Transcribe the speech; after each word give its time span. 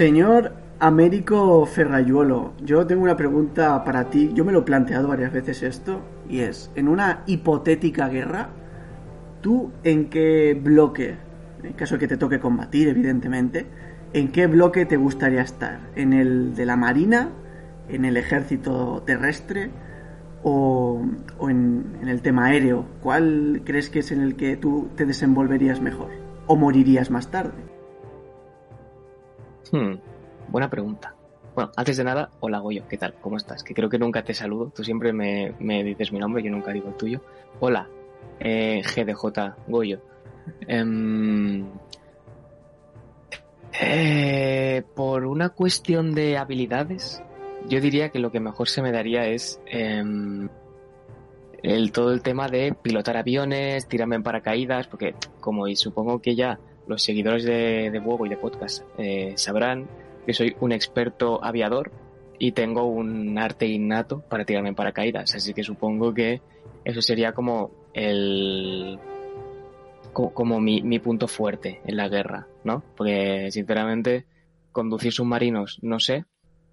Señor 0.00 0.54
Américo 0.78 1.66
Ferrayuelo, 1.66 2.54
yo 2.64 2.86
tengo 2.86 3.02
una 3.02 3.18
pregunta 3.18 3.84
para 3.84 4.08
ti. 4.08 4.30
Yo 4.32 4.46
me 4.46 4.52
lo 4.52 4.60
he 4.60 4.62
planteado 4.62 5.08
varias 5.08 5.30
veces 5.30 5.62
esto, 5.62 6.00
y 6.26 6.40
es, 6.40 6.70
en 6.74 6.88
una 6.88 7.22
hipotética 7.26 8.08
guerra, 8.08 8.48
¿tú 9.42 9.72
en 9.84 10.08
qué 10.08 10.58
bloque, 10.58 11.16
en 11.62 11.74
caso 11.74 11.96
de 11.96 11.98
que 11.98 12.08
te 12.08 12.16
toque 12.16 12.40
combatir, 12.40 12.88
evidentemente, 12.88 13.66
en 14.14 14.28
qué 14.32 14.46
bloque 14.46 14.86
te 14.86 14.96
gustaría 14.96 15.42
estar? 15.42 15.80
¿En 15.96 16.14
el 16.14 16.54
de 16.54 16.64
la 16.64 16.76
Marina? 16.76 17.28
¿En 17.90 18.06
el 18.06 18.16
ejército 18.16 19.02
terrestre? 19.04 19.68
¿O, 20.42 21.02
en, 21.42 21.98
en 22.00 22.08
el 22.08 22.22
tema 22.22 22.46
aéreo? 22.46 22.86
¿Cuál 23.02 23.60
crees 23.66 23.90
que 23.90 23.98
es 23.98 24.12
en 24.12 24.22
el 24.22 24.34
que 24.34 24.56
tú 24.56 24.88
te 24.96 25.04
desenvolverías 25.04 25.82
mejor? 25.82 26.08
¿O 26.46 26.56
morirías 26.56 27.10
más 27.10 27.30
tarde? 27.30 27.69
Hmm, 29.72 29.94
buena 30.48 30.68
pregunta. 30.68 31.14
Bueno, 31.54 31.70
antes 31.76 31.96
de 31.96 32.04
nada, 32.04 32.30
hola 32.40 32.58
Goyo, 32.58 32.84
¿qué 32.88 32.96
tal? 32.96 33.14
¿Cómo 33.20 33.36
estás? 33.36 33.62
Que 33.62 33.74
creo 33.74 33.88
que 33.88 33.98
nunca 33.98 34.22
te 34.24 34.34
saludo, 34.34 34.72
tú 34.74 34.82
siempre 34.84 35.12
me, 35.12 35.54
me 35.58 35.84
dices 35.84 36.12
mi 36.12 36.18
nombre, 36.18 36.42
yo 36.42 36.50
nunca 36.50 36.72
digo 36.72 36.88
el 36.88 36.94
tuyo. 36.94 37.20
Hola, 37.60 37.88
eh, 38.40 38.82
GDJ 38.82 39.56
Goyo. 39.68 40.00
Em, 40.66 41.66
eh, 43.80 44.82
por 44.94 45.24
una 45.26 45.50
cuestión 45.50 46.14
de 46.14 46.36
habilidades, 46.38 47.22
yo 47.68 47.80
diría 47.80 48.08
que 48.08 48.18
lo 48.18 48.32
que 48.32 48.40
mejor 48.40 48.68
se 48.68 48.82
me 48.82 48.92
daría 48.92 49.26
es 49.26 49.60
em, 49.66 50.48
el, 51.62 51.92
todo 51.92 52.12
el 52.12 52.22
tema 52.22 52.48
de 52.48 52.74
pilotar 52.74 53.16
aviones, 53.16 53.86
tirarme 53.86 54.16
en 54.16 54.22
paracaídas, 54.22 54.86
porque 54.86 55.14
como 55.40 55.68
y 55.68 55.76
supongo 55.76 56.20
que 56.20 56.34
ya 56.34 56.58
los 56.90 57.04
seguidores 57.04 57.44
de, 57.44 57.90
de 57.90 58.02
y 58.24 58.28
de 58.28 58.36
podcast 58.36 58.82
eh, 58.98 59.32
sabrán 59.36 59.88
que 60.26 60.34
soy 60.34 60.56
un 60.60 60.72
experto 60.72 61.42
aviador 61.42 61.92
y 62.36 62.50
tengo 62.50 62.84
un 62.84 63.38
arte 63.38 63.66
innato 63.66 64.22
para 64.28 64.44
tirarme 64.44 64.70
en 64.70 64.74
paracaídas. 64.74 65.34
Así 65.36 65.54
que 65.54 65.62
supongo 65.62 66.12
que 66.12 66.42
eso 66.84 67.00
sería 67.00 67.32
como 67.32 67.70
el 67.94 68.98
como 70.12 70.60
mi, 70.60 70.82
mi 70.82 70.98
punto 70.98 71.28
fuerte 71.28 71.80
en 71.84 71.96
la 71.96 72.08
guerra, 72.08 72.48
¿no? 72.64 72.82
Porque 72.96 73.48
sinceramente 73.52 74.26
conducir 74.72 75.12
submarinos 75.12 75.78
no 75.82 76.00
sé 76.00 76.24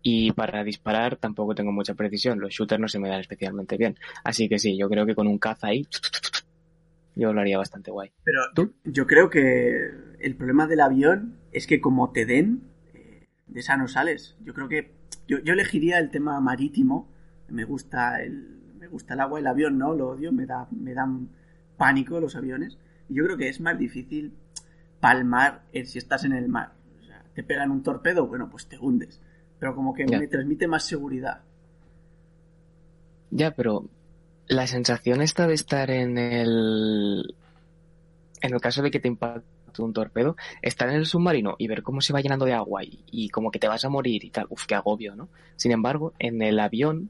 y 0.02 0.32
para 0.32 0.64
disparar 0.64 1.18
tampoco 1.18 1.54
tengo 1.54 1.72
mucha 1.72 1.94
precisión. 1.94 2.40
Los 2.40 2.54
shooters 2.54 2.82
no 2.82 2.88
se 2.88 2.98
me 2.98 3.10
dan 3.10 3.20
especialmente 3.20 3.78
bien. 3.78 3.95
Así 4.23 4.50
que 4.50 4.58
sí, 4.58 4.76
yo 4.76 4.90
creo 4.90 5.06
que 5.06 5.14
con 5.14 5.28
un 5.28 5.38
caza 5.38 5.68
ahí 5.68 5.86
yo 7.18 7.34
lo 7.34 7.42
haría 7.42 7.58
bastante 7.58 7.92
guay. 7.92 8.12
Pero 8.23 8.42
¿Tú? 8.54 8.73
yo 8.84 9.08
creo 9.08 9.30
que 9.30 9.90
el 10.20 10.36
problema 10.36 10.68
del 10.68 10.82
avión 10.82 11.38
es 11.52 11.66
que 11.66 11.82
como 11.82 12.12
te 12.12 12.26
den, 12.26 12.62
eh, 12.94 13.28
de 13.48 13.60
esa 13.60 13.76
no 13.76 13.88
sales. 13.88 14.38
Yo 14.44 14.54
creo 14.54 14.68
que 14.68 14.92
yo, 15.28 15.40
yo, 15.40 15.54
elegiría 15.54 15.98
el 15.98 16.12
tema 16.12 16.40
marítimo. 16.40 17.12
Me 17.50 17.64
gusta 17.64 18.22
el, 18.22 18.62
me 18.80 18.88
gusta 18.88 19.16
el 19.16 19.22
agua, 19.22 19.40
el 19.40 19.48
avión 19.48 19.78
no, 19.78 19.94
lo 19.94 20.10
odio, 20.10 20.32
me, 20.32 20.45
da, 20.45 20.68
me 20.72 20.94
dan 20.94 21.30
pánico 21.76 22.20
los 22.20 22.36
aviones. 22.36 22.78
Y 23.10 23.16
yo 23.16 23.23
creo 23.26 23.38
que 23.38 23.50
es 23.50 23.60
más 23.62 23.78
difícil 23.80 24.34
palmar 25.00 25.64
si 25.86 25.98
estás 25.98 26.23
en 26.23 26.34
el 26.34 26.48
mar. 26.50 26.73
O 27.02 27.04
sea, 27.04 27.23
te 27.34 27.44
pegan 27.44 27.72
un 27.72 27.84
torpedo, 27.84 28.28
bueno, 28.28 28.49
pues 28.49 28.67
te 28.67 28.78
hundes. 28.78 29.22
Pero 29.60 29.76
como 29.76 29.94
que 29.94 30.05
me 30.05 30.28
transmite 30.28 30.67
más 30.67 30.84
seguridad. 30.86 31.42
Ya, 33.32 33.55
pero 33.55 33.89
la 34.48 34.68
sensación 34.68 35.22
esta 35.22 35.48
de 35.48 35.54
estar 35.54 35.92
en 35.92 36.18
el 36.18 37.36
en 38.42 38.54
el 38.54 38.62
caso 38.62 38.82
de 38.82 38.92
que 38.92 39.00
te 39.00 39.08
impacte 39.08 39.46
un 39.80 39.94
torpedo, 39.94 40.36
estar 40.62 40.90
en 40.90 40.96
el 40.96 41.06
submarino 41.06 41.56
y 41.58 41.68
ver 41.68 41.84
cómo 41.84 42.02
se 42.02 42.14
va 42.14 42.22
llenando 42.22 42.46
de 42.46 42.54
agua 42.54 42.82
y, 42.84 43.30
como 43.30 43.52
que 43.52 43.60
te 43.60 43.68
vas 43.68 43.86
a 43.86 43.90
morir 43.90 44.24
y 44.24 44.30
tal, 44.30 44.48
uf, 44.50 44.66
qué 44.66 44.76
agobio, 44.76 45.16
¿no? 45.16 45.30
Sin 45.56 45.72
embargo, 45.72 46.14
en 46.20 46.42
el 46.42 46.60
avión, 46.60 47.10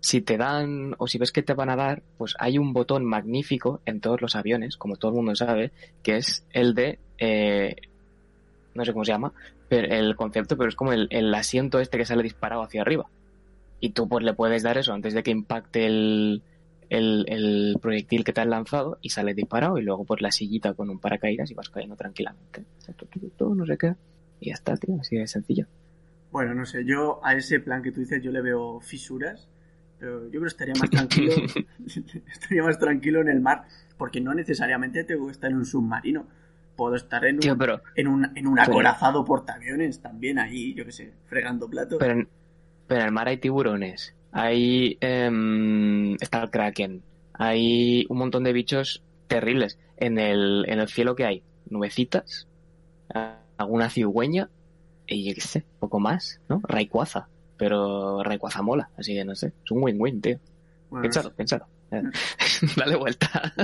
si 0.00 0.20
te 0.20 0.36
dan 0.36 0.94
o 0.98 1.08
si 1.08 1.18
ves 1.18 1.32
que 1.32 1.42
te 1.42 1.54
van 1.54 1.70
a 1.70 1.76
dar, 1.76 2.02
pues 2.18 2.34
hay 2.38 2.58
un 2.58 2.72
botón 2.72 3.04
magnífico 3.04 3.80
en 3.84 4.00
todos 4.00 4.20
los 4.20 4.36
aviones, 4.36 4.76
como 4.76 4.96
todo 4.96 5.12
el 5.12 5.16
mundo 5.16 5.34
sabe, 5.34 5.72
que 6.02 6.16
es 6.16 6.44
el 6.52 6.74
de, 6.74 6.98
eh, 7.18 7.76
no 8.74 8.84
sé 8.84 8.92
cómo 8.92 9.04
se 9.04 9.12
llama, 9.12 9.32
pero 9.68 9.92
el 9.92 10.14
concepto, 10.14 10.56
pero 10.56 10.68
es 10.68 10.76
como 10.76 10.92
el, 10.92 11.08
el 11.10 11.34
asiento 11.34 11.80
este 11.80 11.98
que 11.98 12.04
sale 12.04 12.22
disparado 12.22 12.62
hacia 12.62 12.82
arriba 12.82 13.08
y 13.80 13.90
tú 13.90 14.08
pues 14.08 14.24
le 14.24 14.34
puedes 14.34 14.62
dar 14.62 14.78
eso 14.78 14.92
antes 14.92 15.14
de 15.14 15.22
que 15.22 15.30
impacte 15.30 15.86
el, 15.86 16.42
el, 16.90 17.78
proyectil 17.80 18.24
que 18.24 18.32
te 18.32 18.40
has 18.40 18.46
lanzado 18.46 18.98
y 19.02 19.10
sale 19.10 19.34
disparado 19.34 19.78
y 19.78 19.82
luego 19.82 20.04
pues 20.04 20.20
la 20.22 20.30
sillita 20.30 20.74
con 20.74 20.90
un 20.90 20.98
paracaídas 20.98 21.50
y 21.50 21.54
vas 21.54 21.68
cayendo 21.68 21.96
tranquilamente. 21.96 22.64
Todo, 23.36 23.54
no 23.54 23.66
sé 23.66 23.76
qué. 23.76 23.94
Y 24.40 24.48
ya 24.48 24.54
está, 24.54 24.76
tío, 24.76 24.96
así 25.00 25.16
de 25.16 25.26
sencillo. 25.26 25.66
Bueno, 26.30 26.54
no 26.54 26.66
sé, 26.66 26.84
yo 26.84 27.20
a 27.24 27.34
ese 27.34 27.60
plan 27.60 27.82
que 27.82 27.92
tú 27.92 28.00
dices 28.00 28.22
yo 28.22 28.30
le 28.30 28.42
veo 28.42 28.80
fisuras, 28.80 29.48
pero 29.98 30.24
yo 30.24 30.30
creo 30.30 30.42
que 30.42 30.48
estaría 30.48 30.74
más 30.74 30.90
tranquilo, 30.90 31.32
estaría 32.32 32.62
más 32.62 32.78
tranquilo 32.78 33.20
en 33.22 33.28
el 33.28 33.40
mar, 33.40 33.64
porque 33.96 34.20
no 34.20 34.34
necesariamente 34.34 35.04
tengo 35.04 35.26
que 35.26 35.32
estar 35.32 35.50
en 35.50 35.56
un 35.56 35.64
submarino. 35.64 36.26
Puedo 36.76 36.94
estar 36.94 37.24
en 37.24 37.36
un, 37.36 37.70
en 37.94 38.06
un, 38.06 38.36
en 38.36 38.46
un 38.46 38.58
acorazado 38.58 39.24
portaaviones 39.24 40.02
también 40.02 40.38
ahí, 40.38 40.74
yo 40.74 40.84
qué 40.84 40.92
sé, 40.92 41.12
fregando 41.24 41.70
platos. 41.70 41.96
Pero 41.98 42.26
pero 42.86 43.00
en 43.00 43.06
el 43.06 43.12
mar 43.12 43.28
hay 43.28 43.38
tiburones, 43.38 44.14
hay 44.32 44.98
em, 45.00 46.14
está 46.14 46.42
el 46.42 46.50
kraken, 46.50 47.02
hay 47.32 48.06
un 48.08 48.18
montón 48.18 48.44
de 48.44 48.52
bichos 48.52 49.02
terribles. 49.26 49.78
En 49.98 50.18
el, 50.18 50.66
en 50.68 50.78
el 50.78 50.88
cielo 50.88 51.16
que 51.16 51.24
hay 51.24 51.42
nubecitas, 51.70 52.46
alguna 53.56 53.88
cigüeña 53.88 54.50
y 55.06 55.28
yo 55.28 55.34
qué 55.34 55.40
sé, 55.40 55.64
poco 55.78 56.00
más, 56.00 56.40
¿no? 56.48 56.60
Rayquaza, 56.64 57.28
pero 57.56 58.22
Rayquaza 58.22 58.62
mola, 58.62 58.90
así 58.98 59.14
que 59.14 59.24
no 59.24 59.34
sé, 59.34 59.52
es 59.64 59.70
un 59.70 59.82
win-win, 59.82 60.20
tío. 60.20 60.38
Bueno, 60.90 61.08
piénsalo, 61.36 61.66
Dale 62.76 62.96
vuelta. 62.96 63.54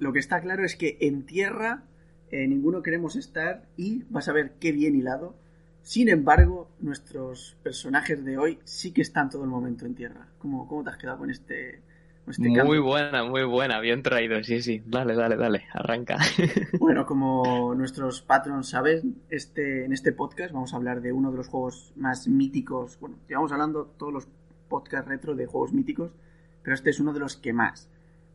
lo 0.00 0.12
que 0.12 0.20
está 0.20 0.40
claro 0.40 0.64
es 0.64 0.76
que 0.76 0.98
en 1.00 1.26
tierra 1.26 1.82
eh, 2.30 2.46
ninguno 2.46 2.82
queremos 2.82 3.16
estar 3.16 3.64
y 3.76 4.04
vas 4.08 4.28
a 4.28 4.32
ver 4.32 4.54
qué 4.60 4.72
bien 4.72 4.94
hilado 4.94 5.34
sin 5.82 6.08
embargo, 6.08 6.68
nuestros 6.80 7.56
personajes 7.62 8.24
de 8.24 8.38
hoy 8.38 8.58
sí 8.64 8.92
que 8.92 9.02
están 9.02 9.30
todo 9.30 9.42
el 9.42 9.50
momento 9.50 9.84
en 9.84 9.94
tierra. 9.94 10.28
¿Cómo, 10.38 10.68
cómo 10.68 10.84
te 10.84 10.90
has 10.90 10.96
quedado 10.96 11.18
con 11.18 11.30
este, 11.30 11.82
este 12.28 12.64
Muy 12.64 12.78
buena, 12.78 13.24
muy 13.24 13.42
buena, 13.42 13.80
bien 13.80 14.02
traído, 14.02 14.42
sí, 14.44 14.62
sí. 14.62 14.80
Dale, 14.86 15.16
dale, 15.16 15.36
dale, 15.36 15.64
arranca. 15.72 16.18
Bueno, 16.78 17.04
como 17.04 17.74
nuestros 17.74 18.22
patrons 18.22 18.68
saben, 18.68 19.22
este, 19.28 19.84
en 19.84 19.92
este 19.92 20.12
podcast 20.12 20.52
vamos 20.52 20.72
a 20.72 20.76
hablar 20.76 21.00
de 21.00 21.12
uno 21.12 21.32
de 21.32 21.38
los 21.38 21.48
juegos 21.48 21.92
más 21.96 22.28
míticos. 22.28 22.98
Bueno, 23.00 23.16
llevamos 23.28 23.50
hablando 23.50 23.86
todos 23.98 24.12
los 24.12 24.28
podcasts 24.68 25.08
retro 25.08 25.34
de 25.34 25.46
juegos 25.46 25.72
míticos, 25.72 26.14
pero 26.62 26.74
este 26.74 26.90
es 26.90 27.00
uno 27.00 27.12
de 27.12 27.18
los 27.18 27.36
que 27.36 27.52
más, 27.52 27.90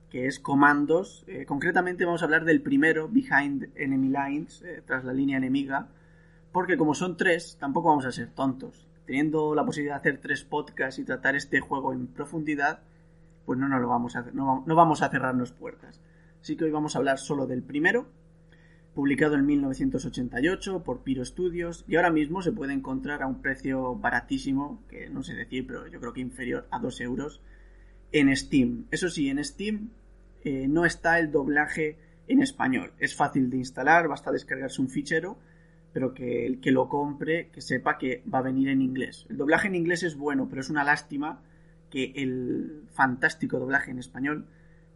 que 0.10 0.28
es 0.28 0.38
Comandos. 0.40 1.24
Eh, 1.28 1.46
concretamente 1.46 2.04
vamos 2.04 2.22
a 2.22 2.26
hablar 2.26 2.44
del 2.44 2.62
primero, 2.62 3.08
Behind 3.08 3.70
Enemy 3.76 4.10
Lines, 4.10 4.62
eh, 4.64 4.82
tras 4.86 5.06
la 5.06 5.14
línea 5.14 5.38
enemiga 5.38 5.88
porque 6.58 6.76
como 6.76 6.96
son 6.96 7.18
tres, 7.18 7.56
tampoco 7.60 7.90
vamos 7.90 8.08
a 8.08 8.12
ser 8.12 8.32
tontos. 8.32 8.88
Teniendo 9.06 9.54
la 9.54 9.64
posibilidad 9.64 9.94
de 9.94 10.00
hacer 10.00 10.20
tres 10.20 10.44
podcasts 10.44 10.98
y 10.98 11.04
tratar 11.04 11.36
este 11.36 11.60
juego 11.60 11.94
en 11.94 12.08
profundidad, 12.08 12.80
pues 13.46 13.60
no, 13.60 13.70
nos 13.70 13.80
lo 13.80 13.88
vamos 13.88 14.16
a 14.16 14.22
hacer, 14.22 14.34
no, 14.34 14.64
vamos 14.66 15.04
a 15.04 15.10
cerrarnos 15.10 15.52
puertas. 15.52 16.02
Así 16.42 16.58
que 16.58 16.64
hoy 16.64 16.72
vamos 16.72 16.96
a 16.96 16.98
hablar 16.98 17.20
solo 17.20 17.46
del 17.46 17.62
primero, 17.62 18.08
publicado 18.96 19.36
en 19.36 19.46
1988 19.46 20.84
por 20.84 21.04
Piro 21.04 21.24
Studios 21.24 21.86
y 21.88 21.96
ahora 21.96 22.10
mismo 22.10 22.42
se 22.42 22.52
puede 22.52 22.74
encontrar 22.74 23.22
a 23.22 23.28
un 23.28 23.40
precio 23.40 23.94
baratísimo, 23.94 24.82
que 24.90 25.12
no 25.12 25.22
sé 25.22 25.36
decir, 25.36 25.68
pero 25.68 25.86
yo 25.86 26.00
creo 26.00 26.14
que 26.14 26.22
inferior 26.22 26.68
a 26.72 26.80
2 26.80 27.02
euros, 27.02 27.40
en 28.12 28.36
Steam. 28.36 28.88
Eso 28.90 29.10
sí, 29.10 29.30
en 29.30 29.44
Steam 29.44 29.92
eh, 30.44 30.68
no 30.68 30.86
está 30.86 31.20
el 31.20 31.32
doblaje 31.32 32.00
en 32.28 32.42
español. 32.42 32.94
Es 32.98 33.16
fácil 33.16 33.52
de 33.52 33.58
instalar, 33.58 34.08
basta 34.08 34.32
descargarse 34.32 34.82
un 34.82 34.90
fichero 34.90 35.38
pero 35.98 36.14
que 36.14 36.46
el 36.46 36.62
que 36.62 36.70
lo 36.70 36.88
compre, 36.88 37.50
que 37.50 37.60
sepa 37.60 37.98
que 37.98 38.22
va 38.32 38.38
a 38.38 38.44
venir 38.44 38.70
en 38.70 38.84
inglés. 38.84 39.26
El 39.32 39.38
doblaje 39.38 39.68
en 39.68 39.74
inglés 39.74 40.04
es 40.04 40.16
bueno, 40.16 40.48
pero 40.48 40.62
es 40.62 40.70
una 40.70 40.84
lástima 40.84 41.42
que 41.90 42.14
el 42.18 42.84
fantástico 42.94 43.58
doblaje 43.58 43.90
en 43.90 43.98
español 43.98 44.46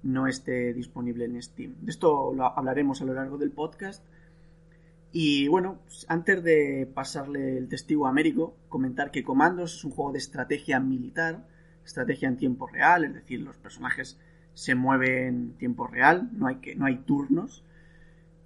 no 0.04 0.28
esté 0.28 0.76
disponible 0.76 1.26
en 1.26 1.42
Steam. 1.42 1.74
De 1.82 1.90
esto 1.90 2.36
lo 2.36 2.46
hablaremos 2.56 3.02
a 3.02 3.06
lo 3.06 3.16
largo 3.16 3.40
del 3.40 3.50
podcast. 3.50 4.06
Y 5.12 5.48
bueno, 5.48 5.80
antes 6.08 6.44
de 6.44 6.88
pasarle 6.94 7.58
el 7.58 7.68
testigo 7.68 8.06
a 8.06 8.12
Américo, 8.12 8.56
comentar 8.70 9.10
que 9.10 9.24
Comandos 9.24 9.78
es 9.78 9.84
un 9.84 9.94
juego 9.94 10.12
de 10.12 10.20
estrategia 10.20 10.80
militar, 10.80 11.48
estrategia 11.84 12.28
en 12.28 12.38
tiempo 12.38 12.68
real, 12.68 13.06
es 13.06 13.16
decir, 13.16 13.40
los 13.40 13.58
personajes 13.58 14.20
se 14.54 14.76
mueven 14.76 15.26
en 15.26 15.54
tiempo 15.58 15.88
real, 15.88 16.30
no 16.32 16.46
hay, 16.46 16.58
que, 16.58 16.76
no 16.76 16.86
hay 16.86 16.98
turnos. 16.98 17.64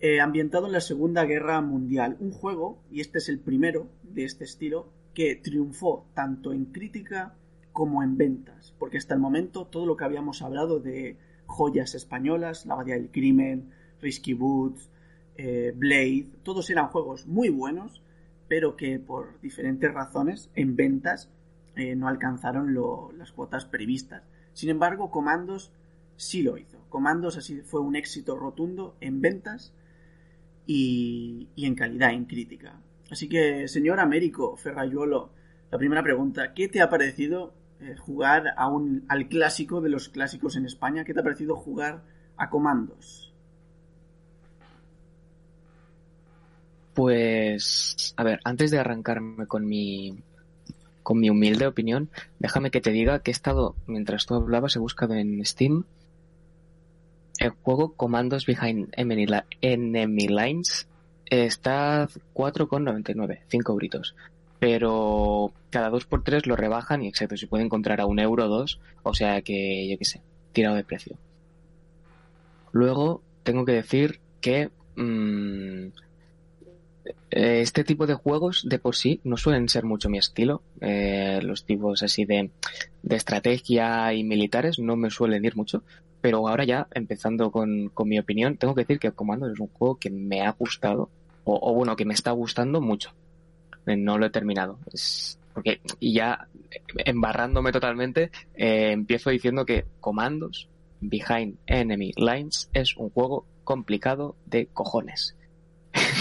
Eh, 0.07 0.21
ambientado 0.21 0.67
en 0.67 0.73
la 0.73 0.81
Segunda 0.81 1.25
Guerra 1.25 1.59
Mundial. 1.61 2.15
Un 2.19 2.29
juego, 2.29 2.77
y 2.91 3.01
este 3.01 3.17
es 3.17 3.27
el 3.27 3.39
primero 3.39 3.87
de 4.03 4.23
este 4.23 4.43
estilo, 4.43 4.87
que 5.15 5.35
triunfó 5.35 6.05
tanto 6.13 6.53
en 6.53 6.65
crítica 6.65 7.33
como 7.73 8.03
en 8.03 8.15
ventas, 8.15 8.75
porque 8.77 8.99
hasta 8.99 9.15
el 9.15 9.19
momento 9.19 9.65
todo 9.65 9.87
lo 9.87 9.97
que 9.97 10.03
habíamos 10.03 10.43
hablado 10.43 10.79
de 10.79 11.17
joyas 11.47 11.95
españolas, 11.95 12.67
La 12.67 12.75
Abadía 12.75 12.93
del 12.93 13.09
Crimen, 13.09 13.71
Risky 13.99 14.35
Boots, 14.35 14.91
eh, 15.37 15.73
Blade, 15.75 16.27
todos 16.43 16.69
eran 16.69 16.89
juegos 16.89 17.25
muy 17.25 17.49
buenos, 17.49 18.03
pero 18.47 18.75
que 18.77 18.99
por 18.99 19.41
diferentes 19.41 19.91
razones 19.91 20.51
en 20.53 20.75
ventas 20.75 21.31
eh, 21.75 21.95
no 21.95 22.07
alcanzaron 22.07 22.75
las 23.17 23.31
cuotas 23.31 23.65
previstas. 23.65 24.21
Sin 24.53 24.69
embargo, 24.69 25.09
Comandos 25.09 25.71
sí 26.15 26.43
lo 26.43 26.59
hizo. 26.59 26.77
Comandos 26.89 27.37
así 27.37 27.61
fue 27.61 27.81
un 27.81 27.95
éxito 27.95 28.35
rotundo 28.35 28.95
en 29.01 29.19
ventas 29.19 29.73
y, 30.67 31.47
en 31.57 31.75
calidad, 31.75 32.11
en 32.11 32.25
crítica. 32.25 32.79
Así 33.09 33.29
que, 33.29 33.67
señor 33.67 33.99
Américo 33.99 34.55
Ferrayuolo, 34.57 35.31
la 35.71 35.77
primera 35.77 36.03
pregunta, 36.03 36.53
¿qué 36.53 36.67
te 36.67 36.81
ha 36.81 36.89
parecido 36.89 37.53
eh, 37.79 37.95
jugar 37.97 38.53
a 38.57 38.67
un, 38.67 39.05
al 39.07 39.27
clásico 39.27 39.81
de 39.81 39.89
los 39.89 40.09
clásicos 40.09 40.55
en 40.55 40.65
España? 40.65 41.03
¿Qué 41.03 41.13
te 41.13 41.19
ha 41.19 41.23
parecido 41.23 41.55
jugar 41.55 42.03
a 42.37 42.49
Comandos? 42.49 43.33
Pues, 46.93 48.13
a 48.15 48.23
ver, 48.23 48.39
antes 48.45 48.71
de 48.71 48.79
arrancarme 48.79 49.47
con 49.47 49.67
mi, 49.67 50.17
con 51.03 51.19
mi 51.19 51.29
humilde 51.29 51.67
opinión, 51.67 52.09
déjame 52.39 52.71
que 52.71 52.79
te 52.79 52.91
diga 52.91 53.19
que 53.19 53.31
he 53.31 53.33
estado, 53.33 53.75
mientras 53.85 54.25
tú 54.25 54.35
hablabas, 54.35 54.75
he 54.77 54.79
buscado 54.79 55.13
en 55.13 55.45
Steam 55.45 55.83
el 57.45 57.51
juego 57.51 57.93
Commandos 57.93 58.45
Behind 58.45 58.89
Enemy 58.93 60.27
Lines. 60.27 60.87
Está 61.25 62.07
4,99, 62.33 63.39
5 63.47 63.75
gritos. 63.75 64.15
Pero 64.59 65.51
cada 65.69 65.89
2x3 65.89 66.45
lo 66.45 66.55
rebajan 66.55 67.03
y 67.03 67.07
exacto, 67.07 67.37
se 67.37 67.47
puede 67.47 67.63
encontrar 67.63 68.01
a 68.01 68.05
un 68.05 68.19
euro 68.19 68.45
o 68.45 68.47
dos, 68.47 68.79
o 69.03 69.13
sea 69.13 69.41
que, 69.41 69.87
yo 69.89 69.97
qué 69.97 70.05
sé, 70.05 70.21
tirado 70.53 70.75
de 70.75 70.83
precio. 70.83 71.17
Luego, 72.71 73.21
tengo 73.43 73.65
que 73.65 73.73
decir 73.73 74.19
que 74.41 74.69
mm, 74.95 75.87
este 77.31 77.83
tipo 77.83 78.07
de 78.07 78.13
juegos 78.13 78.65
de 78.67 78.79
por 78.79 78.95
sí 78.95 79.19
no 79.23 79.37
suelen 79.37 79.69
ser 79.69 79.83
mucho 79.83 80.09
mi 80.09 80.17
estilo. 80.17 80.61
Eh, 80.81 81.39
los 81.43 81.65
tipos 81.65 82.01
así 82.03 82.25
de, 82.25 82.49
de, 83.03 83.15
estrategia 83.15 84.13
y 84.13 84.23
militares 84.23 84.79
no 84.79 84.95
me 84.95 85.09
suelen 85.09 85.45
ir 85.45 85.55
mucho. 85.55 85.83
Pero 86.25 86.47
ahora 86.47 86.63
ya, 86.63 86.87
empezando 86.95 87.51
con, 87.51 87.89
con 87.89 88.09
mi 88.09 88.17
opinión, 88.17 88.57
tengo 88.57 88.73
que 88.73 88.81
decir 88.81 88.97
que 88.97 89.11
Commandos 89.11 89.53
es 89.53 89.59
un 89.59 89.67
juego 89.67 89.99
que 89.99 90.09
me 90.09 90.41
ha 90.41 90.49
gustado, 90.53 91.11
o, 91.43 91.71
bueno, 91.75 91.95
que 91.95 92.03
me 92.03 92.15
está 92.15 92.31
gustando 92.31 92.81
mucho. 92.81 93.11
Eh, 93.85 93.95
no 93.95 94.17
lo 94.17 94.25
he 94.25 94.31
terminado. 94.31 94.79
Es 94.91 95.37
porque, 95.53 95.81
y 95.99 96.13
ya 96.13 96.47
embarrándome 96.97 97.71
totalmente, 97.71 98.31
empiezo 98.55 99.29
diciendo 99.29 99.67
que 99.67 99.85
Comandos 99.99 100.67
Behind 100.99 101.59
Enemy 101.67 102.13
Lines 102.17 102.71
es 102.73 102.97
un 102.97 103.11
juego 103.11 103.45
complicado 103.63 104.35
de 104.47 104.65
cojones 104.65 105.35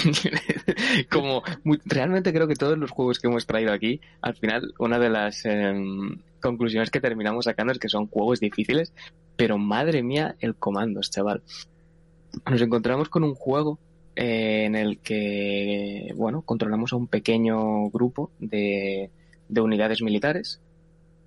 como 1.11 1.43
realmente 1.85 2.33
creo 2.33 2.47
que 2.47 2.55
todos 2.55 2.79
los 2.79 2.91
juegos 2.91 3.19
que 3.19 3.29
hemos 3.29 3.47
traído 3.47 3.73
aquí, 3.73 4.01
al 4.21 4.35
final 4.37 4.75
una 4.79 4.99
de 4.99 5.11
las 5.11 5.45
em, 5.45 6.19
conclusiones 6.41 6.91
que 6.91 7.01
terminamos 7.01 7.47
sacando 7.47 7.73
es 7.73 7.79
que 7.79 7.89
son 7.89 8.07
juegos 8.07 8.41
difíciles, 8.41 8.93
pero 9.37 9.59
madre 9.59 10.03
mía 10.03 10.37
el 10.41 10.55
comandos, 10.55 11.11
chaval. 11.11 11.43
Nos 12.51 12.61
encontramos 12.61 13.09
con 13.09 13.25
un 13.25 13.35
juego 13.35 13.79
eh, 14.17 14.65
en 14.65 14.75
el 14.75 14.99
que, 14.99 16.13
bueno, 16.17 16.43
controlamos 16.43 16.93
a 16.93 16.97
un 16.97 17.07
pequeño 17.07 17.89
grupo 17.91 18.31
de, 18.39 19.11
de 19.49 19.61
unidades 19.61 20.03
militares 20.03 20.61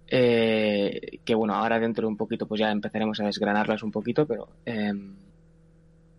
eh, 0.10 1.20
que 1.26 1.36
bueno, 1.36 1.54
ahora 1.54 1.80
dentro 1.80 2.04
de 2.04 2.08
un 2.08 2.18
poquito 2.18 2.48
pues 2.48 2.60
ya 2.60 2.72
empezaremos 2.72 3.20
a 3.20 3.26
desgranarlas 3.26 3.84
un 3.84 3.92
poquito, 3.92 4.26
pero 4.26 4.48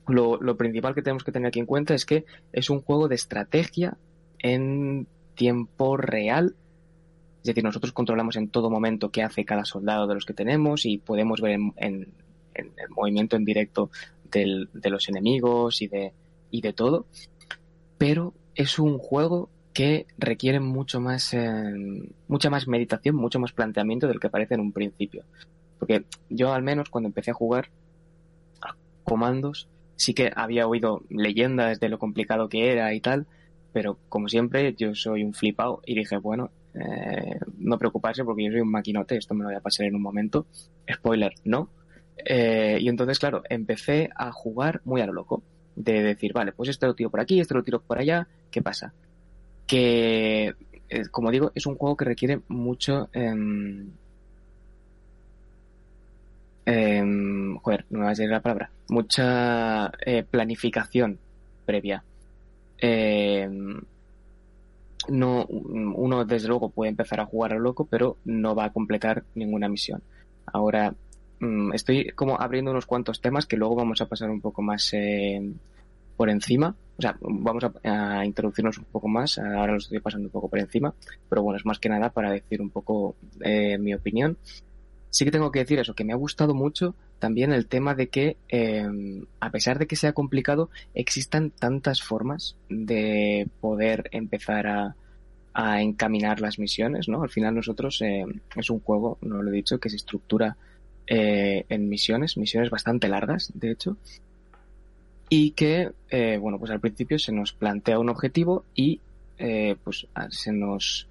eh, 0.08 0.38
lo, 0.40 0.56
principal 0.56 0.94
que 0.94 1.02
tenemos 1.02 1.24
que 1.24 1.32
tener 1.32 1.48
aquí 1.48 1.60
en 1.60 1.66
cuenta 1.66 1.94
es 1.94 2.04
que 2.04 2.24
es 2.52 2.70
un 2.70 2.80
juego 2.80 3.08
de 3.08 3.14
estrategia 3.14 3.96
en 4.38 5.06
tiempo 5.34 5.96
real. 5.96 6.54
Es 7.38 7.44
decir, 7.44 7.64
nosotros 7.64 7.92
controlamos 7.92 8.36
en 8.36 8.48
todo 8.48 8.70
momento 8.70 9.10
qué 9.10 9.22
hace 9.22 9.44
cada 9.44 9.64
soldado 9.64 10.06
de 10.06 10.14
los 10.14 10.24
que 10.24 10.34
tenemos 10.34 10.84
y 10.84 10.98
podemos 10.98 11.40
ver 11.40 11.52
en, 11.52 11.74
el 12.54 12.88
movimiento 12.90 13.36
en 13.36 13.44
directo 13.44 13.90
de 14.30 14.90
los 14.90 15.08
enemigos 15.08 15.80
y 15.80 15.88
de, 15.88 16.12
y 16.50 16.60
de 16.60 16.72
todo. 16.72 17.06
Pero 17.96 18.34
es 18.54 18.78
un 18.78 18.98
juego 18.98 19.48
que 19.72 20.06
requiere 20.18 20.58
mucho 20.58 21.00
más, 21.00 21.32
eh, 21.34 21.72
mucha 22.26 22.50
más 22.50 22.66
meditación, 22.66 23.14
mucho 23.14 23.38
más 23.38 23.52
planteamiento 23.52 24.08
del 24.08 24.18
que 24.18 24.28
parece 24.28 24.54
en 24.54 24.60
un 24.60 24.72
principio. 24.72 25.22
Porque 25.78 26.04
yo 26.28 26.52
al 26.52 26.64
menos 26.64 26.90
cuando 26.90 27.06
empecé 27.06 27.30
a 27.30 27.34
jugar 27.34 27.68
a 28.60 28.74
comandos, 29.04 29.68
sí 29.98 30.14
que 30.14 30.30
había 30.34 30.66
oído 30.66 31.02
leyendas 31.10 31.80
de 31.80 31.88
lo 31.88 31.98
complicado 31.98 32.48
que 32.48 32.70
era 32.70 32.94
y 32.94 33.00
tal, 33.00 33.26
pero 33.72 33.98
como 34.08 34.28
siempre 34.28 34.72
yo 34.74 34.94
soy 34.94 35.24
un 35.24 35.34
flipado 35.34 35.82
y 35.84 35.96
dije, 35.96 36.16
bueno, 36.18 36.50
eh, 36.74 37.38
no 37.58 37.78
preocuparse 37.78 38.24
porque 38.24 38.44
yo 38.44 38.52
soy 38.52 38.60
un 38.60 38.70
maquinote, 38.70 39.16
esto 39.16 39.34
me 39.34 39.42
lo 39.42 39.48
voy 39.48 39.56
a 39.56 39.60
pasar 39.60 39.86
en 39.86 39.96
un 39.96 40.02
momento. 40.02 40.46
Spoiler, 40.90 41.32
no. 41.44 41.68
Eh, 42.24 42.78
y 42.80 42.88
entonces, 42.88 43.18
claro, 43.18 43.42
empecé 43.50 44.08
a 44.14 44.30
jugar 44.30 44.80
muy 44.84 45.00
a 45.00 45.06
lo 45.06 45.12
loco, 45.12 45.42
de 45.74 46.02
decir, 46.02 46.32
vale, 46.32 46.52
pues 46.52 46.68
este 46.68 46.86
lo 46.86 46.94
tiro 46.94 47.10
por 47.10 47.20
aquí, 47.20 47.40
este 47.40 47.54
lo 47.54 47.64
tiro 47.64 47.80
por 47.80 47.98
allá, 47.98 48.28
¿qué 48.52 48.62
pasa? 48.62 48.94
Que, 49.66 50.54
eh, 50.88 51.02
como 51.10 51.32
digo, 51.32 51.50
es 51.56 51.66
un 51.66 51.74
juego 51.74 51.96
que 51.96 52.04
requiere 52.04 52.40
mucho... 52.46 53.08
Em, 56.70 57.56
joder, 57.60 57.86
no 57.88 58.00
me 58.00 58.04
va 58.04 58.10
a 58.10 58.14
decir 58.14 58.28
la 58.28 58.42
palabra, 58.42 58.70
mucha 58.90 59.90
eh, 60.04 60.22
planificación 60.22 61.18
previa. 61.64 62.04
Em, 62.76 63.80
no, 65.08 65.46
uno 65.46 66.26
desde 66.26 66.48
luego 66.48 66.68
puede 66.68 66.90
empezar 66.90 67.20
a 67.20 67.24
jugar 67.24 67.54
a 67.54 67.58
loco, 67.58 67.86
pero 67.86 68.18
no 68.26 68.54
va 68.54 68.66
a 68.66 68.72
completar 68.74 69.24
ninguna 69.34 69.70
misión. 69.70 70.02
Ahora, 70.44 70.94
mm, 71.40 71.72
estoy 71.72 72.10
como 72.10 72.38
abriendo 72.38 72.70
unos 72.70 72.84
cuantos 72.84 73.22
temas 73.22 73.46
que 73.46 73.56
luego 73.56 73.74
vamos 73.74 74.02
a 74.02 74.06
pasar 74.06 74.28
un 74.28 74.42
poco 74.42 74.60
más 74.60 74.90
em, 74.92 75.54
por 76.18 76.28
encima. 76.28 76.74
O 76.98 77.00
sea, 77.00 77.16
vamos 77.20 77.64
a, 77.84 78.26
introducirnos 78.26 78.76
un 78.76 78.84
poco 78.92 79.08
más. 79.08 79.38
Ahora 79.38 79.72
lo 79.72 79.78
estoy 79.78 80.00
pasando 80.00 80.26
un 80.26 80.32
poco 80.32 80.48
por 80.48 80.58
encima. 80.58 80.92
Pero 81.30 81.42
bueno, 81.42 81.56
es 81.56 81.64
más 81.64 81.78
que 81.78 81.88
nada 81.88 82.10
para 82.10 82.30
decir 82.30 82.60
un 82.60 82.68
poco 82.68 83.16
eh, 83.40 83.78
mi 83.78 83.94
opinión 83.94 84.36
sí 85.10 85.24
que 85.24 85.30
tengo 85.30 85.50
que 85.50 85.60
decir 85.60 85.78
eso, 85.78 85.94
que 85.94 86.04
me 86.04 86.12
ha 86.12 86.16
gustado 86.16 86.54
mucho 86.54 86.94
también 87.18 87.52
el 87.52 87.66
tema 87.66 87.94
de 87.94 88.08
que, 88.08 88.36
em, 88.48 89.26
a 89.40 89.50
pesar 89.50 89.78
de 89.78 89.86
que 89.86 89.96
sea 89.96 90.12
complicado, 90.12 90.70
existan 90.94 91.50
tantas 91.50 92.02
formas 92.02 92.56
de 92.68 93.48
poder 93.60 94.08
empezar 94.12 94.66
a, 94.66 94.94
encaminar 95.80 96.40
las 96.40 96.60
misiones, 96.60 97.08
¿no? 97.08 97.24
Al 97.24 97.30
final 97.30 97.56
nosotros 97.56 98.00
em, 98.02 98.40
es 98.54 98.70
un 98.70 98.78
juego, 98.78 99.18
no 99.22 99.42
lo 99.42 99.50
he 99.50 99.54
dicho, 99.54 99.80
que 99.80 99.90
se 99.90 99.96
estructura 99.96 100.56
eh, 101.08 101.64
en 101.68 101.88
misiones, 101.88 102.36
misiones 102.36 102.70
bastante 102.70 103.08
largas, 103.08 103.50
de 103.54 103.72
hecho, 103.72 103.96
y 105.28 105.50
que, 105.52 105.90
eh, 106.10 106.38
bueno, 106.40 106.60
pues 106.60 106.70
al 106.70 106.78
principio 106.78 107.18
se 107.18 107.32
nos 107.32 107.52
plantea 107.52 107.98
un 107.98 108.08
objetivo 108.08 108.64
y 108.74 109.00
eh, 109.38 109.74
pues 109.82 110.06
se 110.30 110.52
nos 110.52 111.08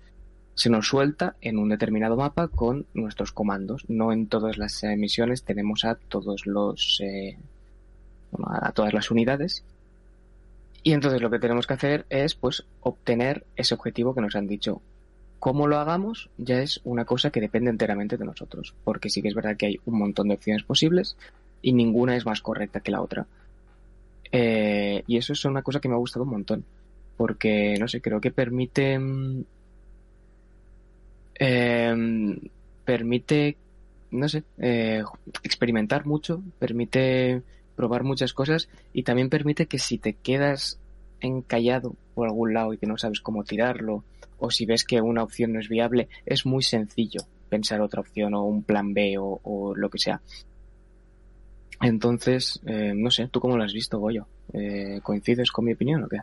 se 0.57 0.71
nos 0.71 0.87
suelta 0.87 1.35
en 1.39 1.59
un 1.59 1.69
determinado 1.69 2.17
mapa 2.17 2.47
con 2.47 2.87
nuestros 2.95 3.31
comandos. 3.31 3.85
No 3.87 4.11
en 4.11 4.25
todas 4.25 4.57
las 4.57 4.83
misiones 4.97 5.43
tenemos 5.43 5.85
a 5.85 5.93
todos 5.93 6.47
los 6.47 6.99
eh, 6.99 7.37
a 8.43 8.71
todas 8.71 8.91
las 8.91 9.11
unidades. 9.11 9.63
Y 10.81 10.93
entonces 10.93 11.21
lo 11.21 11.29
que 11.29 11.37
tenemos 11.37 11.67
que 11.67 11.75
hacer 11.75 12.07
es 12.09 12.33
pues 12.33 12.65
obtener 12.81 13.45
ese 13.55 13.75
objetivo 13.75 14.15
que 14.15 14.21
nos 14.21 14.35
han 14.35 14.47
dicho. 14.47 14.81
Cómo 15.37 15.67
lo 15.67 15.77
hagamos 15.77 16.31
ya 16.39 16.59
es 16.59 16.81
una 16.83 17.05
cosa 17.05 17.29
que 17.29 17.39
depende 17.39 17.69
enteramente 17.69 18.17
de 18.17 18.25
nosotros, 18.25 18.73
porque 18.83 19.11
sí 19.11 19.21
que 19.21 19.27
es 19.27 19.35
verdad 19.35 19.57
que 19.57 19.67
hay 19.67 19.79
un 19.85 19.99
montón 19.99 20.27
de 20.27 20.33
opciones 20.33 20.63
posibles 20.63 21.17
y 21.61 21.73
ninguna 21.73 22.15
es 22.15 22.25
más 22.25 22.41
correcta 22.41 22.79
que 22.79 22.89
la 22.89 23.01
otra. 23.01 23.27
Eh, 24.31 25.03
y 25.05 25.17
eso 25.17 25.33
es 25.33 25.45
una 25.45 25.61
cosa 25.61 25.79
que 25.79 25.87
me 25.87 25.93
ha 25.93 25.99
gustado 25.99 26.23
un 26.23 26.31
montón, 26.31 26.65
porque 27.15 27.77
no 27.79 27.87
sé, 27.87 28.01
creo 28.01 28.19
que 28.19 28.31
permite 28.31 28.97
mm, 28.97 29.43
eh, 31.39 31.95
permite, 32.85 33.57
no 34.11 34.29
sé, 34.29 34.43
eh, 34.57 35.03
experimentar 35.43 36.05
mucho, 36.05 36.41
permite 36.59 37.41
probar 37.75 38.03
muchas 38.03 38.33
cosas 38.33 38.69
y 38.93 39.03
también 39.03 39.29
permite 39.29 39.67
que 39.67 39.77
si 39.77 39.97
te 39.97 40.13
quedas 40.13 40.79
encallado 41.21 41.95
por 42.15 42.27
algún 42.27 42.53
lado 42.53 42.73
y 42.73 42.77
que 42.77 42.87
no 42.87 42.97
sabes 42.97 43.21
cómo 43.21 43.43
tirarlo 43.43 44.03
o 44.39 44.51
si 44.51 44.65
ves 44.65 44.83
que 44.83 45.01
una 45.01 45.23
opción 45.23 45.53
no 45.53 45.59
es 45.59 45.69
viable, 45.69 46.09
es 46.25 46.45
muy 46.45 46.63
sencillo 46.63 47.21
pensar 47.49 47.81
otra 47.81 48.01
opción 48.01 48.33
o 48.33 48.43
un 48.43 48.63
plan 48.63 48.93
B 48.93 49.15
o, 49.19 49.73
lo 49.75 49.89
que 49.89 49.99
sea. 49.99 50.21
Entonces, 51.81 52.59
eh, 52.65 52.93
no 52.95 53.11
sé, 53.11 53.27
¿tú 53.27 53.39
cómo 53.39 53.57
lo 53.57 53.63
has 53.63 53.73
visto, 53.73 53.99
Goyo? 53.99 54.27
Eh, 54.53 54.99
¿Coincides 55.03 55.51
con 55.51 55.65
mi 55.65 55.73
opinión 55.73 56.03
o 56.03 56.07
qué? 56.07 56.17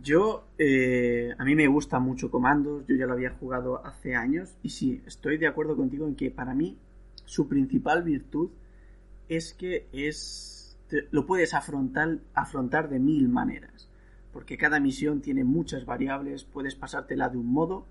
Yo, 0.00 0.46
eh, 0.56 1.34
a 1.36 1.44
mí 1.44 1.54
me 1.54 1.66
gusta 1.66 1.98
mucho 1.98 2.30
Comandos, 2.30 2.86
yo 2.88 2.96
ya 2.96 3.04
lo 3.04 3.12
había 3.12 3.32
jugado 3.32 3.84
hace 3.84 4.14
años 4.14 4.56
y 4.62 4.70
sí, 4.70 5.02
estoy 5.04 5.36
de 5.36 5.46
acuerdo 5.46 5.76
contigo 5.76 6.06
en 6.06 6.14
que 6.14 6.30
para 6.30 6.54
mí 6.54 6.78
su 7.26 7.46
principal 7.46 8.02
virtud 8.02 8.48
es 9.28 9.52
que 9.52 9.88
es 9.92 10.78
lo 11.10 11.26
puedes 11.26 11.52
afrontar, 11.52 12.20
afrontar 12.32 12.88
de 12.88 13.00
mil 13.00 13.28
maneras. 13.28 13.90
porque 14.32 14.56
cada 14.56 14.80
misión 14.80 15.20
tiene 15.20 15.44
muchas 15.44 15.84
variables, 15.84 16.44
puedes 16.44 16.74
pasártela 16.74 17.28
de 17.28 17.36
un 17.36 17.52
modo, 17.52 17.84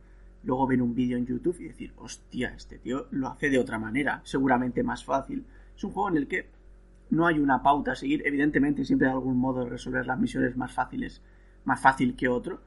luego 0.43 0.65
ver 0.65 0.81
un 0.81 0.95
vídeo 0.95 1.19
en 1.19 1.27
YouTube 1.27 1.59
y 1.59 1.65
decir, 1.65 1.93
hostia, 1.97 2.55
este 2.55 2.79
tío 2.79 3.05
lo 3.11 3.27
hace 3.27 3.51
de 3.51 3.59
otra 3.59 3.77
manera, 3.77 4.21
seguramente 4.23 4.81
más 4.81 5.05
fácil. 5.05 5.45
Es 5.77 5.83
un 5.83 5.91
juego 5.91 6.09
en 6.09 6.17
el 6.17 6.27
que 6.27 6.47
no 7.11 7.27
hay 7.27 7.37
una 7.37 7.61
pauta 7.61 7.91
a 7.91 7.95
seguir, 7.95 8.23
evidentemente 8.25 8.85
siempre 8.85 9.07
hay 9.07 9.13
algún 9.13 9.37
modo 9.37 9.63
de 9.63 9.69
resolver 9.69 10.07
las 10.07 10.19
misiones 10.19 10.57
más 10.57 10.73
fáciles, 10.73 11.21
más 11.65 11.81
fácil 11.81 12.15
que 12.15 12.27
otro, 12.27 12.61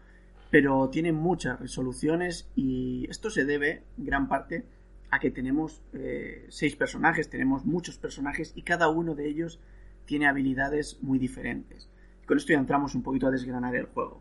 pero 0.51 0.89
tiene 0.91 1.13
muchas 1.13 1.59
resoluciones 1.59 2.49
y 2.55 3.07
esto 3.11 3.31
se 3.31 3.45
debe, 3.45 3.83
gran 3.97 4.29
parte, 4.29 4.65
a 5.11 5.19
que 5.19 5.31
tenemos 5.31 5.83
eh, 5.93 6.47
seis 6.49 6.77
personajes, 6.77 7.29
tenemos 7.29 7.65
muchos 7.65 7.99
personajes 7.99 8.53
y 8.55 8.63
cada 8.63 8.89
uno 8.89 9.15
de 9.15 9.29
ellos 9.29 9.61
tiene 10.07 10.27
habilidades 10.27 10.99
muy 11.03 11.19
diferentes. 11.19 11.89
Con 12.27 12.37
esto 12.37 12.53
ya 12.53 12.59
entramos 12.59 12.95
un 12.95 13.03
poquito 13.03 13.27
a 13.27 13.31
desgranar 13.31 13.75
el 13.77 13.87
juego. 13.87 14.21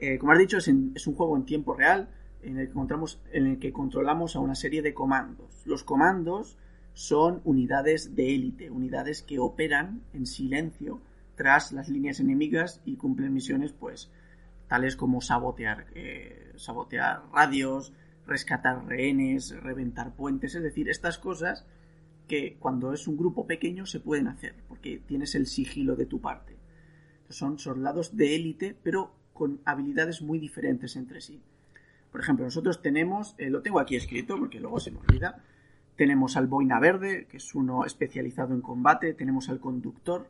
Eh, 0.00 0.18
como 0.18 0.32
has 0.32 0.38
dicho, 0.38 0.58
es, 0.58 0.68
un 0.68 1.14
juego 1.14 1.36
en 1.36 1.44
tiempo 1.44 1.74
real 1.74 2.08
en 2.42 2.58
en 2.58 3.46
el 3.46 3.58
que 3.58 3.72
controlamos 3.72 4.36
a 4.36 4.40
una 4.40 4.54
serie 4.54 4.80
de 4.82 4.94
comandos. 4.94 5.62
Los 5.66 5.82
comandos 5.82 6.56
son 6.94 7.40
unidades 7.44 8.14
de 8.14 8.34
élite, 8.34 8.70
unidades 8.70 9.22
que 9.22 9.38
operan 9.38 10.02
en 10.12 10.26
silencio 10.26 11.00
tras 11.38 11.72
las 11.72 11.88
líneas 11.88 12.18
enemigas 12.20 12.82
y 12.84 12.96
cumplen 12.96 13.32
misiones 13.32 13.72
pues 13.72 14.10
tales 14.66 14.96
como 14.96 15.22
sabotear, 15.22 15.86
eh, 15.94 16.52
sabotear 16.56 17.22
radios, 17.32 17.94
rescatar 18.26 18.84
rehenes, 18.84 19.56
reventar 19.62 20.14
puentes, 20.14 20.54
es 20.56 20.62
decir, 20.62 20.90
estas 20.90 21.16
cosas 21.16 21.64
que 22.26 22.58
cuando 22.58 22.92
es 22.92 23.08
un 23.08 23.16
grupo 23.16 23.46
pequeño 23.46 23.86
se 23.86 24.00
pueden 24.00 24.26
hacer, 24.26 24.56
porque 24.68 25.00
tienes 25.06 25.34
el 25.34 25.46
sigilo 25.46 25.96
de 25.96 26.04
tu 26.04 26.20
parte. 26.20 26.58
Son 27.30 27.58
soldados 27.58 28.16
de 28.16 28.34
élite, 28.34 28.76
pero 28.82 29.14
con 29.32 29.60
habilidades 29.64 30.20
muy 30.20 30.38
diferentes 30.38 30.96
entre 30.96 31.22
sí. 31.22 31.40
Por 32.10 32.20
ejemplo, 32.20 32.44
nosotros 32.44 32.82
tenemos, 32.82 33.34
eh, 33.38 33.48
lo 33.48 33.62
tengo 33.62 33.80
aquí 33.80 33.96
escrito 33.96 34.36
porque 34.36 34.60
luego 34.60 34.80
se 34.80 34.90
me 34.90 34.98
olvida, 34.98 35.42
tenemos 35.96 36.36
al 36.36 36.48
boina 36.48 36.80
verde, 36.80 37.26
que 37.30 37.38
es 37.38 37.54
uno 37.54 37.84
especializado 37.84 38.54
en 38.54 38.60
combate, 38.60 39.14
tenemos 39.14 39.48
al 39.48 39.60
conductor, 39.60 40.28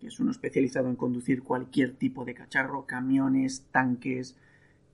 que 0.00 0.08
es 0.08 0.18
uno 0.18 0.30
especializado 0.30 0.88
en 0.88 0.96
conducir 0.96 1.42
cualquier 1.42 1.92
tipo 1.92 2.24
de 2.24 2.34
cacharro, 2.34 2.86
camiones, 2.86 3.66
tanques, 3.70 4.34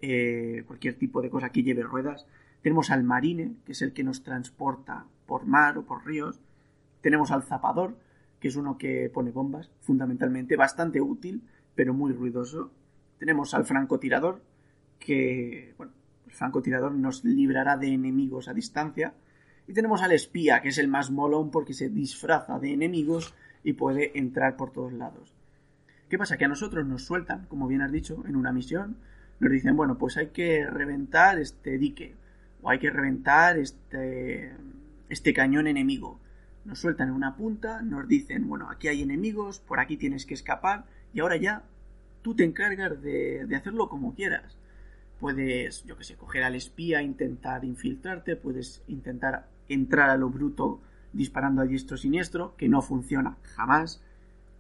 eh, 0.03 0.65
cualquier 0.67 0.95
tipo 0.95 1.23
de 1.23 1.31
cosa 1.31 1.51
que 1.51 1.63
lleve 1.63 1.83
ruedas. 1.83 2.27
Tenemos 2.61 2.91
al 2.91 3.05
marine, 3.05 3.55
que 3.65 3.73
es 3.73 3.83
el 3.83 3.93
que 3.93 4.03
nos 4.03 4.25
transporta 4.25 5.07
por 5.27 5.47
mar 5.47 5.79
o 5.79 5.85
por 5.85 6.05
ríos. 6.05 6.41
Tenemos 7.01 7.31
al 7.31 7.45
zapador, 7.45 7.97
que 8.41 8.49
es 8.49 8.57
uno 8.57 8.77
que 8.77 9.09
pone 9.09 9.31
bombas, 9.31 9.71
fundamentalmente, 9.81 10.57
bastante 10.57 11.01
útil, 11.01 11.43
pero 11.77 11.95
muy 11.95 12.13
ruidoso. 12.13 12.73
Tenemos 13.19 13.55
al 13.55 13.65
francotirador, 13.65 14.43
que, 14.99 15.75
bueno, 15.79 15.93
el 16.27 16.33
francotirador 16.33 16.93
nos 16.93 17.25
librará 17.25 17.77
de 17.77 17.89
enemigos 17.89 18.49
a 18.49 18.55
distancia. 18.55 19.15
Y 19.69 19.73
tenemos 19.73 20.03
al 20.03 20.13
espía, 20.13 20.61
que 20.61 20.69
es 20.69 20.79
el 20.79 20.89
más 20.89 21.11
molón 21.13 21.51
porque 21.53 21.75
se 21.75 21.89
disfraza 21.89 22.59
de 22.59 22.73
enemigos 22.73 23.35
y 23.67 23.73
puede 23.73 24.17
entrar 24.17 24.57
por 24.57 24.71
todos 24.71 24.93
lados. 24.93 25.35
¿Qué 26.09 26.17
pasa? 26.17 26.37
Que 26.37 26.45
a 26.45 26.49
nosotros 26.49 26.87
nos 26.87 27.05
sueltan, 27.05 27.47
como 27.47 27.67
bien 27.67 27.83
has 27.83 27.91
dicho, 27.91 28.23
en 28.29 28.37
una 28.37 28.53
misión, 28.53 28.97
nos 29.41 29.51
dicen, 29.51 29.77
bueno, 29.77 29.99
pues 29.99 30.17
hay 30.17 30.29
que 30.29 30.65
reventar 30.65 31.41
este 31.41 31.77
dique, 31.77 32.15
o 32.63 32.71
hay 32.71 32.79
que 32.79 32.91
reventar 32.91 33.59
este, 33.59 34.55
este 35.09 35.35
cañón 35.35 35.67
enemigo. 35.67 36.21
Nos 36.65 36.79
sueltan 36.79 37.09
en 37.09 37.15
una 37.15 37.35
punta, 37.35 37.83
nos 37.83 38.07
dicen, 38.07 38.49
bueno, 38.49 38.71
aquí 38.71 38.87
hay 38.87 39.03
enemigos, 39.03 39.59
por 39.59 39.81
aquí 39.81 39.97
tienes 39.97 40.27
que 40.27 40.35
escapar, 40.35 40.85
y 41.13 41.19
ahora 41.19 41.35
ya 41.37 41.65
tú 42.23 42.37
te 42.37 42.45
encargas 42.45 43.03
de, 43.03 43.47
de 43.47 43.57
hacerlo 43.57 43.89
como 43.89 44.15
quieras. 44.15 44.57
Puedes, 45.19 45.83
yo 45.87 45.99
que 45.99 46.05
sé, 46.05 46.15
coger 46.15 46.45
al 46.45 46.55
espía, 46.55 47.03
intentar 47.03 47.65
infiltrarte, 47.65 48.37
puedes 48.37 48.85
intentar 48.87 49.49
entrar 49.69 50.09
a 50.09 50.17
lo 50.17 50.31
bruto 50.31 50.81
disparando 51.17 51.63
a 51.63 51.65
diestro 51.65 51.97
siniestro, 51.97 52.55
que 52.57 52.69
no 52.69 52.83
funciona 52.83 53.37
jamás. 53.43 54.03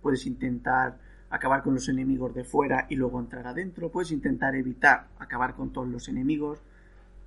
Puedes 0.03 0.27
intentar 0.27 0.99
acabar 1.31 1.63
con 1.63 1.75
los 1.75 1.89
enemigos 1.89 2.35
de 2.35 2.45
fuera 2.45 2.87
y 2.89 2.97
luego 2.97 3.21
entrar 3.21 3.47
adentro. 3.47 3.91
Puedes 3.91 4.11
intentar 4.11 4.55
evitar 4.55 5.09
acabar 5.19 5.55
con 5.55 5.73
todos 5.73 5.89
los 5.89 6.09
enemigos. 6.09 6.61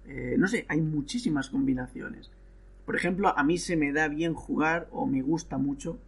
Eh, 0.07 0.35
no 0.37 0.47
sé, 0.47 0.65
hay 0.67 0.81
muchísimas 0.81 1.49
combinaciones. 1.49 2.31
Por 2.85 2.95
ejemplo, 2.95 3.37
a 3.37 3.43
mí 3.43 3.57
se 3.57 3.77
me 3.77 3.91
da 3.91 4.07
bien 4.07 4.33
jugar 4.33 4.87
o 4.91 5.05
me 5.05 5.21
gusta 5.21 5.57
mucho 5.57 5.99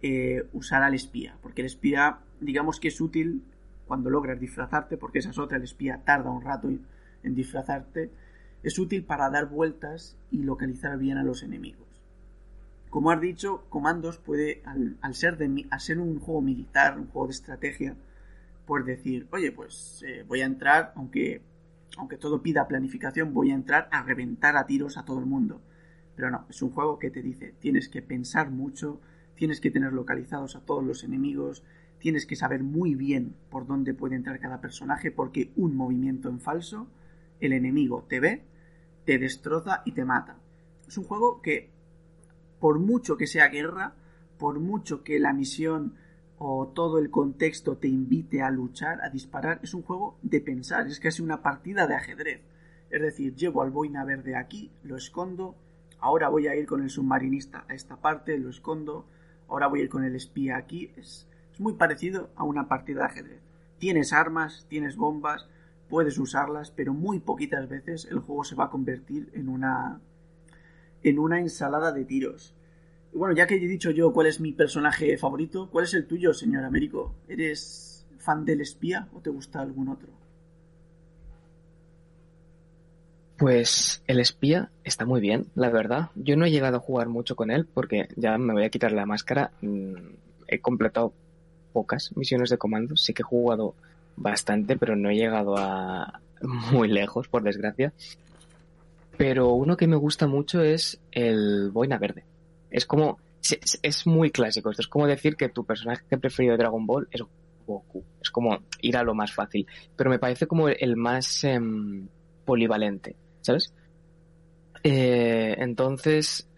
eh, 0.00 0.48
usar 0.52 0.82
al 0.82 0.94
espía, 0.94 1.36
porque 1.42 1.60
el 1.60 1.66
espía, 1.66 2.20
digamos 2.40 2.80
que 2.80 2.88
es 2.88 3.00
útil 3.00 3.42
cuando 3.86 4.08
logras 4.08 4.40
disfrazarte, 4.40 4.96
porque 4.96 5.18
esa 5.18 5.30
es 5.30 5.38
otra, 5.38 5.58
el 5.58 5.64
espía 5.64 6.00
tarda 6.04 6.30
un 6.30 6.42
rato 6.42 6.70
en 7.22 7.34
disfrazarte, 7.34 8.10
es 8.62 8.78
útil 8.78 9.04
para 9.04 9.28
dar 9.28 9.48
vueltas 9.48 10.16
y 10.30 10.42
localizar 10.42 10.98
bien 10.98 11.18
a 11.18 11.24
los 11.24 11.42
enemigos. 11.42 11.91
Como 12.92 13.10
has 13.10 13.22
dicho, 13.22 13.64
Comandos 13.70 14.18
puede, 14.18 14.62
al, 14.66 15.14
ser, 15.14 15.38
un 15.98 16.20
juego 16.20 16.42
militar, 16.42 16.98
un 16.98 17.06
juego 17.06 17.28
de 17.28 17.32
estrategia, 17.32 17.96
pues 18.66 18.84
decir, 18.84 19.26
oye, 19.32 19.50
pues 19.50 20.04
eh, 20.06 20.26
voy 20.28 20.42
a 20.42 20.44
entrar, 20.44 20.92
aunque, 20.94 21.40
aunque 21.96 22.18
todo 22.18 22.42
pida 22.42 22.68
planificación, 22.68 23.32
voy 23.32 23.50
a 23.50 23.54
entrar 23.54 23.88
a 23.92 24.02
reventar 24.02 24.58
a 24.58 24.66
tiros 24.66 24.98
a 24.98 25.06
todo 25.06 25.20
el 25.20 25.24
mundo. 25.24 25.62
Pero 26.16 26.30
no, 26.30 26.44
es 26.50 26.60
un 26.60 26.68
juego 26.68 26.98
que 26.98 27.10
te 27.10 27.22
dice, 27.22 27.54
tienes 27.60 27.88
que 27.88 28.02
pensar 28.02 28.50
mucho, 28.50 29.00
tienes 29.36 29.62
que 29.62 29.70
tener 29.70 29.94
localizados 29.94 30.54
a 30.54 30.60
todos 30.60 30.84
los 30.84 31.02
enemigos, 31.02 31.64
tienes 31.98 32.26
que 32.26 32.36
saber 32.36 32.62
muy 32.62 32.94
bien 32.94 33.34
por 33.48 33.66
dónde 33.66 33.94
puede 33.94 34.16
entrar 34.16 34.38
cada 34.38 34.60
personaje, 34.60 35.10
porque 35.10 35.50
un 35.56 35.76
movimiento 35.76 36.28
en 36.28 36.40
falso, 36.40 36.88
el 37.40 37.54
enemigo 37.54 38.04
te 38.06 38.20
ve 38.20 38.44
te 39.06 39.18
destroza 39.18 39.80
y 39.86 39.92
te 39.92 40.04
mata. 40.04 40.36
Es 40.86 40.98
un 40.98 41.04
juego 41.04 41.40
que, 41.40 41.71
por 42.62 42.78
mucho 42.78 43.16
que 43.16 43.26
sea 43.26 43.48
guerra, 43.48 43.96
por 44.38 44.60
mucho 44.60 45.02
que 45.02 45.18
la 45.18 45.32
misión 45.32 45.96
o 46.38 46.68
todo 46.68 47.00
el 47.00 47.10
contexto 47.10 47.76
te 47.76 47.88
invite 47.88 48.40
a 48.40 48.52
luchar, 48.52 49.00
a 49.02 49.10
disparar, 49.10 49.58
es 49.64 49.74
un 49.74 49.82
juego 49.82 50.16
de 50.22 50.40
pensar, 50.40 50.86
es 50.86 51.00
casi 51.00 51.22
una 51.22 51.42
partida 51.42 51.88
de 51.88 51.96
ajedrez. 51.96 52.40
Es 52.88 53.02
decir, 53.02 53.34
llevo 53.34 53.62
al 53.62 53.72
boina 53.72 54.04
verde 54.04 54.36
aquí, 54.36 54.70
lo 54.84 54.94
escondo, 54.94 55.56
ahora 55.98 56.28
voy 56.28 56.46
a 56.46 56.54
ir 56.54 56.66
con 56.66 56.84
el 56.84 56.90
submarinista 56.90 57.64
a 57.68 57.74
esta 57.74 57.96
parte, 57.96 58.38
lo 58.38 58.48
escondo, 58.48 59.06
ahora 59.48 59.66
voy 59.66 59.80
a 59.80 59.82
ir 59.82 59.90
con 59.90 60.04
el 60.04 60.14
espía 60.14 60.56
aquí. 60.56 60.92
Es, 60.96 61.26
es 61.52 61.58
muy 61.58 61.72
parecido 61.72 62.30
a 62.36 62.44
una 62.44 62.68
partida 62.68 63.00
de 63.00 63.06
ajedrez. 63.06 63.40
Tienes 63.78 64.12
armas, 64.12 64.66
tienes 64.68 64.94
bombas, 64.94 65.48
puedes 65.88 66.16
usarlas, 66.16 66.70
pero 66.70 66.94
muy 66.94 67.18
poquitas 67.18 67.68
veces 67.68 68.06
el 68.08 68.20
juego 68.20 68.44
se 68.44 68.54
va 68.54 68.66
a 68.66 68.70
convertir 68.70 69.30
en 69.34 69.48
una 69.48 70.00
en 71.02 71.18
una 71.18 71.40
ensalada 71.40 71.92
de 71.92 72.04
tiros. 72.04 72.54
Y 73.12 73.18
bueno, 73.18 73.34
ya 73.34 73.46
que 73.46 73.56
he 73.56 73.68
dicho 73.68 73.90
yo 73.90 74.12
cuál 74.12 74.26
es 74.26 74.40
mi 74.40 74.52
personaje 74.52 75.16
favorito, 75.18 75.68
¿cuál 75.70 75.84
es 75.84 75.94
el 75.94 76.06
tuyo, 76.06 76.32
señor 76.32 76.64
Américo? 76.64 77.14
¿Eres 77.28 78.06
fan 78.18 78.44
del 78.44 78.60
espía 78.60 79.08
o 79.12 79.20
te 79.20 79.30
gusta 79.30 79.60
algún 79.60 79.88
otro? 79.88 80.08
Pues 83.36 84.02
el 84.06 84.20
espía 84.20 84.70
está 84.84 85.04
muy 85.04 85.20
bien, 85.20 85.46
la 85.56 85.68
verdad. 85.68 86.10
Yo 86.14 86.36
no 86.36 86.44
he 86.44 86.50
llegado 86.50 86.76
a 86.76 86.80
jugar 86.80 87.08
mucho 87.08 87.34
con 87.34 87.50
él 87.50 87.66
porque 87.66 88.08
ya 88.16 88.38
me 88.38 88.52
voy 88.52 88.64
a 88.64 88.70
quitar 88.70 88.92
la 88.92 89.04
máscara. 89.04 89.50
Mm, 89.60 89.94
he 90.46 90.60
completado 90.60 91.12
pocas 91.72 92.16
misiones 92.16 92.50
de 92.50 92.58
comando. 92.58 92.96
Sí 92.96 93.12
que 93.12 93.22
he 93.22 93.24
jugado 93.24 93.74
bastante, 94.16 94.76
pero 94.76 94.94
no 94.94 95.10
he 95.10 95.16
llegado 95.16 95.56
a 95.58 96.20
muy 96.72 96.88
lejos, 96.88 97.28
por 97.28 97.42
desgracia. 97.42 97.92
Pero 99.16 99.52
uno 99.52 99.76
que 99.76 99.86
me 99.86 99.96
gusta 99.96 100.26
mucho 100.26 100.62
es 100.62 101.00
el 101.10 101.70
Boina 101.70 101.98
Verde. 101.98 102.24
Es 102.70 102.86
como, 102.86 103.18
es, 103.82 104.06
muy 104.06 104.30
clásico. 104.30 104.70
Esto 104.70 104.82
es 104.82 104.88
como 104.88 105.06
decir 105.06 105.36
que 105.36 105.48
tu 105.48 105.64
personaje 105.64 106.18
preferido 106.18 106.52
de 106.52 106.58
Dragon 106.58 106.86
Ball 106.86 107.08
es 107.10 107.22
Goku. 107.66 108.04
Es 108.20 108.30
como 108.30 108.58
ir 108.80 108.96
a 108.96 109.02
lo 109.02 109.14
más 109.14 109.32
fácil. 109.32 109.66
Pero 109.96 110.10
me 110.10 110.18
parece 110.18 110.46
como 110.46 110.68
el 110.68 110.96
más 110.96 111.44
em, 111.44 112.08
polivalente, 112.44 113.16
¿sabes? 113.40 113.72
Eh, 114.82 115.54
entonces, 115.58 116.48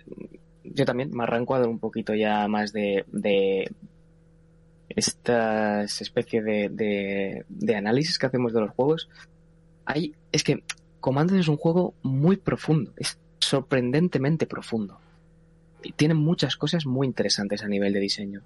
yo 0.62 0.84
también 0.84 1.10
me 1.10 1.24
arranco 1.24 1.54
a 1.54 1.58
dar 1.58 1.68
un 1.68 1.78
poquito 1.78 2.14
ya 2.14 2.48
más 2.48 2.72
de, 2.72 3.04
estas 4.88 6.00
especie 6.00 6.42
de, 6.42 7.44
de, 7.48 7.76
análisis 7.76 8.18
que 8.18 8.26
hacemos 8.26 8.52
de 8.52 8.60
los 8.60 8.70
juegos, 8.70 9.08
hay, 9.84 10.14
es 10.32 10.44
que 10.44 10.62
Commandos 11.04 11.36
es 11.36 11.48
un 11.48 11.58
juego 11.58 11.92
muy 12.02 12.38
profundo, 12.38 12.94
es 12.96 13.18
sorprendentemente 13.38 14.46
profundo. 14.46 14.96
Y 15.82 15.92
tiene 15.92 16.14
muchas 16.14 16.56
cosas 16.56 16.86
muy 16.86 17.06
interesantes 17.06 17.62
a 17.62 17.68
nivel 17.68 17.92
de 17.92 18.00
diseño. 18.00 18.40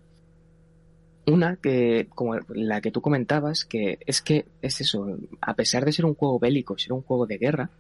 Una 1.29 1.55
que, 1.55 2.09
como 2.13 2.35
la 2.49 2.81
que 2.81 2.91
tú 2.91 3.01
comentabas, 3.01 3.65
que 3.65 4.01
es 4.05 4.23
que 4.23 4.45
es 4.61 4.81
eso, 4.81 5.07
a 5.41 5.55
pesar 5.55 5.85
de 5.85 5.93
ser 5.93 6.05
un 6.05 6.17
juego 6.17 6.41
bélico, 6.41 6.77
ser 6.77 6.95
un 6.95 7.03
juego 7.03 7.27
de 7.27 7.39
guerra, 7.39 7.71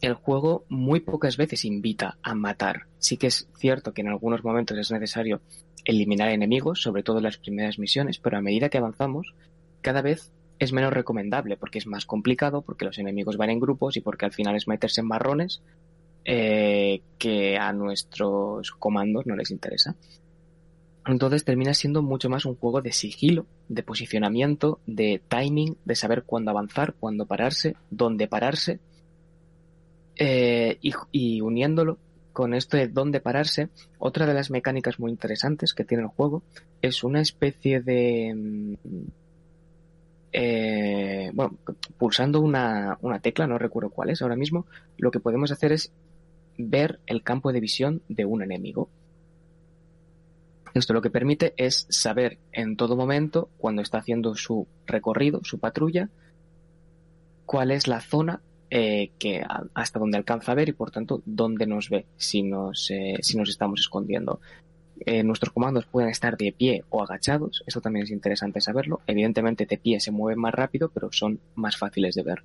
el 0.00 0.14
juego 0.14 0.64
muy 0.70 1.00
pocas 1.00 1.36
veces 1.36 1.66
invita 1.66 2.16
a 2.22 2.34
matar. 2.34 2.86
Sí 2.98 3.18
que 3.18 3.26
es 3.26 3.46
cierto 3.58 3.92
que 3.92 4.00
en 4.00 4.08
algunos 4.08 4.42
momentos 4.42 4.78
es 4.78 4.90
necesario 4.90 5.42
eliminar 5.84 6.30
enemigos, 6.30 6.80
sobre 6.80 7.02
todo 7.02 7.18
en 7.18 7.24
las 7.24 7.36
primeras 7.36 7.78
misiones, 7.78 8.18
pero 8.18 8.38
a 8.38 8.40
medida 8.40 8.70
que 8.70 8.78
avanzamos, 8.78 9.34
cada 9.82 10.00
vez 10.00 10.32
es 10.58 10.72
menos 10.72 10.92
recomendable 10.92 11.56
porque 11.56 11.78
es 11.78 11.86
más 11.86 12.06
complicado, 12.06 12.62
porque 12.62 12.84
los 12.84 12.98
enemigos 12.98 13.36
van 13.36 13.50
en 13.50 13.60
grupos 13.60 13.96
y 13.96 14.00
porque 14.00 14.24
al 14.24 14.32
final 14.32 14.56
es 14.56 14.68
meterse 14.68 15.00
en 15.00 15.08
marrones 15.08 15.62
eh, 16.24 17.02
que 17.18 17.56
a 17.56 17.72
nuestros 17.72 18.72
comandos 18.72 19.26
no 19.26 19.36
les 19.36 19.50
interesa. 19.50 19.94
Entonces 21.06 21.44
termina 21.44 21.72
siendo 21.72 22.02
mucho 22.02 22.28
más 22.28 22.44
un 22.46 22.56
juego 22.56 22.82
de 22.82 22.92
sigilo, 22.92 23.46
de 23.68 23.84
posicionamiento, 23.84 24.80
de 24.86 25.22
timing, 25.28 25.76
de 25.84 25.94
saber 25.94 26.24
cuándo 26.24 26.50
avanzar, 26.50 26.94
cuándo 26.98 27.26
pararse, 27.26 27.76
dónde 27.90 28.26
pararse. 28.26 28.80
Eh, 30.16 30.78
y, 31.12 31.40
uniéndolo 31.40 31.98
con 32.32 32.54
esto 32.54 32.76
de 32.76 32.88
dónde 32.88 33.20
pararse, 33.20 33.68
otra 33.98 34.26
de 34.26 34.34
las 34.34 34.50
mecánicas 34.50 34.98
muy 34.98 35.10
interesantes 35.10 35.74
que 35.74 35.84
tiene 35.84 36.02
el 36.02 36.08
juego 36.08 36.42
es 36.82 37.04
una 37.04 37.20
especie 37.20 37.80
de... 37.80 38.76
Eh, 40.38 41.30
bueno, 41.32 41.56
pulsando 41.96 42.42
una, 42.42 42.98
una 43.00 43.20
tecla, 43.20 43.46
no 43.46 43.56
recuerdo 43.56 43.88
cuál 43.88 44.10
es 44.10 44.20
ahora 44.20 44.36
mismo, 44.36 44.66
lo 44.98 45.10
que 45.10 45.18
podemos 45.18 45.50
hacer 45.50 45.72
es 45.72 45.92
ver 46.58 47.00
el 47.06 47.22
campo 47.22 47.52
de 47.52 47.60
visión 47.60 48.02
de 48.10 48.26
un 48.26 48.42
enemigo. 48.42 48.90
Esto 50.74 50.92
lo 50.92 51.00
que 51.00 51.08
permite 51.08 51.54
es 51.56 51.86
saber 51.88 52.36
en 52.52 52.76
todo 52.76 52.96
momento, 52.96 53.48
cuando 53.56 53.80
está 53.80 53.96
haciendo 53.96 54.34
su 54.34 54.68
recorrido, 54.86 55.40
su 55.42 55.58
patrulla, 55.58 56.10
cuál 57.46 57.70
es 57.70 57.88
la 57.88 58.02
zona 58.02 58.42
eh, 58.68 59.12
que 59.18 59.42
hasta 59.72 59.98
donde 59.98 60.18
alcanza 60.18 60.52
a 60.52 60.56
ver 60.56 60.68
y 60.68 60.72
por 60.72 60.90
tanto 60.90 61.22
dónde 61.24 61.66
nos 61.66 61.88
ve 61.88 62.04
si 62.18 62.42
nos, 62.42 62.90
eh, 62.90 63.16
si 63.22 63.38
nos 63.38 63.48
estamos 63.48 63.80
escondiendo. 63.80 64.38
Eh, 65.00 65.22
nuestros 65.22 65.52
comandos 65.52 65.86
pueden 65.86 66.08
estar 66.08 66.36
de 66.36 66.52
pie 66.52 66.84
o 66.88 67.02
agachados, 67.02 67.62
eso 67.66 67.80
también 67.80 68.04
es 68.04 68.10
interesante 68.10 68.60
saberlo. 68.60 69.00
Evidentemente 69.06 69.66
de 69.66 69.78
pie 69.78 70.00
se 70.00 70.10
mueven 70.10 70.40
más 70.40 70.54
rápido, 70.54 70.90
pero 70.92 71.12
son 71.12 71.40
más 71.54 71.76
fáciles 71.76 72.14
de 72.14 72.22
ver. 72.22 72.42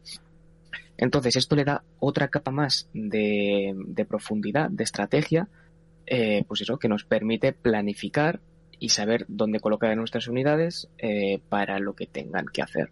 Entonces 0.98 1.36
esto 1.36 1.56
le 1.56 1.64
da 1.64 1.84
otra 2.00 2.28
capa 2.28 2.52
más 2.52 2.90
de, 2.94 3.74
de 3.76 4.06
profundidad, 4.06 4.70
de 4.70 4.84
estrategia, 4.84 5.48
eh, 6.06 6.44
pues 6.48 6.62
eso, 6.62 6.78
que 6.78 6.90
nos 6.90 7.06
permite 7.06 7.54
planificar 7.54 8.42
y 8.80 8.90
saber 8.90 9.26
dónde 9.28 9.60
colocar 9.60 9.96
nuestras 9.96 10.28
unidades 10.28 10.90
eh, 10.98 11.40
para 11.50 11.80
lo 11.80 11.94
que 11.94 12.08
tengan 12.08 12.48
que 12.48 12.62
hacer. 12.62 12.90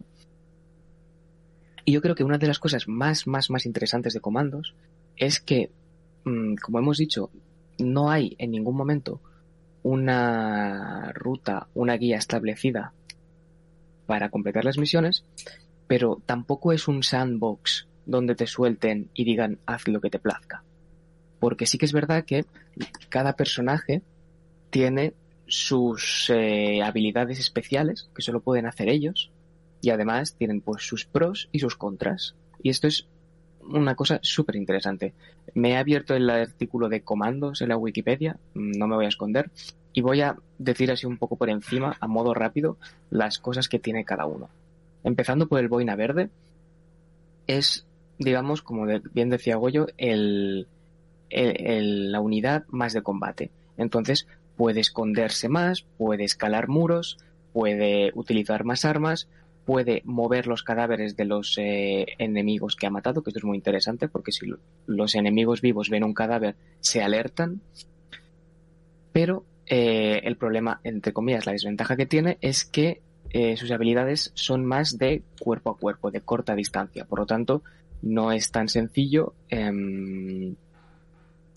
Y 1.84 1.92
yo 1.92 2.00
creo 2.00 2.14
que 2.14 2.24
una 2.24 2.38
de 2.38 2.46
las 2.46 2.58
cosas 2.58 2.88
más, 2.88 3.26
más, 3.26 3.50
más 3.50 3.66
interesantes 3.66 4.14
de 4.14 4.20
comandos 4.20 4.74
es 5.16 5.40
que, 5.40 5.70
mm, 6.24 6.54
como 6.56 6.78
hemos 6.78 6.98
dicho, 6.98 7.30
no 7.78 8.10
hay 8.10 8.36
en 8.38 8.52
ningún 8.52 8.76
momento 8.76 9.20
una 9.82 11.12
ruta, 11.12 11.68
una 11.74 11.96
guía 11.96 12.16
establecida 12.16 12.92
para 14.06 14.28
completar 14.28 14.64
las 14.64 14.78
misiones, 14.78 15.24
pero 15.86 16.22
tampoco 16.26 16.72
es 16.72 16.88
un 16.88 17.02
sandbox 17.02 17.88
donde 18.06 18.34
te 18.34 18.46
suelten 18.46 19.10
y 19.14 19.24
digan 19.24 19.58
haz 19.66 19.86
lo 19.88 20.00
que 20.00 20.10
te 20.10 20.18
plazca 20.18 20.64
porque 21.40 21.66
sí 21.66 21.78
que 21.78 21.86
es 21.86 21.92
verdad 21.92 22.24
que 22.24 22.44
cada 23.08 23.34
personaje 23.34 24.02
tiene 24.68 25.14
sus 25.46 26.30
eh, 26.32 26.82
habilidades 26.82 27.40
especiales 27.40 28.08
que 28.14 28.22
solo 28.22 28.40
pueden 28.40 28.66
hacer 28.66 28.88
ellos 28.88 29.32
y 29.80 29.90
además 29.90 30.36
tienen 30.36 30.60
pues 30.60 30.86
sus 30.86 31.06
pros 31.06 31.48
y 31.50 31.58
sus 31.58 31.74
contras. 31.74 32.36
Y 32.62 32.68
esto 32.68 32.86
es 32.86 33.08
una 33.62 33.94
cosa 33.94 34.18
súper 34.22 34.56
interesante. 34.56 35.12
Me 35.54 35.72
he 35.72 35.76
abierto 35.76 36.14
el 36.14 36.28
artículo 36.30 36.88
de 36.88 37.02
comandos 37.02 37.60
en 37.62 37.68
la 37.68 37.76
Wikipedia, 37.76 38.36
no 38.54 38.86
me 38.86 38.96
voy 38.96 39.04
a 39.04 39.08
esconder, 39.08 39.50
y 39.92 40.02
voy 40.02 40.20
a 40.20 40.36
decir 40.58 40.90
así 40.90 41.06
un 41.06 41.18
poco 41.18 41.36
por 41.36 41.50
encima, 41.50 41.96
a 42.00 42.06
modo 42.06 42.34
rápido, 42.34 42.76
las 43.10 43.38
cosas 43.38 43.68
que 43.68 43.78
tiene 43.78 44.04
cada 44.04 44.26
uno. 44.26 44.48
Empezando 45.02 45.48
por 45.48 45.60
el 45.60 45.68
boina 45.68 45.96
verde, 45.96 46.30
es, 47.46 47.86
digamos, 48.18 48.62
como 48.62 48.86
bien 49.12 49.30
decía 49.30 49.56
Goyo, 49.56 49.86
el, 49.96 50.66
la 51.30 52.20
unidad 52.20 52.64
más 52.68 52.92
de 52.92 53.02
combate. 53.02 53.50
Entonces 53.76 54.26
puede 54.56 54.80
esconderse 54.80 55.48
más, 55.48 55.84
puede 55.96 56.24
escalar 56.24 56.68
muros, 56.68 57.18
puede 57.52 58.12
utilizar 58.14 58.64
más 58.64 58.84
armas, 58.84 59.26
puede 59.70 60.02
mover 60.04 60.48
los 60.48 60.64
cadáveres 60.64 61.16
de 61.16 61.24
los 61.24 61.56
eh, 61.56 62.04
enemigos 62.18 62.74
que 62.74 62.88
ha 62.88 62.90
matado, 62.90 63.22
que 63.22 63.30
esto 63.30 63.38
es 63.38 63.44
muy 63.44 63.56
interesante 63.56 64.08
porque 64.08 64.32
si 64.32 64.52
los 64.86 65.14
enemigos 65.14 65.60
vivos 65.60 65.90
ven 65.90 66.02
un 66.02 66.12
cadáver 66.12 66.56
se 66.80 67.04
alertan. 67.04 67.60
Pero 69.12 69.44
eh, 69.66 70.22
el 70.24 70.36
problema, 70.36 70.80
entre 70.82 71.12
comillas, 71.12 71.46
la 71.46 71.52
desventaja 71.52 71.96
que 71.96 72.06
tiene 72.06 72.36
es 72.40 72.64
que 72.64 73.00
eh, 73.30 73.56
sus 73.56 73.70
habilidades 73.70 74.32
son 74.34 74.66
más 74.66 74.98
de 74.98 75.22
cuerpo 75.38 75.70
a 75.70 75.76
cuerpo, 75.78 76.10
de 76.10 76.20
corta 76.20 76.56
distancia. 76.56 77.04
Por 77.04 77.20
lo 77.20 77.26
tanto, 77.26 77.62
no 78.02 78.32
es 78.32 78.50
tan 78.50 78.68
sencillo 78.68 79.34
em, 79.50 80.56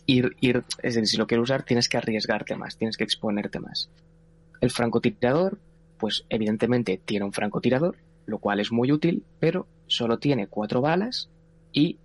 ir, 0.06 0.36
ir, 0.40 0.64
es 0.84 0.94
decir, 0.94 1.08
si 1.08 1.18
lo 1.18 1.26
quieres 1.26 1.46
usar 1.46 1.64
tienes 1.64 1.90
que 1.90 1.98
arriesgarte 1.98 2.56
más, 2.56 2.78
tienes 2.78 2.96
que 2.96 3.06
exponerte 3.06 3.60
más. 3.60 3.90
El 4.62 4.70
francotirador, 4.70 5.58
pues 5.98 6.26
evidentemente 6.30 7.02
tiene 7.04 7.26
un 7.26 7.34
francotirador, 7.34 7.96
lo 8.26 8.38
cual 8.40 8.60
es 8.60 8.72
muy 8.72 8.92
útil, 8.92 9.24
pero 9.40 9.68
solo 9.88 10.18
tiene 10.18 10.48
cuatro 10.48 10.82
balas 10.82 11.30
y 11.72 11.98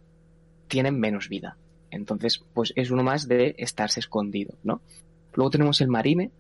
tiene 0.69 0.91
menos 0.91 1.29
vida. 1.29 1.57
Entonces, 1.91 2.45
pues 2.53 2.73
es 2.77 2.91
uno 2.91 3.03
más 3.03 3.29
de 3.29 3.55
estarse 3.59 4.01
escondido, 4.01 4.55
¿no? 4.63 4.81
Luego 5.35 5.51
tenemos 5.51 5.81
el 5.81 5.89
marine, 5.89 6.31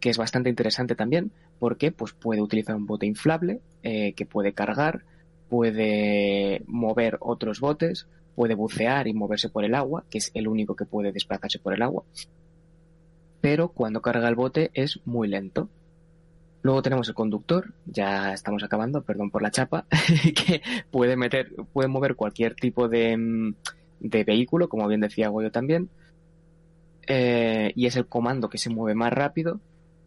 que 0.00 0.10
es 0.10 0.18
bastante 0.18 0.50
interesante 0.50 0.94
también, 0.94 1.30
porque 1.58 1.92
pues 1.92 2.12
puede 2.12 2.40
utilizar 2.40 2.76
un 2.76 2.86
bote 2.86 3.06
inflable, 3.06 3.60
eh, 3.82 4.12
que 4.14 4.26
puede 4.26 4.52
cargar, 4.52 5.02
puede 5.48 6.62
mover 6.66 7.18
otros 7.20 7.60
botes, 7.60 8.06
puede 8.34 8.54
bucear 8.54 9.06
y 9.06 9.14
moverse 9.14 9.48
por 9.48 9.64
el 9.64 9.74
agua, 9.74 10.04
que 10.10 10.18
es 10.18 10.30
el 10.34 10.48
único 10.48 10.74
que 10.74 10.84
puede 10.84 11.12
desplazarse 11.12 11.58
por 11.58 11.74
el 11.74 11.82
agua. 11.82 12.04
Pero 13.40 13.68
cuando 13.68 14.02
carga 14.02 14.28
el 14.28 14.34
bote 14.34 14.70
es 14.74 15.00
muy 15.04 15.28
lento. 15.28 15.68
Luego 16.64 16.80
tenemos 16.80 17.06
el 17.08 17.14
conductor, 17.14 17.74
ya 17.84 18.32
estamos 18.32 18.64
acabando, 18.64 19.02
perdón 19.02 19.30
por 19.30 19.42
la 19.42 19.50
chapa, 19.50 19.84
que 20.34 20.62
puede 20.90 21.14
meter, 21.14 21.52
puede 21.74 21.88
mover 21.88 22.16
cualquier 22.16 22.54
tipo 22.54 22.88
de, 22.88 23.14
mm, 23.16 23.54
de 24.00 24.24
vehículo, 24.24 24.70
como 24.70 24.88
bien 24.88 25.02
decía 25.02 25.28
Goyo 25.28 25.52
también. 25.52 25.90
Eh, 27.06 27.70
y 27.76 27.84
es 27.84 27.96
el 27.96 28.06
comando 28.06 28.48
que 28.48 28.56
se 28.56 28.70
mueve 28.70 28.94
más 28.94 29.12
rápido, 29.12 29.60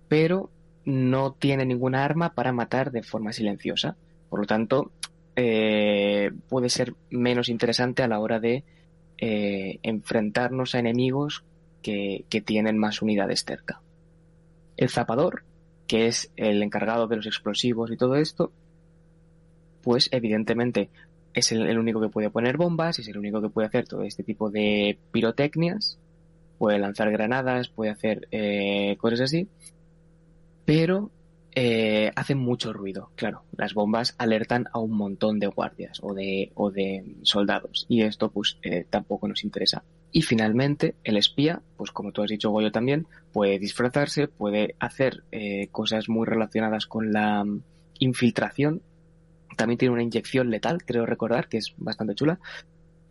pero 0.08 0.50
no 0.84 1.34
tiene 1.34 1.63
ninguna 1.63 2.04
arma 2.04 2.34
para 2.34 2.52
matar 2.52 2.91
de 2.91 3.04
forma 3.04 3.34
silenciosa. 3.34 3.96
Por 4.28 4.39
lo 4.39 4.48
tanto, 4.48 4.91
eh, 5.36 6.32
puede 6.50 6.70
ser 6.70 6.96
menos 7.12 7.50
interesante 7.50 8.02
a 8.02 8.08
la 8.08 8.20
hora 8.20 8.39
de 8.39 8.63
eh, 9.20 9.78
enfrentarnos 9.84 10.74
a 10.74 10.80
enemigos 10.80 11.43
que, 11.84 12.26
tienen 12.43 12.80
más 12.80 13.04
unidades 13.04 13.46
cerca. 13.46 13.80
El 14.76 14.89
zapador, 14.89 15.43
que 15.88 16.08
es 16.08 16.32
el 16.36 16.62
encargado 16.62 17.08
de 17.08 17.15
los 17.15 17.26
explosivos 17.26 17.91
y 17.91 17.97
todo 17.97 18.15
esto, 18.15 18.52
pues 19.82 20.10
evidentemente 20.12 20.89
es 21.34 21.52
el, 21.52 21.78
único 21.78 22.02
que 22.02 22.10
puede 22.10 22.30
poner 22.30 22.58
bombas, 22.58 23.00
es 23.00 23.08
el 23.08 23.17
único 23.17 23.41
que 23.41 23.50
puede 23.50 23.67
hacer 23.67 23.88
todo 23.88 24.04
este 24.04 24.23
tipo 24.23 24.50
de 24.50 24.97
pirotecnias, 25.12 25.97
puede 26.58 26.80
lanzar 26.80 27.12
granadas, 27.12 27.69
puede 27.69 27.91
hacer 27.91 28.28
eh, 28.32 28.97
cosas 29.00 29.21
así, 29.21 29.47
pero 30.65 31.12
eh, 31.60 32.12
hacen 32.15 32.38
mucho 32.38 32.72
ruido. 32.72 33.10
Claro, 33.15 33.41
las 33.58 33.74
bombas 33.74 34.13
alertan 34.20 34.67
a 34.74 34.78
un 34.78 34.91
montón 34.91 35.39
de 35.39 35.48
guardias 35.48 35.98
o 36.04 36.13
de, 36.13 36.52
o 36.54 36.70
de 36.70 37.15
soldados 37.24 37.88
y 37.89 38.04
esto 38.04 38.30
pues 38.30 38.60
eh, 38.62 38.86
tampoco 38.88 39.28
nos 39.28 39.43
interesa. 39.43 39.84
Y 40.12 40.22
finalmente, 40.22 40.93
el 41.04 41.17
espía, 41.17 41.63
pues 41.76 41.89
como 41.89 42.12
tú 42.12 42.22
has 42.22 42.30
dicho 42.30 42.52
Goyo 42.52 42.72
también, 42.72 43.08
puede 43.34 43.58
disfrazarse, 43.58 44.28
puede 44.28 44.76
hacer 44.80 45.24
eh, 45.32 45.70
cosas 45.72 46.10
muy 46.10 46.28
relacionadas 46.28 46.86
con 46.86 47.12
la 47.12 47.43
mm, 47.43 47.63
infiltración. 48.02 48.84
También 49.56 49.80
tiene 49.80 49.93
una 49.93 50.04
inyección 50.04 50.52
letal, 50.52 50.84
creo 50.86 51.08
recordar, 51.08 51.50
que 51.50 51.58
es 51.58 51.74
bastante 51.78 52.13
chula. 52.13 52.39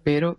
Pero 0.05 0.39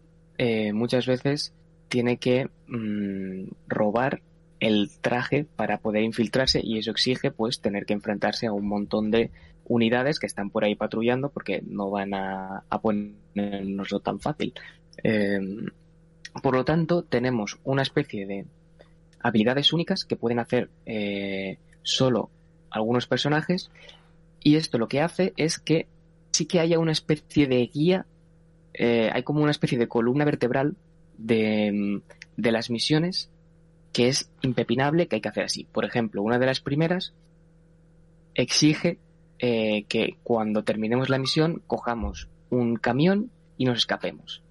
muchas 0.72 1.08
veces 1.08 1.52
tiene 1.90 2.18
que 2.18 2.50
mm, 2.68 3.50
robar 3.68 4.22
el 4.60 4.90
traje 5.02 5.46
para 5.56 5.80
poder 5.80 6.04
infiltrarse 6.04 6.62
y 6.64 6.78
eso 6.78 6.92
exige 6.92 7.32
pues 7.32 7.62
tener 7.62 7.86
que 7.86 7.94
enfrentarse 7.94 8.48
a 8.48 8.54
un 8.54 8.68
montón 8.68 9.12
de 9.12 9.32
unidades 9.66 10.20
que 10.20 10.26
están 10.26 10.50
por 10.50 10.64
ahí 10.64 10.76
patrullando 10.76 11.30
porque 11.30 11.62
no 11.66 11.90
van 11.90 12.14
a, 12.14 12.64
a 12.70 12.82
ponernoslo 12.82 14.00
tan 14.00 14.20
fácil. 14.20 14.54
Em, 15.04 15.68
por 16.42 16.56
lo 16.56 16.66
tanto, 16.66 17.04
tenemos 17.04 17.60
una 17.64 17.82
especie 17.82 18.26
de 18.26 18.46
habilidades 19.20 19.74
únicas 19.74 20.06
que 20.06 20.16
pueden 20.16 20.40
hacer 20.40 20.70
eh, 20.86 21.58
solo 21.84 22.30
algunos 22.70 23.08
personajes 23.08 23.70
y 24.40 24.56
esto 24.56 24.78
lo 24.78 24.88
que 24.88 25.02
hace 25.02 25.34
es 25.38 25.60
que 25.60 25.88
sí 26.32 26.46
que 26.46 26.60
haya 26.60 26.80
una 26.80 26.92
especie 26.92 27.48
de 27.48 27.66
guía, 27.68 28.06
eh, 28.74 29.10
hay 29.12 29.24
como 29.24 29.42
una 29.42 29.52
especie 29.52 29.78
de 29.78 29.88
columna 29.88 30.26
vertebral 30.26 30.76
de, 31.18 32.02
de 32.38 32.52
las 32.52 32.70
misiones 32.70 33.32
que 33.98 34.10
es 34.10 34.30
impepinable 34.44 35.08
que 35.08 35.16
hay 35.16 35.22
que 35.22 35.30
hacer 35.30 35.46
así. 35.46 35.64
Por 35.64 35.84
ejemplo, 35.84 36.22
una 36.22 36.38
de 36.38 36.46
las 36.46 36.62
primeras 36.62 37.16
exige 38.36 39.00
eh, 39.40 39.86
que 39.90 40.18
cuando 40.22 40.64
terminemos 40.64 41.10
la 41.10 41.18
misión 41.18 41.64
cojamos 41.66 42.30
un 42.52 42.76
camión 42.76 43.32
y 43.58 43.66
nos 43.66 43.80
escapemos. 43.80 44.44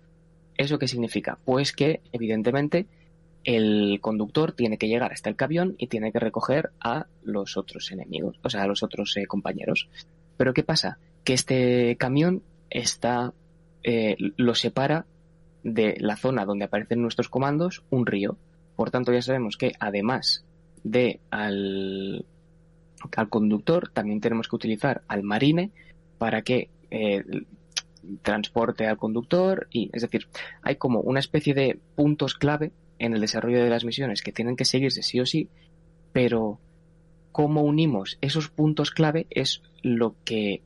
¿Eso 0.57 0.81
qué 0.81 0.89
significa? 0.89 1.39
Pues 1.45 1.73
que, 1.73 2.01
evidentemente, 2.11 2.87
el 3.45 4.01
conductor 4.01 4.51
tiene 4.51 4.79
que 4.79 4.89
llegar 4.89 5.13
hasta 5.13 5.31
el 5.31 5.37
camión 5.37 5.77
y 5.79 5.87
tiene 5.87 6.11
que 6.11 6.19
recoger 6.19 6.71
a 6.81 7.07
los 7.23 7.57
otros 7.57 7.93
enemigos, 7.93 8.41
o 8.43 8.51
sea, 8.51 8.65
a 8.65 8.67
los 8.67 8.83
otros 8.83 9.17
eh, 9.17 9.27
compañeros. 9.29 9.89
Pero 10.37 10.55
¿qué 10.55 10.65
pasa? 10.65 10.99
Que 11.23 11.35
este 11.35 11.95
camión 12.01 12.43
está, 12.69 13.33
eh, 13.85 14.17
lo 14.19 14.57
separa 14.57 15.07
de 15.63 15.95
la 16.01 16.17
zona 16.17 16.45
donde 16.45 16.65
aparecen 16.65 17.01
nuestros 17.01 17.29
comandos 17.29 17.85
un 17.91 18.07
río. 18.07 18.37
Por 18.77 18.91
tanto, 18.91 19.13
ya 19.13 19.23
sabemos 19.23 19.57
que 19.57 19.73
además 19.81 20.45
de 20.85 21.21
al, 21.31 22.25
conductor, 23.31 23.91
también 23.93 24.21
tenemos 24.21 24.49
que 24.49 24.57
utilizar 24.57 25.03
al 25.09 25.23
marine 25.23 25.71
para 26.19 26.43
que 26.43 26.69
eh, 26.91 27.25
transporte 28.23 28.87
al 28.87 28.99
conductor 28.99 29.67
y 29.71 29.91
es 29.93 30.03
decir, 30.03 30.29
hay 30.63 30.77
como 30.77 31.01
una 31.01 31.21
especie 31.21 31.55
de 31.55 31.79
puntos 31.95 32.35
clave 32.35 32.73
en 32.99 33.15
el 33.15 33.21
desarrollo 33.21 33.63
de 33.63 33.71
las 33.71 33.85
misiones 33.85 34.23
que 34.23 34.33
tienen 34.33 34.57
que 34.57 34.65
seguirse 34.65 35.03
sí 35.03 35.21
o 35.21 35.27
sí, 35.27 35.49
pero 36.13 36.61
cómo 37.33 37.63
unimos 37.63 38.19
esos 38.21 38.49
puntos 38.49 38.91
clave 38.91 39.27
es 39.31 39.63
lo 39.83 40.15
que 40.25 40.63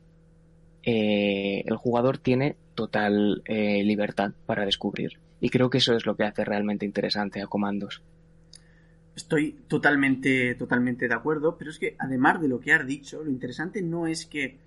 eh, 0.83 1.63
el 1.67 1.77
jugador 1.77 2.19
tiene 2.19 2.57
total 2.75 3.43
eh, 3.45 3.83
libertad 3.85 4.33
para 4.47 4.65
descubrir. 4.65 5.19
Y 5.41 5.49
creo 5.51 5.71
que 5.71 5.79
eso 5.79 5.95
es 5.95 6.07
lo 6.07 6.17
que 6.17 6.25
hace 6.25 6.45
realmente 6.45 6.85
interesante 6.85 7.43
a 7.43 7.47
Comandos. 7.47 8.03
Estoy 9.17 9.53
totalmente, 9.67 10.55
totalmente 10.55 11.09
de 11.09 11.15
acuerdo, 11.15 11.57
pero 11.59 11.71
es 11.71 11.79
que 11.79 11.97
además 11.99 12.41
de 12.41 12.49
lo 12.49 12.61
que 12.61 12.73
has 12.73 12.87
dicho, 12.87 13.23
lo 13.23 13.31
interesante 13.31 13.83
no 13.83 14.07
es 14.07 14.27
que 14.27 14.59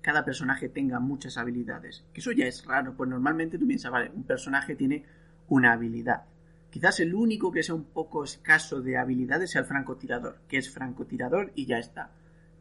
cada 0.00 0.24
personaje 0.24 0.68
tenga 0.68 0.98
muchas 0.98 1.38
habilidades, 1.38 2.04
que 2.12 2.20
eso 2.20 2.32
ya 2.32 2.46
es 2.46 2.64
raro, 2.66 2.94
pues 2.94 3.08
normalmente 3.08 3.58
tú 3.58 3.66
piensas, 3.66 3.92
vale, 3.92 4.10
un 4.14 4.24
personaje 4.24 4.74
tiene 4.74 5.04
una 5.48 5.72
habilidad. 5.72 6.24
Quizás 6.70 7.00
el 7.00 7.14
único 7.14 7.52
que 7.52 7.62
sea 7.62 7.74
un 7.74 7.84
poco 7.84 8.24
escaso 8.24 8.80
de 8.80 8.96
habilidades 8.96 9.50
sea 9.50 9.60
el 9.60 9.66
francotirador, 9.66 10.38
que 10.48 10.56
es 10.56 10.70
francotirador 10.70 11.52
y 11.54 11.66
ya 11.66 11.78
está. 11.78 12.10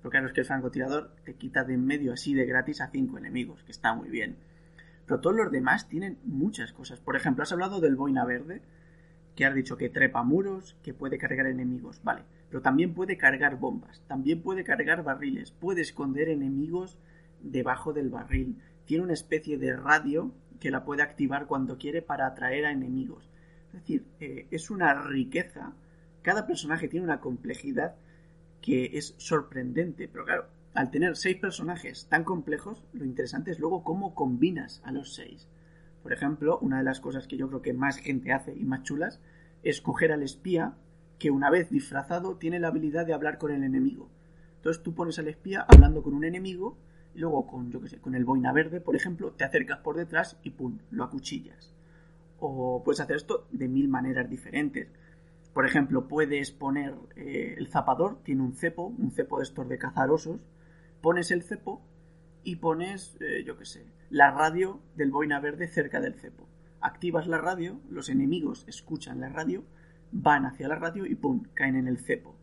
Pero 0.01 0.11
claro, 0.11 0.27
es 0.27 0.33
que 0.33 0.41
el 0.41 0.47
francotirador 0.47 1.15
te 1.23 1.35
quita 1.35 1.63
de 1.63 1.75
en 1.75 1.85
medio 1.85 2.13
así 2.13 2.33
de 2.33 2.45
gratis 2.45 2.81
a 2.81 2.89
cinco 2.89 3.17
enemigos, 3.17 3.63
que 3.63 3.71
está 3.71 3.93
muy 3.93 4.09
bien. 4.09 4.35
Pero 5.11 5.19
todos 5.19 5.35
los 5.35 5.51
demás 5.51 5.89
tienen 5.89 6.19
muchas 6.23 6.71
cosas. 6.71 7.01
Por 7.01 7.17
ejemplo, 7.17 7.43
has 7.43 7.51
hablado 7.51 7.81
del 7.81 7.97
boina 7.97 8.23
verde, 8.23 8.61
que 9.35 9.45
has 9.45 9.53
dicho 9.53 9.75
que 9.75 9.89
trepa 9.89 10.23
muros, 10.23 10.77
que 10.83 10.93
puede 10.93 11.17
cargar 11.17 11.47
enemigos, 11.47 11.99
vale. 12.01 12.23
Pero 12.47 12.61
también 12.61 12.93
puede 12.93 13.17
cargar 13.17 13.59
bombas, 13.59 14.01
también 14.07 14.41
puede 14.41 14.63
cargar 14.63 15.03
barriles, 15.03 15.51
puede 15.51 15.81
esconder 15.81 16.29
enemigos 16.29 16.97
debajo 17.41 17.91
del 17.91 18.09
barril. 18.09 18.55
Tiene 18.85 19.03
una 19.03 19.11
especie 19.11 19.57
de 19.57 19.75
radio 19.75 20.31
que 20.61 20.71
la 20.71 20.85
puede 20.85 21.03
activar 21.03 21.45
cuando 21.45 21.77
quiere 21.77 22.01
para 22.01 22.25
atraer 22.25 22.65
a 22.65 22.71
enemigos. 22.71 23.29
Es 23.73 23.81
decir, 23.81 24.05
eh, 24.21 24.47
es 24.49 24.71
una 24.71 24.93
riqueza. 24.93 25.73
Cada 26.21 26.47
personaje 26.47 26.87
tiene 26.87 27.03
una 27.03 27.19
complejidad 27.19 27.95
que 28.61 28.91
es 28.93 29.13
sorprendente. 29.17 30.07
Pero 30.07 30.23
claro, 30.23 30.45
al 30.73 30.89
tener 30.89 31.17
seis 31.17 31.37
personajes 31.37 32.07
tan 32.07 32.23
complejos, 32.23 32.83
lo 32.93 33.03
interesante 33.03 33.51
es 33.51 33.59
luego 33.59 33.83
cómo 33.83 34.15
combinas 34.15 34.81
a 34.85 34.91
los 34.91 35.13
seis. 35.13 35.49
Por 36.01 36.13
ejemplo, 36.13 36.59
una 36.59 36.77
de 36.77 36.83
las 36.83 36.99
cosas 36.99 37.27
que 37.27 37.37
yo 37.37 37.47
creo 37.49 37.61
que 37.61 37.73
más 37.73 37.97
gente 37.97 38.31
hace 38.31 38.55
y 38.55 38.63
más 38.63 38.83
chulas 38.83 39.19
es 39.63 39.81
coger 39.81 40.11
al 40.11 40.23
espía 40.23 40.75
que 41.19 41.29
una 41.29 41.49
vez 41.49 41.69
disfrazado 41.69 42.37
tiene 42.37 42.59
la 42.59 42.69
habilidad 42.69 43.05
de 43.05 43.13
hablar 43.13 43.37
con 43.37 43.51
el 43.51 43.63
enemigo. 43.63 44.09
Entonces 44.55 44.81
tú 44.81 44.95
pones 44.95 45.19
al 45.19 45.27
espía 45.27 45.65
hablando 45.67 46.01
con 46.01 46.13
un 46.13 46.23
enemigo 46.23 46.77
y 47.13 47.19
luego 47.19 47.45
con, 47.45 47.69
yo 47.71 47.81
qué 47.81 47.89
sé, 47.89 47.99
con 47.99 48.15
el 48.15 48.25
boina 48.25 48.53
verde, 48.53 48.79
por 48.79 48.95
ejemplo, 48.95 49.31
te 49.33 49.43
acercas 49.43 49.79
por 49.79 49.97
detrás 49.97 50.37
y 50.41 50.51
pum, 50.51 50.79
lo 50.89 51.03
acuchillas. 51.03 51.73
O 52.39 52.81
puedes 52.83 53.01
hacer 53.01 53.17
esto 53.17 53.45
de 53.51 53.67
mil 53.67 53.87
maneras 53.87 54.29
diferentes. 54.29 54.87
Por 55.53 55.65
ejemplo, 55.65 56.07
puedes 56.07 56.51
poner 56.51 56.95
eh, 57.17 57.55
el 57.57 57.67
zapador, 57.67 58.23
tiene 58.23 58.41
un 58.41 58.53
cepo, 58.53 58.85
un 58.97 59.11
cepo 59.11 59.37
de 59.37 59.43
estos 59.43 59.67
de 59.67 59.77
cazarosos, 59.77 60.39
pones 61.01 61.31
el 61.31 61.43
cepo 61.43 61.81
y 62.43 62.57
pones, 62.57 63.17
eh, 63.19 63.43
yo 63.45 63.57
qué 63.57 63.65
sé, 63.65 63.85
la 64.09 64.31
radio 64.31 64.81
del 64.95 65.11
boina 65.11 65.39
verde 65.39 65.67
cerca 65.67 65.99
del 65.99 66.15
cepo. 66.15 66.47
Activas 66.79 67.27
la 67.27 67.37
radio, 67.37 67.79
los 67.89 68.09
enemigos 68.09 68.65
escuchan 68.67 69.19
la 69.19 69.29
radio, 69.29 69.63
van 70.11 70.45
hacia 70.45 70.67
la 70.67 70.75
radio 70.75 71.05
y 71.05 71.15
pum, 71.15 71.43
caen 71.53 71.75
en 71.75 71.87
el 71.87 71.99
cepo. 71.99 72.35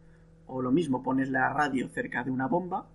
O 0.46 0.62
lo 0.62 0.70
mismo, 0.70 1.02
pones 1.02 1.30
la 1.30 1.52
radio 1.52 1.88
cerca 1.88 2.24
de 2.24 2.30
una 2.30 2.46
bomba 2.46 2.88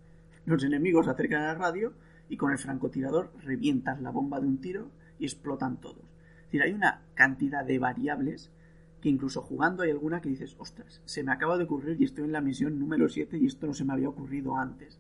los 0.45 0.63
enemigos 0.63 1.07
acercan 1.07 1.43
a 1.43 1.47
la 1.47 1.55
radio 1.55 1.93
y 2.27 2.37
con 2.37 2.51
el 2.51 2.57
francotirador 2.57 3.31
revientas 3.43 4.01
la 4.01 4.11
bomba 4.11 4.41
de 4.41 4.47
un 4.47 4.59
tiro 4.59 4.91
y 5.19 5.25
explotan 5.25 5.79
todos. 5.79 6.03
Es 6.37 6.45
decir, 6.45 6.61
hay 6.63 6.73
una 6.73 7.01
cantidad 7.13 7.63
de 7.63 7.79
variables 7.79 8.51
que 9.01 9.09
incluso 9.09 9.41
jugando 9.41 9.83
hay 9.83 9.91
alguna 9.91 10.21
que 10.21 10.29
dices, 10.29 10.55
ostras, 10.59 11.01
se 11.05 11.23
me 11.23 11.31
acaba 11.31 11.57
de 11.57 11.63
ocurrir 11.63 11.99
y 11.99 12.05
estoy 12.05 12.25
en 12.25 12.31
la 12.31 12.41
misión 12.41 12.77
número 12.79 13.07
7 13.07 13.37
y 13.37 13.45
esto 13.45 13.67
no 13.67 13.73
se 13.73 13.85
me 13.85 13.93
había 13.93 14.09
ocurrido 14.09 14.57
antes. 14.57 14.99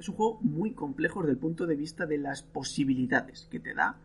Es 0.00 0.08
un 0.08 0.14
juego 0.14 0.40
muy 0.40 0.72
complejo 0.72 1.20
desde 1.20 1.32
el 1.32 1.38
punto 1.38 1.66
de 1.66 1.76
vista 1.76 2.06
de 2.06 2.16
las 2.16 2.42
posibilidades 2.42 3.46
que 3.50 3.60
te 3.60 3.74
da 3.74 3.98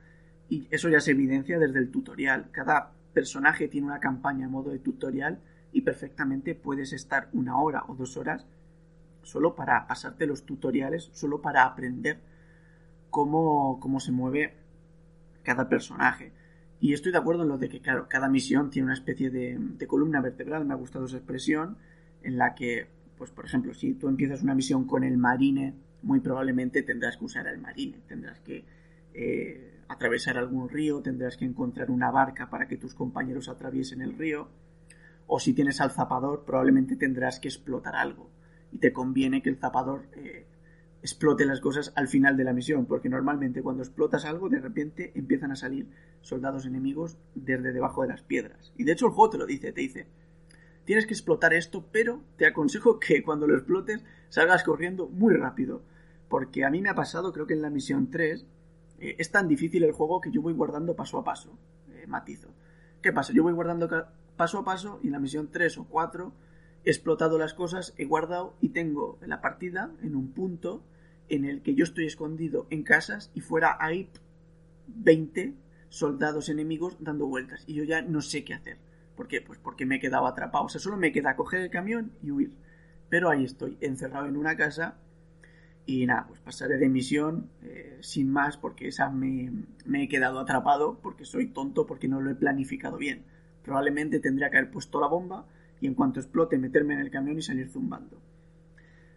y 0.50 0.68
eso 0.70 0.90
ya 0.90 1.00
se 1.00 1.12
evidencia 1.12 1.58
desde 1.58 1.80
el 1.80 1.90
tutorial. 1.90 2.52
Cada 2.52 2.92
personaje 3.14 3.70
tiene 3.70 3.88
una 3.88 4.02
campaña 4.02 4.48
a 4.48 4.50
modo 4.50 4.72
de 4.72 4.80
tutorial 4.80 5.40
y 5.72 5.84
perfectamente 5.84 6.54
puedes 6.54 6.92
estar 6.92 7.30
una 7.32 7.58
hora 7.62 7.86
o 7.88 7.96
dos 7.96 8.18
horas 8.18 8.46
solo 9.24 9.56
para 9.56 9.88
pasarte 9.88 10.28
los 10.28 10.46
tutoriales, 10.46 11.10
solo 11.14 11.42
para 11.42 11.64
aprender 11.64 12.20
cómo, 13.10 13.80
cómo 13.80 14.02
se 14.02 14.12
mueve 14.12 14.54
cada 15.44 15.70
personaje. 15.70 16.34
Y 16.82 16.92
estoy 16.92 17.14
de 17.14 17.20
acuerdo 17.20 17.44
en 17.44 17.50
lo 17.50 17.58
de 17.58 17.70
que, 17.70 17.80
claro, 17.80 18.08
cada 18.10 18.28
misión 18.28 18.70
tiene 18.70 18.88
una 18.88 18.96
especie 18.96 19.30
de, 19.30 19.58
de, 19.58 19.88
columna 19.88 20.20
vertebral, 20.20 20.66
me 20.66 20.74
ha 20.74 20.78
gustado 20.78 21.06
esa 21.06 21.16
expresión, 21.16 21.78
en 22.22 22.38
la 22.38 22.54
que, 22.54 22.90
pues 23.18 23.32
por 23.32 23.46
ejemplo, 23.46 23.74
si 23.74 23.94
tú 23.94 24.10
empiezas 24.10 24.44
una 24.44 24.54
misión 24.54 24.84
con 24.84 25.06
el 25.06 25.18
marine, 25.18 25.85
muy 26.06 26.20
probablemente 26.20 26.84
tendrás 26.84 27.18
que 27.18 27.26
usar 27.26 27.48
el 27.48 27.58
marine, 27.58 28.00
tendrás 28.08 28.39
que 28.39 28.63
eh, 29.13 29.82
atravesar 29.88 30.38
algún 30.38 30.70
río, 30.70 31.02
tendrás 31.02 31.36
que 31.36 31.46
encontrar 31.46 31.89
una 31.89 32.12
barca 32.12 32.50
para 32.50 32.68
que 32.68 32.78
tus 32.78 32.94
compañeros 32.94 33.50
atraviesen 33.50 34.02
el 34.02 34.18
río, 34.18 34.48
o 35.28 35.39
si 35.39 35.54
tienes 35.54 35.82
al 35.82 35.91
zapador, 35.91 36.46
probablemente 36.46 36.96
tendrás 36.96 37.39
que 37.39 37.48
explotar 37.48 37.96
algo 37.96 38.30
y 38.72 38.78
te 38.78 38.94
conviene 38.94 39.41
que 39.41 39.50
el 39.50 39.58
zapador 39.58 40.04
eh, 40.15 40.46
explote 41.02 41.46
las 41.46 41.60
cosas 41.60 41.91
al 41.96 42.08
final 42.08 42.38
de 42.38 42.44
la 42.44 42.54
misión, 42.54 42.86
porque 42.86 43.10
normalmente 43.10 43.63
cuando 43.63 43.82
explotas 43.82 44.26
algo, 44.26 44.50
de 44.50 44.60
repente 44.60 45.12
empiezan 45.15 45.52
a 45.52 45.56
salir 45.56 45.88
soldados 46.22 46.68
enemigos 46.68 47.18
desde 47.34 47.74
debajo 47.74 48.04
de 48.04 48.10
las 48.10 48.22
piedras. 48.22 48.74
Y 48.78 48.84
de 48.84 48.91
hecho 48.91 49.08
el 49.08 49.13
juego 49.13 49.32
te 49.32 49.38
lo 49.39 49.46
dice, 49.48 49.72
te 49.72 49.82
dice, 49.82 50.08
tienes 50.84 51.08
que 51.08 51.13
explotar 51.15 51.54
esto, 51.54 51.88
pero 51.91 52.24
te 52.38 52.46
aconsejo 52.46 53.00
que 53.00 53.24
cuando 53.24 53.48
lo 53.48 53.56
explotes 53.56 54.04
salgas 54.30 54.63
corriendo 54.63 55.08
muy 55.08 55.34
rápido, 55.34 55.84
porque 56.30 56.66
a 56.66 56.70
mí 56.70 56.82
me 56.82 56.90
ha 56.90 56.96
pasado, 56.96 57.32
creo 57.32 57.48
que 57.48 57.54
en 57.54 57.62
la 57.62 57.70
misión 57.70 58.10
3, 58.10 58.46
eh, 59.00 59.16
es 59.18 59.32
tan 59.32 59.48
difícil 59.48 59.84
el 59.84 59.92
juego 59.92 60.22
que 60.22 60.32
yo 60.32 60.42
voy 60.42 60.54
guardando 60.54 60.96
paso 60.96 61.18
a 61.18 61.24
paso, 61.24 61.58
eh, 61.94 62.08
matizo. 62.08 62.50
¿Qué 63.02 63.14
pasa? 63.14 63.34
Yo 63.34 63.44
voy 63.44 63.54
guardando 63.54 63.90
paso 64.36 64.60
a 64.60 64.66
paso 64.66 65.00
y 65.04 65.08
en 65.08 65.14
la 65.14 65.20
misión 65.20 65.50
3 65.52 65.78
o 65.78 65.86
4 65.86 66.34
he 66.84 66.90
explotado 66.90 67.38
las 67.38 67.54
cosas, 67.54 67.94
he 67.98 68.06
guardado 68.06 68.56
y 68.62 68.70
tengo 68.70 69.18
la 69.22 69.42
partida 69.42 69.92
en 70.02 70.16
un 70.16 70.32
punto 70.32 70.84
en 71.30 71.46
el 71.46 71.62
que 71.62 71.76
yo 71.76 71.84
estoy 71.84 72.06
escondido 72.06 72.68
en 72.70 72.84
casas 72.84 73.32
y 73.34 73.42
fuera 73.42 73.78
hay 73.80 74.10
20 74.88 75.56
soldados 75.90 76.50
enemigos 76.50 76.98
dando 77.00 77.26
vueltas 77.26 77.64
y 77.68 77.74
yo 77.74 77.84
ya 77.84 78.02
no 78.02 78.22
sé 78.22 78.44
qué 78.44 78.54
hacer. 78.54 78.78
¿Por 79.16 79.28
qué? 79.28 79.42
Pues 79.42 79.60
porque 79.60 79.86
me 79.86 79.96
he 79.96 80.00
quedado 80.00 80.28
atrapado. 80.28 80.66
O 80.66 80.70
sea, 80.70 80.82
solo 80.82 80.98
me 80.98 81.12
queda 81.12 81.36
coger 81.36 81.62
el 81.62 81.70
camión 81.70 82.12
y 82.22 82.32
huir. 82.32 82.54
Pero 83.10 83.30
ahí 83.30 83.46
estoy, 83.46 83.78
encerrado 83.80 84.28
en 84.28 84.36
una 84.36 84.58
casa 84.58 84.98
y 85.86 86.06
nada, 86.06 86.26
pues 86.28 86.39
pasaré 86.39 86.78
de 86.78 86.89
misión 86.89 87.50
eh, 87.62 87.98
sin 88.02 88.32
más 88.32 88.58
porque 88.58 88.88
esa 88.88 89.10
me, 89.10 89.52
me 89.86 90.04
he 90.04 90.08
quedado 90.08 90.39
atrapado 90.39 91.00
porque 91.02 91.26
soy 91.26 91.48
tonto 91.48 91.86
porque 91.86 92.08
no 92.08 92.21
lo 92.21 92.32
he 92.32 92.36
planificado 92.36 92.98
bien. 92.98 93.24
Probablemente 93.63 94.19
tendría 94.19 94.50
que 94.50 94.58
haber 94.58 94.71
puesto 94.71 95.00
la 95.00 95.08
bomba 95.08 95.45
y 95.82 95.88
en 95.88 95.93
cuanto 95.93 96.19
explote 96.19 96.58
meterme 96.58 96.95
en 96.95 97.02
el 97.02 97.12
camión 97.12 97.38
y 97.38 97.41
salir 97.41 97.69
zumbando. 97.69 98.19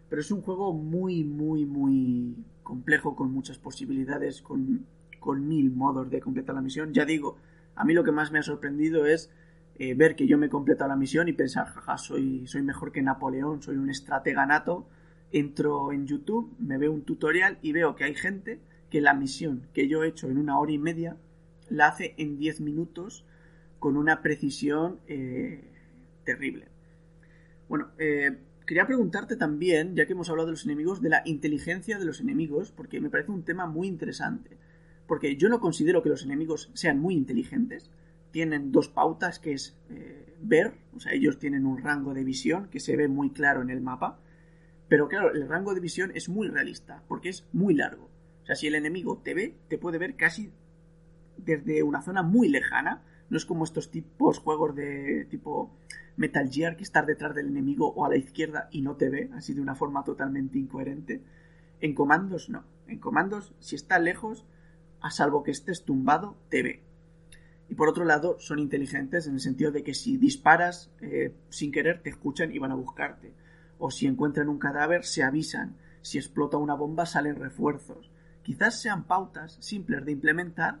Pero 0.09 0.21
es 0.21 0.31
un 0.31 0.41
juego 0.41 0.73
muy, 0.73 1.23
muy, 1.23 1.65
muy 1.65 2.35
complejo, 2.63 3.15
con 3.15 3.31
muchas 3.31 3.57
posibilidades, 3.57 4.41
con, 4.41 4.85
con 5.19 5.47
mil 5.47 5.71
modos 5.71 6.09
de 6.09 6.19
completar 6.19 6.55
la 6.55 6.61
misión. 6.61 6.93
Ya 6.93 7.05
digo, 7.05 7.37
a 7.75 7.85
mí 7.85 7.93
lo 7.93 8.03
que 8.03 8.11
más 8.11 8.31
me 8.31 8.39
ha 8.39 8.43
sorprendido 8.43 9.05
es 9.05 9.31
eh, 9.75 9.93
ver 9.93 10.15
que 10.15 10.27
yo 10.27 10.37
me 10.37 10.47
he 10.47 10.49
completado 10.49 10.89
la 10.89 10.95
misión 10.95 11.27
y 11.27 11.33
pensar, 11.33 11.67
jaja, 11.67 11.97
soy, 11.97 12.45
soy 12.47 12.63
mejor 12.63 12.91
que 12.91 13.01
Napoleón, 13.01 13.61
soy 13.61 13.77
un 13.77 13.89
estratega 13.89 14.45
nato. 14.45 14.87
Entro 15.31 15.91
en 15.91 16.07
YouTube, 16.07 16.55
me 16.59 16.77
veo 16.77 16.91
un 16.91 17.03
tutorial 17.03 17.59
y 17.61 17.71
veo 17.71 17.95
que 17.95 18.03
hay 18.03 18.15
gente 18.15 18.59
que 18.89 19.01
la 19.01 19.13
misión 19.13 19.67
que 19.73 19.87
yo 19.87 20.03
he 20.03 20.07
hecho 20.07 20.29
en 20.29 20.37
una 20.37 20.59
hora 20.59 20.71
y 20.71 20.77
media 20.77 21.17
la 21.69 21.87
hace 21.87 22.15
en 22.17 22.37
10 22.37 22.61
minutos 22.61 23.25
con 23.77 23.97
una 23.97 24.21
precisión 24.21 24.99
eh, 25.07 25.63
terrible. 26.23 26.67
Bueno, 27.67 27.89
eh, 27.97 28.37
quería 28.65 28.85
preguntarte 28.85 29.35
también, 29.35 29.95
ya 29.95 30.05
que 30.05 30.13
hemos 30.13 30.29
hablado 30.29 30.47
de 30.47 30.53
los 30.53 30.65
enemigos, 30.65 31.01
de 31.01 31.09
la 31.09 31.21
inteligencia 31.25 31.97
de 31.97 32.05
los 32.05 32.19
enemigos, 32.19 32.71
porque 32.71 32.99
me 32.99 33.09
parece 33.09 33.31
un 33.31 33.43
tema 33.43 33.65
muy 33.67 33.87
interesante. 33.87 34.57
Porque 35.07 35.35
yo 35.37 35.49
no 35.49 35.59
considero 35.59 36.03
que 36.03 36.09
los 36.09 36.23
enemigos 36.23 36.69
sean 36.73 36.99
muy 36.99 37.15
inteligentes. 37.15 37.89
Tienen 38.31 38.71
dos 38.71 38.89
pautas, 38.89 39.39
que 39.39 39.53
es 39.53 39.77
eh, 39.89 40.35
ver, 40.41 40.73
o 40.95 40.99
sea, 40.99 41.13
ellos 41.13 41.39
tienen 41.39 41.65
un 41.65 41.77
rango 41.77 42.13
de 42.13 42.23
visión 42.23 42.69
que 42.69 42.79
se 42.79 42.95
ve 42.95 43.07
muy 43.07 43.31
claro 43.31 43.61
en 43.61 43.69
el 43.69 43.81
mapa. 43.81 44.19
Pero 44.89 45.07
claro, 45.07 45.31
el 45.31 45.47
rango 45.47 45.75
de 45.75 45.79
visión 45.79 46.11
es 46.15 46.27
muy 46.29 46.47
realista, 46.47 47.03
porque 47.07 47.29
es 47.29 47.47
muy 47.53 47.75
largo. 47.75 48.09
O 48.41 48.45
sea, 48.45 48.55
si 48.55 48.67
el 48.67 48.75
enemigo 48.75 49.21
te 49.23 49.35
ve, 49.35 49.55
te 49.69 49.77
puede 49.77 49.99
ver 49.99 50.15
casi 50.15 50.51
desde 51.37 51.83
una 51.83 52.01
zona 52.01 52.23
muy 52.23 52.49
lejana. 52.49 53.03
No 53.29 53.37
es 53.37 53.45
como 53.45 53.63
estos 53.63 53.91
tipos 53.91 54.39
juegos 54.39 54.75
de 54.75 55.27
tipo 55.29 55.71
Metal 56.17 56.49
Gear 56.49 56.75
que 56.75 56.83
estar 56.83 57.05
detrás 57.05 57.35
del 57.35 57.47
enemigo 57.47 57.93
o 57.93 58.03
a 58.03 58.09
la 58.09 58.17
izquierda 58.17 58.67
y 58.71 58.81
no 58.81 58.95
te 58.95 59.09
ve, 59.09 59.29
así 59.35 59.53
de 59.53 59.61
una 59.61 59.75
forma 59.75 60.03
totalmente 60.03 60.57
incoherente. 60.57 61.21
En 61.79 61.93
comandos 61.93 62.49
no. 62.49 62.63
En 62.87 62.97
comandos, 62.97 63.53
si 63.59 63.75
está 63.75 63.99
lejos, 63.99 64.47
a 65.01 65.11
salvo 65.11 65.43
que 65.43 65.51
estés 65.51 65.85
tumbado, 65.85 66.35
te 66.49 66.63
ve. 66.63 66.81
Y 67.69 67.75
por 67.75 67.87
otro 67.87 68.03
lado, 68.03 68.37
son 68.39 68.57
inteligentes 68.57 69.27
en 69.27 69.35
el 69.35 69.39
sentido 69.39 69.71
de 69.71 69.83
que 69.83 69.93
si 69.93 70.17
disparas 70.17 70.91
eh, 71.01 71.35
sin 71.49 71.71
querer, 71.71 72.01
te 72.01 72.09
escuchan 72.09 72.51
y 72.51 72.57
van 72.57 72.71
a 72.71 72.75
buscarte 72.75 73.31
o 73.79 73.89
si 73.89 74.05
encuentran 74.05 74.49
un 74.49 74.59
cadáver 74.59 75.03
se 75.05 75.23
avisan, 75.23 75.77
si 76.01 76.17
explota 76.17 76.57
una 76.57 76.75
bomba 76.75 77.05
salen 77.05 77.35
refuerzos. 77.35 78.11
Quizás 78.43 78.79
sean 78.79 79.05
pautas 79.05 79.57
simples 79.59 80.05
de 80.05 80.11
implementar, 80.11 80.79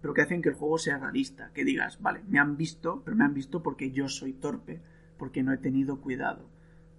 pero 0.00 0.14
que 0.14 0.22
hacen 0.22 0.42
que 0.42 0.48
el 0.48 0.54
juego 0.54 0.78
sea 0.78 0.98
realista, 0.98 1.50
que 1.54 1.64
digas, 1.64 2.00
vale, 2.00 2.22
me 2.28 2.38
han 2.38 2.56
visto, 2.56 3.02
pero 3.04 3.16
me 3.16 3.24
han 3.24 3.34
visto 3.34 3.62
porque 3.62 3.92
yo 3.92 4.08
soy 4.08 4.32
torpe, 4.32 4.80
porque 5.18 5.42
no 5.42 5.52
he 5.52 5.58
tenido 5.58 6.00
cuidado. 6.00 6.48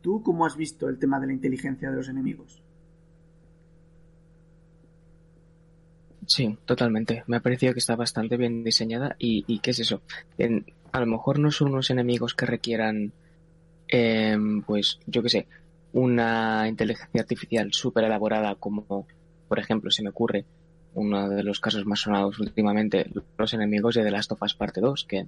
¿Tú 0.02 0.24
cómo 0.24 0.46
has 0.46 0.56
visto 0.56 0.88
el 0.88 1.00
tema 1.00 1.20
de 1.20 1.28
la 1.28 1.34
inteligencia 1.34 1.90
de 1.90 1.98
los 1.98 2.10
enemigos? 2.10 2.64
Sí, 6.28 6.58
totalmente. 6.66 7.24
Me 7.28 7.38
ha 7.38 7.42
parecido 7.42 7.74
que 7.74 7.80
está 7.80 7.96
bastante 7.96 8.38
bien 8.38 8.64
diseñada 8.64 9.16
y, 9.20 9.60
¿qué 9.60 9.72
es 9.72 9.80
eso? 9.80 10.02
a 10.92 11.00
lo 11.00 11.06
mejor 11.08 11.40
no 11.40 11.52
son 11.52 11.72
unos 11.72 11.90
enemigos 11.90 12.36
que 12.36 12.46
requieran 12.46 13.12
Em, 13.88 14.62
pues 14.64 15.00
yo 15.06 15.22
que 15.22 15.30
sé, 15.30 15.48
una 15.94 16.68
inteligencia 16.68 17.22
artificial 17.22 17.72
súper 17.74 18.06
elaborada 18.06 18.56
como, 18.56 19.08
por 19.48 19.60
ejemplo, 19.60 19.92
se 19.92 20.04
me 20.04 20.10
ocurre 20.10 20.46
uno 20.94 21.30
de 21.30 21.44
los 21.44 21.60
casos 21.60 21.86
más 21.86 22.02
sonados 22.02 22.40
últimamente, 22.40 23.10
los 23.38 23.54
enemigos 23.54 23.96
de 23.96 24.04
The 24.04 24.12
Last 24.12 24.32
of 24.32 24.42
Us 24.42 24.56
Parte 24.56 24.82
2, 24.82 25.06
que, 25.06 25.28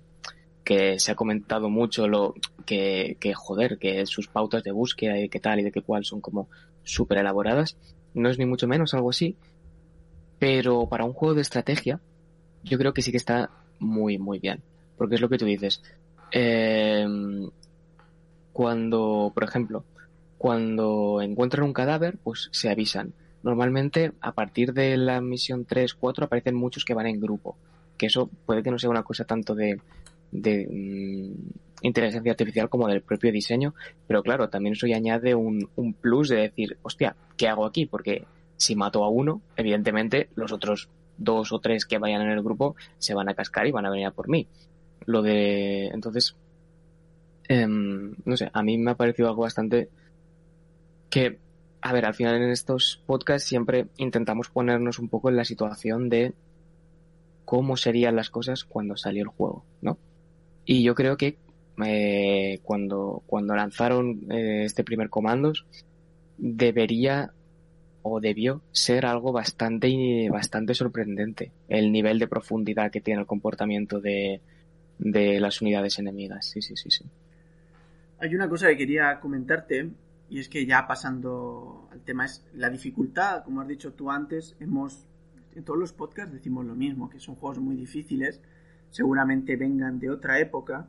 que 0.63 1.00
se 1.00 1.12
ha 1.12 1.15
comentado 1.15 1.70
mucho 1.70 2.08
lo 2.08 2.36
que, 2.65 3.17
que, 3.20 3.34
joder, 3.34 3.78
que 3.78 4.06
sus 4.06 4.28
pautas 4.28 4.63
de 4.63 4.72
búsqueda 4.72 5.17
y 5.17 5.24
de 5.24 5.30
qué 5.30 5.39
tal 5.39 5.60
y 5.60 5.63
de 5.63 5.72
qué 5.72 5.82
cual 5.82 6.06
son 6.06 6.22
como 6.22 6.50
súper 6.84 7.20
elaboradas. 7.20 7.78
No 8.13 8.30
es 8.30 8.39
ni 8.39 8.46
mucho 8.46 8.67
menos 8.67 8.93
algo 8.93 9.10
así, 9.10 9.36
pero 10.39 10.88
para 10.88 11.06
un 11.06 11.13
juego 11.13 11.36
de 11.36 11.41
estrategia, 11.41 12.00
yo 12.63 12.78
creo 12.78 12.93
que 12.93 13.02
sí 13.02 13.12
que 13.12 13.17
está 13.17 13.50
muy, 13.80 14.17
muy 14.17 14.39
bien. 14.39 14.62
Porque 14.98 15.15
es 15.15 15.22
lo 15.22 15.30
que 15.30 15.38
tú 15.38 15.46
dices. 15.46 15.82
Eh, 16.32 17.06
cuando, 18.58 19.32
por 19.36 19.43
ejemplo, 19.43 19.84
cuando 20.39 21.22
encuentran 21.22 21.63
un 21.63 21.74
cadáver, 21.74 22.17
pues 22.24 22.50
se 22.52 22.72
avisan. 22.72 23.13
Normalmente, 23.43 24.13
a 24.20 24.32
partir 24.32 24.74
de 24.74 24.98
la 24.98 25.22
misión 25.22 25.65
3, 25.65 25.93
4, 25.93 26.26
aparecen 26.26 26.56
muchos 26.56 26.84
que 26.84 26.96
van 26.96 27.06
en 27.06 27.20
grupo. 27.20 27.56
Que 28.00 28.08
eso 28.08 28.32
puede 28.48 28.63
que 28.63 28.72
no 28.72 28.80
sea 28.80 28.89
una 28.89 29.04
cosa 29.04 29.26
tanto 29.26 29.54
de, 29.54 29.80
de 30.32 30.67
mm, 30.72 31.86
inteligencia 31.86 32.32
artificial 32.32 32.67
como 32.67 32.88
del 32.88 33.04
propio 33.04 33.32
diseño, 33.32 33.76
pero 34.08 34.24
claro, 34.24 34.50
también 34.50 34.74
eso 34.74 34.88
ya 34.88 34.96
añade 34.96 35.36
un, 35.36 35.70
un 35.76 35.93
plus 35.93 36.30
de 36.30 36.38
decir, 36.38 36.80
hostia, 36.82 37.15
¿qué 37.38 37.48
hago 37.50 37.63
aquí? 37.63 37.86
Porque 37.86 38.26
si 38.56 38.76
mato 38.76 39.04
a 39.04 39.10
uno, 39.10 39.39
evidentemente 39.56 40.30
los 40.34 40.52
otros 40.52 40.89
dos 41.20 41.52
o 41.52 41.60
tres 41.60 41.86
que 41.86 42.00
vayan 42.00 42.24
en 42.24 42.32
el 42.32 42.41
grupo 42.41 42.76
se 42.98 43.13
van 43.13 43.30
a 43.30 43.36
cascar 43.36 43.67
y 43.67 43.72
van 43.72 43.86
a 43.86 43.91
venir 43.91 44.08
a 44.08 44.12
por 44.12 44.30
mí. 44.30 44.48
Lo 45.06 45.22
de. 45.22 45.89
Entonces, 45.89 46.36
Em, 47.48 48.16
no 48.26 48.36
sé, 48.38 48.50
a 48.52 48.64
mí 48.64 48.78
me 48.78 48.92
ha 48.92 48.96
parecido 48.96 49.30
algo 49.30 49.44
bastante 49.44 49.90
que, 51.10 51.40
a 51.82 51.94
ver, 51.94 52.06
al 52.06 52.14
final 52.14 52.36
en 52.42 52.50
estos 52.50 53.02
podcasts 53.06 53.48
siempre 53.48 53.88
intentamos 53.98 54.50
ponernos 54.50 55.00
un 55.00 55.10
poco 55.10 55.30
en 55.30 55.38
la 55.38 55.46
situación 55.46 56.10
de 56.10 56.34
cómo 57.46 57.78
serían 57.78 58.16
las 58.16 58.30
cosas 58.30 58.66
cuando 58.66 58.98
salió 58.98 59.24
el 59.24 59.30
juego, 59.30 59.64
¿no? 59.82 59.98
Y 60.66 60.84
yo 60.84 60.96
creo 60.96 61.16
que 61.16 61.38
eh, 61.86 62.60
cuando, 62.64 63.24
cuando 63.26 63.56
lanzaron 63.56 64.30
eh, 64.32 64.64
este 64.66 64.84
primer 64.84 65.10
comandos, 65.10 65.66
debería 66.38 67.32
o 68.02 68.20
debió 68.20 68.62
ser 68.72 69.06
algo 69.06 69.32
bastante, 69.32 70.30
bastante 70.30 70.74
sorprendente 70.74 71.52
el 71.68 71.92
nivel 71.92 72.20
de 72.20 72.28
profundidad 72.28 72.92
que 72.92 73.02
tiene 73.02 73.22
el 73.22 73.28
comportamiento 73.28 74.00
de, 74.00 74.42
de 75.00 75.40
las 75.40 75.62
unidades 75.62 76.00
enemigas. 76.00 76.48
Sí, 76.48 76.62
sí, 76.62 76.76
sí, 76.76 76.90
sí. 76.90 77.06
Hay 78.19 78.34
una 78.34 78.49
cosa 78.49 78.67
que 78.69 78.77
quería 78.77 79.19
comentarte 79.19 79.91
y 80.27 80.39
es 80.39 80.49
que 80.49 80.65
ya 80.65 80.88
pasando 80.88 81.88
al 81.91 82.01
tema 82.01 82.25
es 82.25 82.43
la 82.53 82.71
dificultad, 82.71 83.43
como 83.43 83.62
has 83.62 83.67
dicho 83.67 83.93
tú 83.93 84.10
antes, 84.10 84.56
hemos 84.60 85.08
en 85.53 85.63
todos 85.63 85.80
los 85.80 85.93
podcasts 85.93 86.34
decimos 86.34 86.65
lo 86.65 86.73
mismo, 86.73 87.10
que 87.10 87.19
son 87.19 87.36
juegos 87.36 87.60
muy 87.60 87.75
difíciles, 87.75 88.41
seguramente 88.89 89.56
vengan 89.56 89.99
de 89.99 90.10
otra 90.10 90.39
época, 90.39 90.88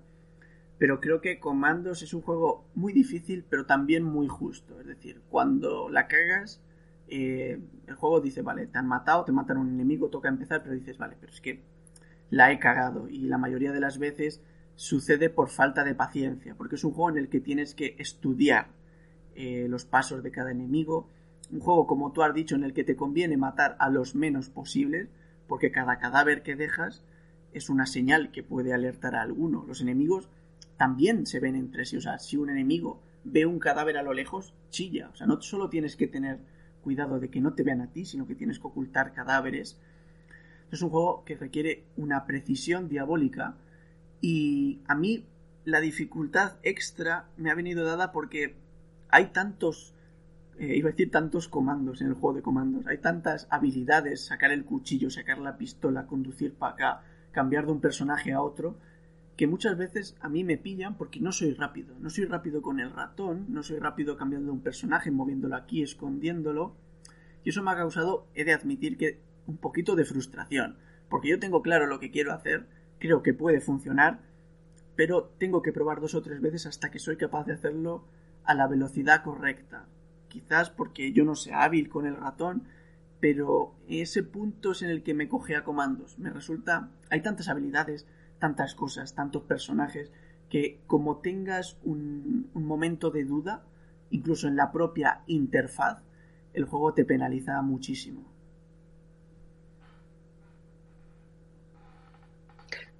pero 0.78 1.00
creo 1.00 1.20
que 1.20 1.38
Comandos 1.38 2.02
es 2.02 2.14
un 2.14 2.22
juego 2.22 2.66
muy 2.74 2.94
difícil, 2.94 3.44
pero 3.48 3.66
también 3.66 4.04
muy 4.04 4.26
justo, 4.26 4.80
es 4.80 4.86
decir, 4.86 5.20
cuando 5.28 5.90
la 5.90 6.06
cagas, 6.06 6.62
eh, 7.08 7.60
el 7.86 7.94
juego 7.94 8.20
dice, 8.20 8.40
vale, 8.40 8.66
te 8.66 8.78
han 8.78 8.86
matado, 8.86 9.24
te 9.24 9.32
matan 9.32 9.58
un 9.58 9.68
enemigo, 9.68 10.08
toca 10.08 10.28
empezar, 10.28 10.62
pero 10.62 10.74
dices, 10.74 10.96
vale, 10.96 11.16
pero 11.20 11.32
es 11.32 11.42
que 11.42 11.62
la 12.30 12.52
he 12.52 12.58
cagado 12.58 13.08
y 13.08 13.20
la 13.26 13.36
mayoría 13.36 13.72
de 13.72 13.80
las 13.80 13.98
veces 13.98 14.42
sucede 14.78 15.28
por 15.28 15.48
falta 15.48 15.82
de 15.82 15.96
paciencia, 15.96 16.54
porque 16.54 16.76
es 16.76 16.84
un 16.84 16.92
juego 16.92 17.10
en 17.10 17.18
el 17.18 17.28
que 17.28 17.40
tienes 17.40 17.74
que 17.74 17.96
estudiar 17.98 18.68
eh, 19.34 19.66
los 19.68 19.84
pasos 19.84 20.22
de 20.22 20.30
cada 20.30 20.52
enemigo, 20.52 21.08
un 21.50 21.58
juego 21.58 21.88
como 21.88 22.12
tú 22.12 22.22
has 22.22 22.32
dicho 22.32 22.54
en 22.54 22.62
el 22.62 22.72
que 22.72 22.84
te 22.84 22.94
conviene 22.94 23.36
matar 23.36 23.74
a 23.80 23.90
los 23.90 24.14
menos 24.14 24.50
posibles, 24.50 25.08
porque 25.48 25.72
cada 25.72 25.98
cadáver 25.98 26.44
que 26.44 26.54
dejas 26.54 27.02
es 27.52 27.70
una 27.70 27.86
señal 27.86 28.30
que 28.30 28.44
puede 28.44 28.72
alertar 28.72 29.16
a 29.16 29.22
alguno. 29.22 29.64
Los 29.66 29.80
enemigos 29.80 30.28
también 30.76 31.26
se 31.26 31.40
ven 31.40 31.56
entre 31.56 31.84
sí, 31.84 31.96
o 31.96 32.00
sea, 32.00 32.20
si 32.20 32.36
un 32.36 32.48
enemigo 32.48 33.02
ve 33.24 33.46
un 33.46 33.58
cadáver 33.58 33.96
a 33.96 34.04
lo 34.04 34.12
lejos, 34.12 34.54
chilla, 34.70 35.10
o 35.12 35.16
sea, 35.16 35.26
no 35.26 35.42
solo 35.42 35.68
tienes 35.68 35.96
que 35.96 36.06
tener 36.06 36.38
cuidado 36.84 37.18
de 37.18 37.30
que 37.30 37.40
no 37.40 37.52
te 37.54 37.64
vean 37.64 37.80
a 37.80 37.90
ti, 37.90 38.04
sino 38.04 38.28
que 38.28 38.36
tienes 38.36 38.60
que 38.60 38.68
ocultar 38.68 39.12
cadáveres. 39.12 39.76
Es 40.70 40.82
un 40.82 40.90
juego 40.90 41.24
que 41.24 41.36
requiere 41.36 41.82
una 41.96 42.26
precisión 42.26 42.88
diabólica 42.88 43.56
y 44.20 44.81
a 44.87 44.94
mí 44.94 45.24
la 45.64 45.81
dificultad 45.81 46.57
extra 46.62 47.28
me 47.37 47.50
ha 47.50 47.54
venido 47.54 47.85
dada 47.85 48.11
porque 48.11 48.54
hay 49.11 49.26
tantos, 49.26 49.94
eh, 50.59 50.76
iba 50.76 50.88
a 50.88 50.92
decir 50.92 51.11
tantos 51.11 51.48
comandos 51.48 52.00
en 52.00 52.09
el 52.09 52.14
juego 52.14 52.37
de 52.37 52.42
comandos, 52.42 52.87
hay 52.87 52.98
tantas 52.98 53.46
habilidades, 53.50 54.24
sacar 54.24 54.50
el 54.50 54.64
cuchillo, 54.64 55.11
sacar 55.11 55.38
la 55.38 55.57
pistola, 55.57 56.07
conducir 56.07 56.54
para 56.54 56.72
acá, 56.72 57.02
cambiar 57.33 57.66
de 57.66 57.72
un 57.72 57.81
personaje 57.81 58.33
a 58.33 58.40
otro, 58.40 58.76
que 59.37 59.46
muchas 59.46 59.78
veces 59.78 60.16
a 60.20 60.28
mí 60.28 60.42
me 60.42 60.57
pillan 60.57 60.96
porque 60.96 61.20
no 61.20 61.33
soy 61.33 61.54
rápido, 61.54 61.94
no 62.00 62.11
soy 62.11 62.24
rápido 62.24 62.61
con 62.61 62.81
el 62.81 62.90
ratón, 62.90 63.46
no 63.48 63.62
soy 63.62 63.78
rápido 63.78 64.16
cambiando 64.16 64.46
de 64.46 64.52
un 64.52 64.62
personaje, 64.62 65.11
moviéndolo 65.11 65.54
aquí, 65.54 65.83
escondiéndolo, 65.83 66.74
y 67.44 67.50
eso 67.50 67.62
me 67.62 67.70
ha 67.70 67.76
causado, 67.76 68.26
he 68.35 68.44
de 68.44 68.52
admitir 68.52 68.96
que 68.96 69.20
un 69.46 69.59
poquito 69.59 69.94
de 69.94 70.04
frustración, 70.04 70.76
porque 71.09 71.28
yo 71.28 71.38
tengo 71.38 71.62
claro 71.62 71.87
lo 71.87 72.00
que 72.00 72.11
quiero 72.11 72.33
hacer, 72.33 72.66
creo 72.98 73.22
que 73.22 73.34
puede 73.34 73.61
funcionar, 73.61 74.20
pero 74.96 75.24
tengo 75.38 75.62
que 75.62 75.72
probar 75.72 76.00
dos 76.00 76.14
o 76.14 76.22
tres 76.22 76.40
veces 76.40 76.66
hasta 76.66 76.90
que 76.90 76.98
soy 76.98 77.16
capaz 77.16 77.44
de 77.44 77.52
hacerlo 77.52 78.04
a 78.44 78.54
la 78.54 78.66
velocidad 78.66 79.22
correcta. 79.22 79.87
Quizás 80.28 80.70
porque 80.70 81.12
yo 81.12 81.24
no 81.24 81.34
sea 81.34 81.62
hábil 81.62 81.88
con 81.88 82.06
el 82.06 82.16
ratón, 82.16 82.64
pero 83.20 83.74
ese 83.88 84.22
punto 84.22 84.72
es 84.72 84.82
en 84.82 84.90
el 84.90 85.02
que 85.02 85.14
me 85.14 85.28
coge 85.28 85.56
a 85.56 85.64
comandos. 85.64 86.18
Me 86.18 86.30
resulta... 86.30 86.90
Hay 87.11 87.22
tantas 87.22 87.48
habilidades, 87.48 88.06
tantas 88.38 88.74
cosas, 88.74 89.14
tantos 89.14 89.42
personajes, 89.42 90.12
que 90.48 90.80
como 90.87 91.18
tengas 91.18 91.78
un, 91.82 92.50
un 92.54 92.64
momento 92.66 93.11
de 93.11 93.24
duda, 93.24 93.64
incluso 94.11 94.48
en 94.48 94.56
la 94.56 94.72
propia 94.72 95.22
interfaz, 95.26 96.02
el 96.54 96.64
juego 96.64 96.94
te 96.94 97.04
penaliza 97.04 97.61
muchísimo. 97.62 98.38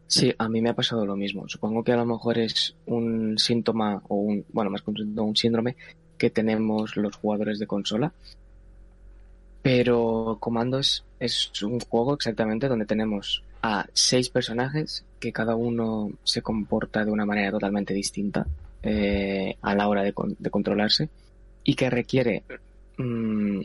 Sí, 0.09 0.35
a 0.38 0.49
mí 0.49 0.62
me 0.62 0.71
ha 0.71 0.75
pasado 0.75 1.05
lo 1.05 1.16
mismo. 1.16 1.47
Supongo 1.49 1.85
que 1.85 1.92
a 1.92 1.97
lo 1.97 2.07
mejor 2.07 2.38
es 2.38 2.75
un 2.87 3.37
síntoma 3.38 4.03
o 4.09 4.16
un, 4.16 4.44
bueno, 4.53 4.71
más 4.71 4.81
concreto, 4.81 5.23
un 5.23 5.37
síndrome 5.37 5.77
que 6.16 6.31
tenemos 6.31 6.97
los 6.97 7.14
jugadores 7.14 7.59
de 7.59 7.66
consola. 7.66 8.12
Pero 9.61 10.38
Comandos 10.40 11.05
es 11.21 11.62
un 11.62 11.79
juego 11.79 12.14
exactamente 12.14 12.68
donde 12.68 12.87
tenemos 12.87 13.42
a 13.62 13.87
seis 13.92 14.31
personajes 14.31 15.05
que 15.21 15.31
cada 15.33 15.57
uno 15.57 16.11
se 16.25 16.40
comporta 16.40 17.05
de 17.05 17.11
una 17.11 17.27
manera 17.27 17.51
totalmente 17.51 17.92
distinta 17.92 18.47
eh, 18.83 19.57
a 19.61 19.75
la 19.75 19.88
hora 19.88 20.03
de, 20.03 20.14
controlarse 20.51 21.11
y 21.64 21.75
que 21.75 21.90
requiere, 21.90 22.44
mm, 22.97 23.61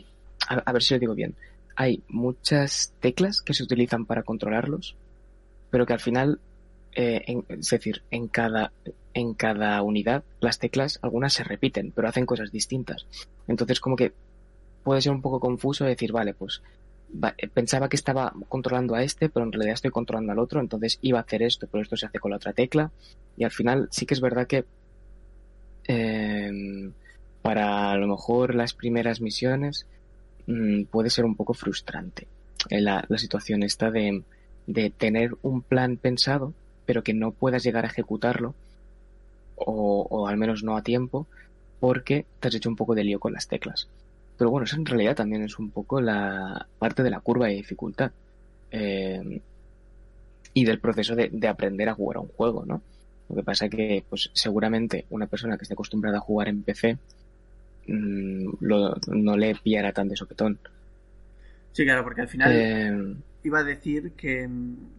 a, 0.48 0.72
ver 0.72 0.82
si 0.82 0.92
lo 0.92 1.00
digo 1.00 1.14
bien, 1.14 1.34
hay 1.76 2.02
muchas 2.08 2.92
teclas 3.00 3.40
que 3.40 3.54
se 3.54 3.62
utilizan 3.62 4.04
para 4.04 4.24
controlarlos, 4.24 4.96
pero 5.74 5.86
que 5.86 5.92
al 5.92 5.98
final, 5.98 6.38
eh, 6.94 7.24
es 7.48 7.68
decir, 7.68 8.04
en 8.12 8.28
cada, 8.28 8.70
en 9.12 9.34
cada 9.34 9.82
unidad 9.82 10.22
las 10.38 10.60
teclas, 10.60 11.00
algunas 11.02 11.32
se 11.32 11.42
repiten, 11.42 11.90
pero 11.90 12.06
hacen 12.06 12.26
cosas 12.26 12.52
distintas. 12.52 13.08
Entonces 13.48 13.80
como 13.80 13.96
que 13.96 14.12
puede 14.84 15.02
ser 15.02 15.10
un 15.10 15.20
poco 15.20 15.40
confuso 15.40 15.84
decir, 15.84 16.12
vale, 16.12 16.32
pues 16.32 16.62
eh, 17.38 17.48
pensaba 17.48 17.88
que 17.88 17.96
estaba 17.96 18.32
controlando 18.48 18.94
a 18.94 19.02
este, 19.02 19.28
pero 19.28 19.46
en 19.46 19.50
realidad 19.50 19.74
estoy 19.74 19.90
controlando 19.90 20.30
al 20.30 20.38
otro, 20.38 20.60
entonces 20.60 21.00
iba 21.02 21.18
a 21.18 21.22
hacer 21.22 21.42
esto, 21.42 21.66
pero 21.66 21.82
esto 21.82 21.96
se 21.96 22.06
hace 22.06 22.20
con 22.20 22.30
la 22.30 22.36
otra 22.36 22.52
tecla. 22.52 22.92
Y 23.36 23.42
al 23.42 23.50
final 23.50 23.88
sí 23.90 24.06
que 24.06 24.14
es 24.14 24.20
verdad 24.20 24.46
que 24.46 24.64
em, 25.88 26.92
para 27.42 27.90
a 27.90 27.96
lo 27.96 28.06
mejor 28.06 28.54
las 28.54 28.74
primeras 28.74 29.20
misiones 29.20 29.86
mm, 30.46 30.84
puede 30.84 31.10
ser 31.10 31.24
un 31.24 31.34
poco 31.34 31.52
frustrante 31.52 32.28
eh, 32.70 32.80
la, 32.80 33.04
la 33.08 33.18
situación 33.18 33.64
esta 33.64 33.90
de, 33.90 34.22
de 34.66 34.90
tener 34.90 35.32
un 35.42 35.62
plan 35.62 35.96
pensado, 35.96 36.52
pero 36.86 37.02
que 37.02 37.14
no 37.14 37.32
puedas 37.32 37.62
llegar 37.62 37.84
a 37.84 37.88
ejecutarlo, 37.88 38.54
o, 39.56 40.06
o 40.10 40.26
al 40.26 40.36
menos 40.36 40.62
no 40.62 40.76
a 40.76 40.82
tiempo, 40.82 41.26
porque 41.80 42.26
te 42.40 42.48
has 42.48 42.54
hecho 42.54 42.68
un 42.68 42.76
poco 42.76 42.94
de 42.94 43.04
lío 43.04 43.20
con 43.20 43.32
las 43.32 43.48
teclas. 43.48 43.88
Pero 44.36 44.50
bueno, 44.50 44.64
eso 44.64 44.76
en 44.76 44.86
realidad 44.86 45.16
también 45.16 45.42
es 45.42 45.58
un 45.58 45.70
poco 45.70 46.00
la 46.00 46.66
parte 46.78 47.02
de 47.02 47.10
la 47.10 47.20
curva 47.20 47.46
de 47.46 47.54
dificultad. 47.54 48.10
Eh, 48.70 49.40
y 50.54 50.64
del 50.64 50.78
proceso 50.78 51.16
de, 51.16 51.48
aprender 51.48 51.88
a 51.88 51.94
jugar 51.94 52.18
a 52.18 52.20
un 52.20 52.28
juego, 52.28 52.64
¿no? 52.64 52.80
Lo 53.28 53.36
que 53.36 53.42
pasa 53.42 53.66
es 53.66 53.70
que, 53.72 54.04
pues, 54.08 54.30
seguramente 54.32 55.04
una 55.10 55.26
persona 55.26 55.56
que 55.56 55.62
esté 55.62 55.74
acostumbrada 55.74 56.18
a 56.18 56.20
jugar 56.20 56.48
en 56.48 56.62
PC 56.62 56.96
mm, 57.88 58.48
no 58.60 59.36
le 59.36 59.54
pillará 59.56 59.92
tan 59.92 60.08
de 60.08 60.16
sopetón. 60.16 60.58
Sí, 61.72 61.84
claro, 61.84 62.04
porque 62.04 62.20
al 62.20 62.28
final 62.28 62.52
eh, 62.52 63.14
iba 63.44 63.60
a 63.60 63.64
decir 63.64 64.12
que, 64.12 64.48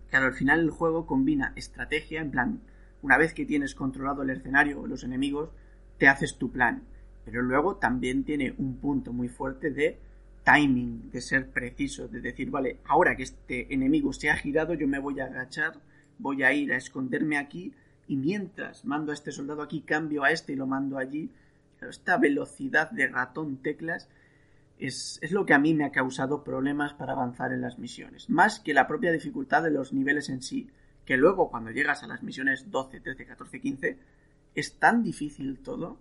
claro, 0.10 0.28
al 0.28 0.34
final 0.34 0.62
el 0.62 0.70
juego 0.70 1.06
combina 1.06 1.52
estrategia, 1.56 2.22
en 2.22 2.32
plan, 2.32 2.62
una 3.02 3.18
vez 3.18 3.34
que 3.34 3.46
tienes 3.46 3.76
controlado 3.76 4.24
el 4.24 4.30
escenario 4.30 4.80
o 4.80 4.88
los 4.88 5.04
enemigos, 5.04 5.50
te 5.98 6.08
haces 6.08 6.38
tu 6.38 6.52
plan 6.52 6.84
pero 7.26 7.42
luego 7.42 7.76
también 7.78 8.24
tiene 8.24 8.54
un 8.58 8.78
punto 8.78 9.12
muy 9.12 9.28
fuerte 9.28 9.72
de 9.72 9.98
timing, 10.46 11.10
de 11.12 11.22
ser 11.22 11.50
preciso, 11.50 12.08
de 12.08 12.22
decir, 12.22 12.52
vale, 12.52 12.78
ahora 12.86 13.16
que 13.16 13.24
este 13.24 13.74
enemigo 13.74 14.14
se 14.14 14.30
ha 14.30 14.36
girado, 14.36 14.76
yo 14.76 14.88
me 14.88 15.00
voy 15.00 15.20
a 15.20 15.26
agachar, 15.26 15.74
voy 16.20 16.44
a 16.44 16.54
ir 16.54 16.72
a 16.72 16.78
esconderme 16.78 17.38
aquí 17.38 17.74
y 18.08 18.16
mientras 18.16 18.86
mando 18.86 19.12
a 19.12 19.16
este 19.16 19.32
soldado 19.32 19.64
aquí, 19.64 19.82
cambio 19.82 20.24
a 20.24 20.30
este 20.30 20.54
y 20.54 20.56
lo 20.56 20.68
mando 20.68 21.00
allí. 21.00 21.32
esta 21.82 22.18
velocidad 22.18 22.92
de 22.92 23.08
ratón 23.08 23.58
teclas 23.58 24.08
es, 24.80 25.20
es, 25.22 25.32
lo 25.32 25.46
que 25.46 25.54
a 25.54 25.60
mí 25.60 25.74
me 25.74 25.86
ha 25.86 25.92
causado 25.92 26.44
problemas 26.44 26.94
para 26.94 27.14
avanzar 27.14 27.54
en 27.54 27.62
las 27.62 27.80
misiones, 27.80 28.30
más 28.30 28.60
que 28.60 28.74
la 28.74 28.88
propia 28.88 29.12
dificultad 29.12 29.64
de 29.64 29.72
los 29.72 29.94
niveles 29.94 30.30
en 30.30 30.42
sí, 30.42 30.70
que 31.06 31.18
luego 31.18 31.50
cuando 31.50 31.72
llegas 31.72 32.04
a 32.04 32.08
las 32.08 32.24
misiones 32.24 32.72
12, 32.72 33.00
13, 33.00 33.26
14, 33.26 33.62
15, 33.62 33.98
es 34.56 34.80
tan 34.80 35.04
difícil 35.04 35.60
todo 35.60 36.00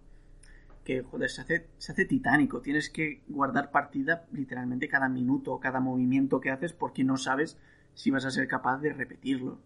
que, 0.85 1.03
joder, 1.03 1.31
se 1.31 1.41
hace, 1.41 1.67
se 1.79 1.93
hace 1.93 2.05
titánico. 2.05 2.61
Tienes 2.61 2.91
que 2.91 3.23
guardar 3.27 3.71
partida 3.71 4.27
literalmente 4.33 4.89
cada 4.89 5.09
minuto 5.09 5.59
cada 5.59 5.81
movimiento 5.81 6.41
que 6.41 6.51
haces 6.51 6.73
porque 6.73 7.05
no 7.05 7.17
sabes 7.17 7.57
si 7.95 8.11
vas 8.11 8.25
a 8.25 8.31
ser 8.31 8.47
capaz 8.47 8.79
de 8.79 8.93
repetirlo. 8.93 9.59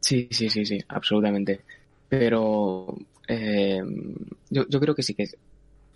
Sí, 0.00 0.28
sí, 0.30 0.48
sí, 0.48 0.64
sí, 0.64 0.78
absolutamente. 0.88 1.62
Pero 2.08 2.96
eh, 3.28 3.82
yo, 4.50 4.80
creo 4.80 4.94
que 4.94 5.02
sí 5.02 5.14
que 5.14 5.28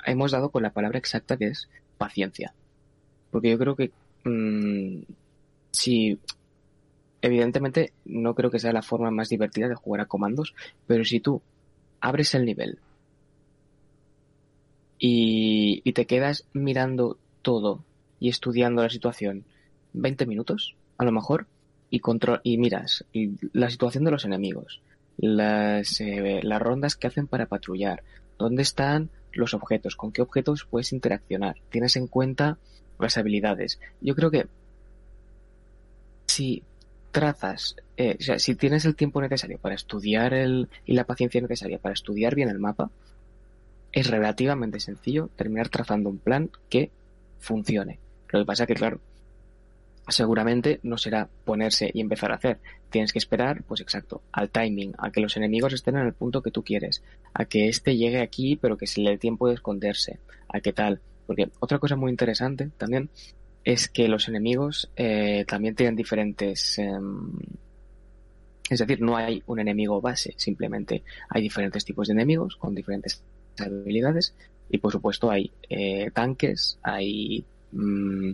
hemos 0.05 0.33
dado 0.33 0.51
con 0.51 0.63
la 0.63 0.73
palabra 0.73 0.99
exacta 0.99 1.37
que 1.37 1.47
es 1.47 1.69
paciencia. 1.99 2.53
Porque 3.31 3.51
yo 3.51 3.59
creo 3.59 3.77
que 3.77 3.91
mm, 4.25 5.03
si 5.73 6.19
evidentemente 7.23 7.93
no 8.05 8.35
creo 8.35 8.51
que 8.51 8.59
sea 8.59 8.73
la 8.73 8.83
forma 8.83 9.11
más 9.11 9.29
divertida 9.29 9.69
de 9.69 9.75
jugar 9.75 10.03
a 10.03 10.07
comandos, 10.07 10.55
pero 10.87 11.05
si 11.05 11.21
tú 11.21 11.43
abres 12.01 12.35
el 12.35 12.45
nivel 12.45 12.79
y, 14.99 15.93
te 15.93 16.07
quedas 16.07 16.45
mirando 16.53 17.19
todo 17.43 17.85
y 18.21 18.29
estudiando 18.29 18.83
la 18.83 18.91
situación 18.91 19.45
20 19.93 20.27
minutos, 20.27 20.77
a 20.99 21.05
lo 21.05 21.13
mejor, 21.13 21.47
y, 21.91 22.01
control, 22.01 22.41
y 22.45 22.59
miras 22.59 23.05
la 23.53 23.71
situación 23.71 24.05
de 24.05 24.13
los 24.13 24.25
enemigos, 24.25 24.81
las, 25.21 26.01
eh, 26.01 26.41
las 26.43 26.63
rondas 26.63 26.97
que 26.97 27.07
hacen 27.07 27.27
para 27.27 27.47
patrullar, 27.47 28.03
dónde 28.39 28.63
están 28.63 29.11
los 29.33 29.55
objetos, 29.55 29.97
con 29.97 30.13
qué 30.13 30.23
objetos 30.23 30.65
puedes 30.65 30.93
interaccionar, 30.93 31.57
tienes 31.71 31.97
en 31.97 32.07
cuenta 32.07 32.59
las 32.99 33.17
habilidades. 33.17 33.79
Yo 34.01 34.15
creo 34.15 34.31
que 34.31 34.47
si 36.27 36.63
trazas, 37.13 37.77
eh, 37.97 38.17
o 38.19 38.23
sea, 38.23 38.39
si 38.39 38.55
tienes 38.55 38.85
el 38.85 38.97
tiempo 38.97 39.21
necesario 39.21 39.59
para 39.59 39.75
estudiar 39.75 40.33
el, 40.33 40.69
y 40.87 40.95
la 40.95 41.05
paciencia 41.05 41.41
necesaria 41.41 41.79
para 41.79 41.93
estudiar 41.93 42.35
bien 42.35 42.49
el 42.49 42.59
mapa, 42.59 42.91
es 43.93 44.09
relativamente 44.09 44.81
sencillo 44.81 45.29
terminar 45.37 45.69
trazando 45.69 46.09
un 46.09 46.19
plan 46.19 46.51
que 46.69 46.91
funcione. 47.39 47.99
Lo 48.29 48.41
que 48.41 48.47
pasa 48.47 48.67
que, 48.67 48.75
claro, 48.75 49.01
seguramente 50.11 50.81
no 50.83 50.99
será 50.99 51.29
ponerse 51.45 51.91
y 51.93 52.01
empezar 52.01 52.33
a 52.33 52.37
hacer. 52.37 52.59
Tienes 52.91 53.13
que 53.13 53.19
esperar, 53.19 53.63
pues 53.65 53.81
exacto, 53.81 54.23
al 54.33 54.51
timing, 54.51 54.95
a 54.99 55.11
que 55.11 55.21
los 55.21 55.37
enemigos 55.37 55.73
estén 55.73 55.97
en 55.97 56.07
el 56.07 56.13
punto 56.13 56.43
que 56.43 56.51
tú 56.51 56.63
quieres, 56.63 57.03
a 57.35 57.45
que 57.45 57.69
éste 57.69 57.97
llegue 57.97 58.21
aquí 58.21 58.57
pero 58.57 58.77
que 58.77 58.87
se 58.87 59.01
le 59.01 59.11
dé 59.11 59.19
tiempo 59.19 59.49
de 59.49 59.55
esconderse, 59.55 60.19
a 60.49 60.61
qué 60.61 60.73
tal. 60.73 61.01
Porque 61.27 61.51
otra 61.61 61.79
cosa 61.79 61.97
muy 61.97 62.11
interesante 62.11 62.71
también 62.77 63.11
es 63.65 63.89
que 63.89 64.09
los 64.09 64.29
enemigos 64.29 64.91
eh, 64.97 65.45
también 65.47 65.75
tienen 65.75 65.97
diferentes... 65.97 66.79
Em, 66.79 67.31
es 68.69 68.79
decir, 68.79 69.01
no 69.01 69.17
hay 69.17 69.43
un 69.47 69.59
enemigo 69.59 70.01
base, 70.01 70.33
simplemente 70.37 71.03
hay 71.29 71.43
diferentes 71.43 71.85
tipos 71.85 72.07
de 72.07 72.15
enemigos 72.15 72.55
con 72.55 72.73
diferentes 72.73 73.21
habilidades 73.59 74.33
y 74.71 74.79
por 74.79 74.93
supuesto 74.93 75.29
hay 75.29 75.51
eh, 75.69 76.11
tanques, 76.13 76.79
hay 76.83 77.45
mm, 77.73 78.31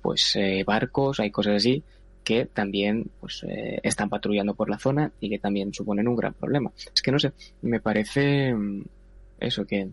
pues 0.00 0.36
eh, 0.36 0.64
barcos, 0.66 1.20
hay 1.20 1.30
cosas 1.30 1.56
así 1.56 1.82
que 2.24 2.46
también 2.46 3.10
pues 3.18 3.44
están 3.82 4.08
patrullando 4.08 4.54
por 4.54 4.70
la 4.70 4.78
zona 4.78 5.10
y 5.18 5.28
que 5.28 5.40
también 5.40 5.74
suponen 5.74 6.06
un 6.06 6.14
gran 6.14 6.34
problema. 6.34 6.70
Es 6.94 7.02
que 7.02 7.10
no 7.10 7.18
sé, 7.18 7.32
me 7.62 7.80
parece 7.80 8.54
mm, 8.54 8.84
eso 9.40 9.66
que 9.66 9.88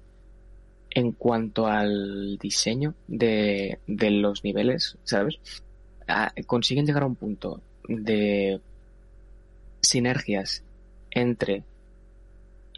en 0.91 1.11
cuanto 1.11 1.67
al 1.67 2.37
diseño 2.37 2.95
de, 3.07 3.79
los 3.87 4.43
niveles, 4.43 4.97
¿sabes? 5.03 5.39
Ah, 6.07 6.31
consiguen 6.45 6.85
llegar 6.85 7.03
a 7.03 7.07
un 7.07 7.15
punto 7.15 7.61
de 7.87 8.59
sinergias 9.81 10.63
entre 11.11 11.63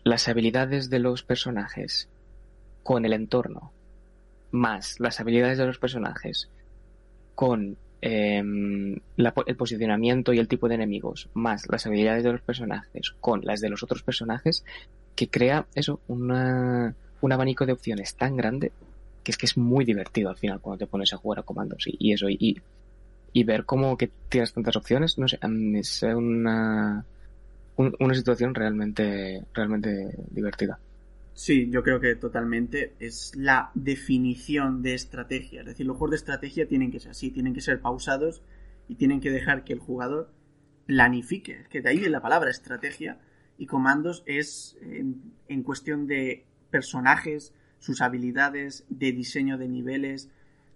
las 0.03 0.27
habilidades 0.27 0.89
de 0.89 0.99
los 0.99 1.23
personajes 1.23 2.09
con 2.83 3.05
el 3.05 3.13
entorno, 3.13 3.71
más 4.51 4.99
las 4.99 5.19
habilidades 5.19 5.57
de 5.57 5.65
los 5.65 5.77
personajes 5.77 6.49
con 7.35 7.77
em, 8.01 8.95
el 9.17 9.55
posicionamiento 9.57 10.33
y 10.33 10.39
el 10.39 10.47
tipo 10.47 10.67
de 10.67 10.75
enemigos, 10.75 11.29
más 11.33 11.67
las 11.69 11.85
habilidades 11.85 12.23
de 12.23 12.31
los 12.31 12.41
personajes 12.41 13.11
con 13.19 13.41
las 13.43 13.61
de 13.61 13.69
los 13.69 13.83
otros 13.83 14.03
personajes, 14.03 14.63
que 15.15 15.29
crea 15.29 15.65
eso, 15.75 15.99
una, 16.07 16.95
un 17.21 17.31
abanico 17.31 17.65
de 17.65 17.73
opciones 17.73 18.15
tan 18.15 18.35
grande 18.35 18.71
que 19.23 19.31
es 19.31 19.37
que 19.37 19.45
es 19.45 19.57
muy 19.57 19.85
divertido 19.85 20.29
al 20.29 20.37
final 20.37 20.59
cuando 20.59 20.79
te 20.79 20.87
pones 20.87 21.13
a 21.13 21.17
jugar 21.17 21.39
a 21.39 21.43
comandos 21.43 21.85
y, 21.85 22.11
eso 22.11 22.27
y, 22.29 22.59
y 23.33 23.43
ver 23.43 23.65
cómo 23.65 23.97
que 23.97 24.09
tienes 24.29 24.53
tantas 24.53 24.75
opciones 24.75 25.17
no 25.17 25.27
sé 25.27 25.37
es 25.41 26.03
una 26.03 27.05
una 27.77 28.13
situación 28.15 28.53
realmente 28.53 29.43
realmente 29.53 30.15
divertida 30.29 30.79
sí 31.33 31.69
yo 31.69 31.83
creo 31.83 31.99
que 31.99 32.15
totalmente 32.15 32.95
es 32.99 33.35
la 33.35 33.71
definición 33.73 34.81
de 34.81 34.93
estrategia. 34.93 35.61
Es 35.61 35.67
decir 35.67 35.85
los 35.85 35.97
juegos 35.97 36.11
de 36.11 36.17
estrategia 36.17 36.67
tienen 36.67 36.91
que 36.91 36.99
ser 36.99 37.11
así 37.11 37.31
tienen 37.31 37.53
que 37.53 37.61
ser 37.61 37.81
pausados 37.81 38.43
y 38.87 38.95
tienen 38.95 39.21
que 39.21 39.31
dejar 39.31 39.63
que 39.63 39.73
el 39.73 39.79
jugador 39.79 40.31
planifique. 40.85 41.65
Que 41.69 41.81
de 41.81 41.89
ahí 41.89 41.97
viene 41.97 42.11
la 42.11 42.21
palabra 42.21 42.49
estrategia 42.49 43.19
y 43.57 43.65
comandos 43.65 44.23
es 44.25 44.77
en 44.81 45.63
cuestión 45.63 46.07
de 46.07 46.45
personajes, 46.69 47.53
sus 47.79 48.01
habilidades 48.01 48.85
de 48.89 49.11
diseño 49.11 49.57
de 49.57 49.67
niveles, 49.67 50.29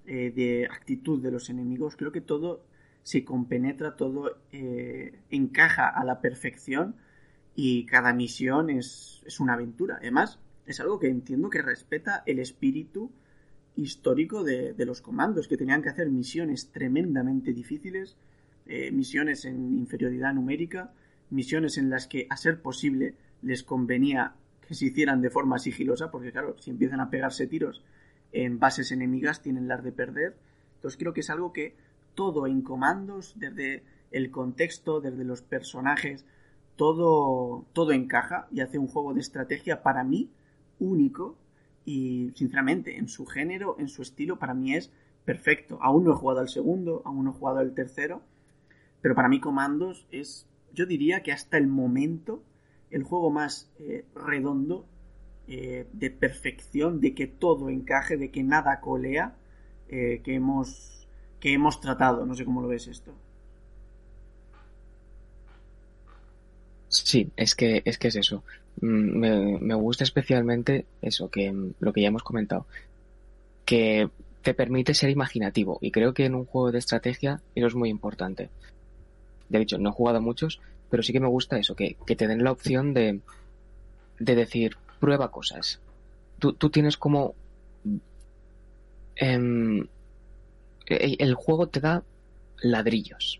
eh, 0.07 0.31
de 0.35 0.67
actitud 0.71 1.19
de 1.19 1.31
los 1.31 1.49
enemigos, 1.49 1.95
creo 1.95 2.11
que 2.11 2.21
todo 2.21 2.63
se 3.01 3.25
compenetra, 3.25 3.95
todo 3.95 4.37
eh, 4.51 5.19
encaja 5.31 5.87
a 5.87 6.03
la 6.03 6.21
perfección 6.21 6.95
y 7.55 7.87
cada 7.87 8.13
misión 8.13 8.69
es, 8.69 9.23
es, 9.25 9.39
una 9.39 9.53
aventura. 9.53 9.97
Además, 9.99 10.39
es 10.65 10.79
algo 10.79 10.99
que 10.99 11.07
entiendo 11.07 11.49
que 11.49 11.61
respeta 11.61 12.23
el 12.25 12.39
espíritu 12.39 13.11
histórico 13.75 14.43
de, 14.43 14.73
los 14.85 15.01
comandos, 15.01 15.47
que 15.47 15.57
tenían 15.57 15.81
que 15.81 15.89
hacer 15.89 16.09
misiones 16.09 16.71
tremendamente 16.71 17.53
difíciles, 17.53 18.15
eh, 18.65 18.91
misiones 18.91 19.45
en 19.45 19.77
inferioridad 19.77 20.33
numérica, 20.33 20.93
misiones 21.29 21.77
en 21.77 21.89
las 21.89 22.07
que, 22.07 22.25
a 22.29 22.37
ser 22.37 22.61
posible, 22.61 23.15
les 23.41 23.63
convenía 23.63 24.35
que 24.67 24.73
se 24.73 24.85
hicieran 24.85 25.21
de 25.21 25.29
forma 25.29 25.59
sigilosa, 25.59 26.09
porque 26.09 26.31
claro, 26.31 26.57
si 26.57 26.71
empiezan 26.71 26.99
a 26.99 27.09
pegarse 27.09 27.47
tiros 27.47 27.83
en 28.31 28.59
bases 28.59 28.91
enemigas, 28.91 29.41
tienen 29.41 29.67
las 29.67 29.83
de 29.83 29.91
perder. 29.91 30.35
Entonces 30.75 30.97
creo 30.97 31.13
que 31.13 31.21
es 31.21 31.29
algo 31.29 31.53
que 31.53 31.75
todo 32.15 32.47
en 32.47 32.61
comandos, 32.61 33.33
desde 33.37 33.83
el 34.11 34.31
contexto, 34.31 35.01
desde 35.01 35.25
los 35.25 35.41
personajes, 35.41 36.25
todo, 36.75 37.65
todo 37.73 37.91
encaja 37.91 38.47
y 38.51 38.61
hace 38.61 38.79
un 38.79 38.87
juego 38.87 39.13
de 39.13 39.19
estrategia 39.19 39.83
para 39.83 40.03
mí 40.03 40.31
único 40.79 41.37
y 41.85 42.31
sinceramente 42.35 42.97
en 42.97 43.07
su 43.07 43.25
género, 43.25 43.75
en 43.79 43.87
su 43.87 44.01
estilo, 44.01 44.39
para 44.39 44.53
mí 44.53 44.75
es 44.75 44.91
perfecto. 45.23 45.79
Aún 45.81 46.03
no 46.03 46.11
he 46.11 46.15
jugado 46.15 46.39
al 46.39 46.49
segundo, 46.49 47.01
aún 47.05 47.25
no 47.25 47.31
he 47.31 47.33
jugado 47.33 47.59
al 47.59 47.73
tercero, 47.73 48.21
pero 49.01 49.15
para 49.15 49.29
mí 49.29 49.39
Comandos 49.39 50.07
es, 50.11 50.47
yo 50.73 50.85
diría 50.85 51.21
que 51.21 51.31
hasta 51.31 51.57
el 51.57 51.67
momento, 51.67 52.43
el 52.89 53.03
juego 53.03 53.29
más 53.29 53.71
eh, 53.79 54.05
redondo, 54.15 54.87
eh, 55.47 55.87
de 55.93 56.09
perfección, 56.09 57.01
de 57.01 57.13
que 57.13 57.27
todo 57.27 57.69
encaje, 57.69 58.17
de 58.17 58.31
que 58.31 58.41
nada 58.43 58.81
colea, 58.81 59.35
eh, 59.89 60.21
que, 60.23 60.33
hemos, 60.33 61.07
que 61.39 61.53
hemos 61.53 61.79
tratado. 61.81 62.25
No 62.25 62.33
sé 62.33 62.45
cómo 62.45 62.61
lo 62.61 62.67
ves 62.67 62.87
esto. 62.87 63.13
Sí, 66.87 67.31
es 67.35 67.53
que 67.55 67.83
es 67.85 67.97
que 67.97 68.07
es 68.07 68.15
eso. 68.15 68.43
Mm, 68.81 69.17
me, 69.17 69.59
me 69.59 69.75
gusta 69.75 70.03
especialmente 70.03 70.85
eso, 71.01 71.29
que 71.29 71.51
mm, 71.51 71.73
lo 71.79 71.93
que 71.93 72.01
ya 72.01 72.07
hemos 72.09 72.23
comentado, 72.23 72.65
que 73.65 74.09
te 74.41 74.53
permite 74.53 74.93
ser 74.93 75.09
imaginativo 75.09 75.79
y 75.81 75.91
creo 75.91 76.13
que 76.13 76.25
en 76.25 76.35
un 76.35 76.45
juego 76.45 76.71
de 76.71 76.79
estrategia 76.79 77.41
eso 77.55 77.67
es 77.67 77.75
muy 77.75 77.89
importante. 77.89 78.49
De 79.49 79.61
hecho, 79.61 79.77
no 79.77 79.89
he 79.89 79.93
jugado 79.93 80.19
a 80.19 80.21
muchos, 80.21 80.59
pero 80.89 81.03
sí 81.03 81.13
que 81.13 81.19
me 81.19 81.27
gusta 81.27 81.57
eso, 81.57 81.75
que, 81.75 81.97
que 82.05 82.15
te 82.15 82.27
den 82.27 82.43
la 82.43 82.51
opción 82.51 82.93
de, 82.93 83.21
de 84.19 84.35
decir, 84.35 84.77
prueba 84.99 85.31
cosas. 85.31 85.79
Tú, 86.39 86.53
tú 86.53 86.69
tienes 86.69 86.97
como... 86.97 87.33
Em, 89.15 89.87
el 90.87 91.33
juego 91.35 91.67
te 91.67 91.79
da 91.79 92.03
ladrillos. 92.61 93.39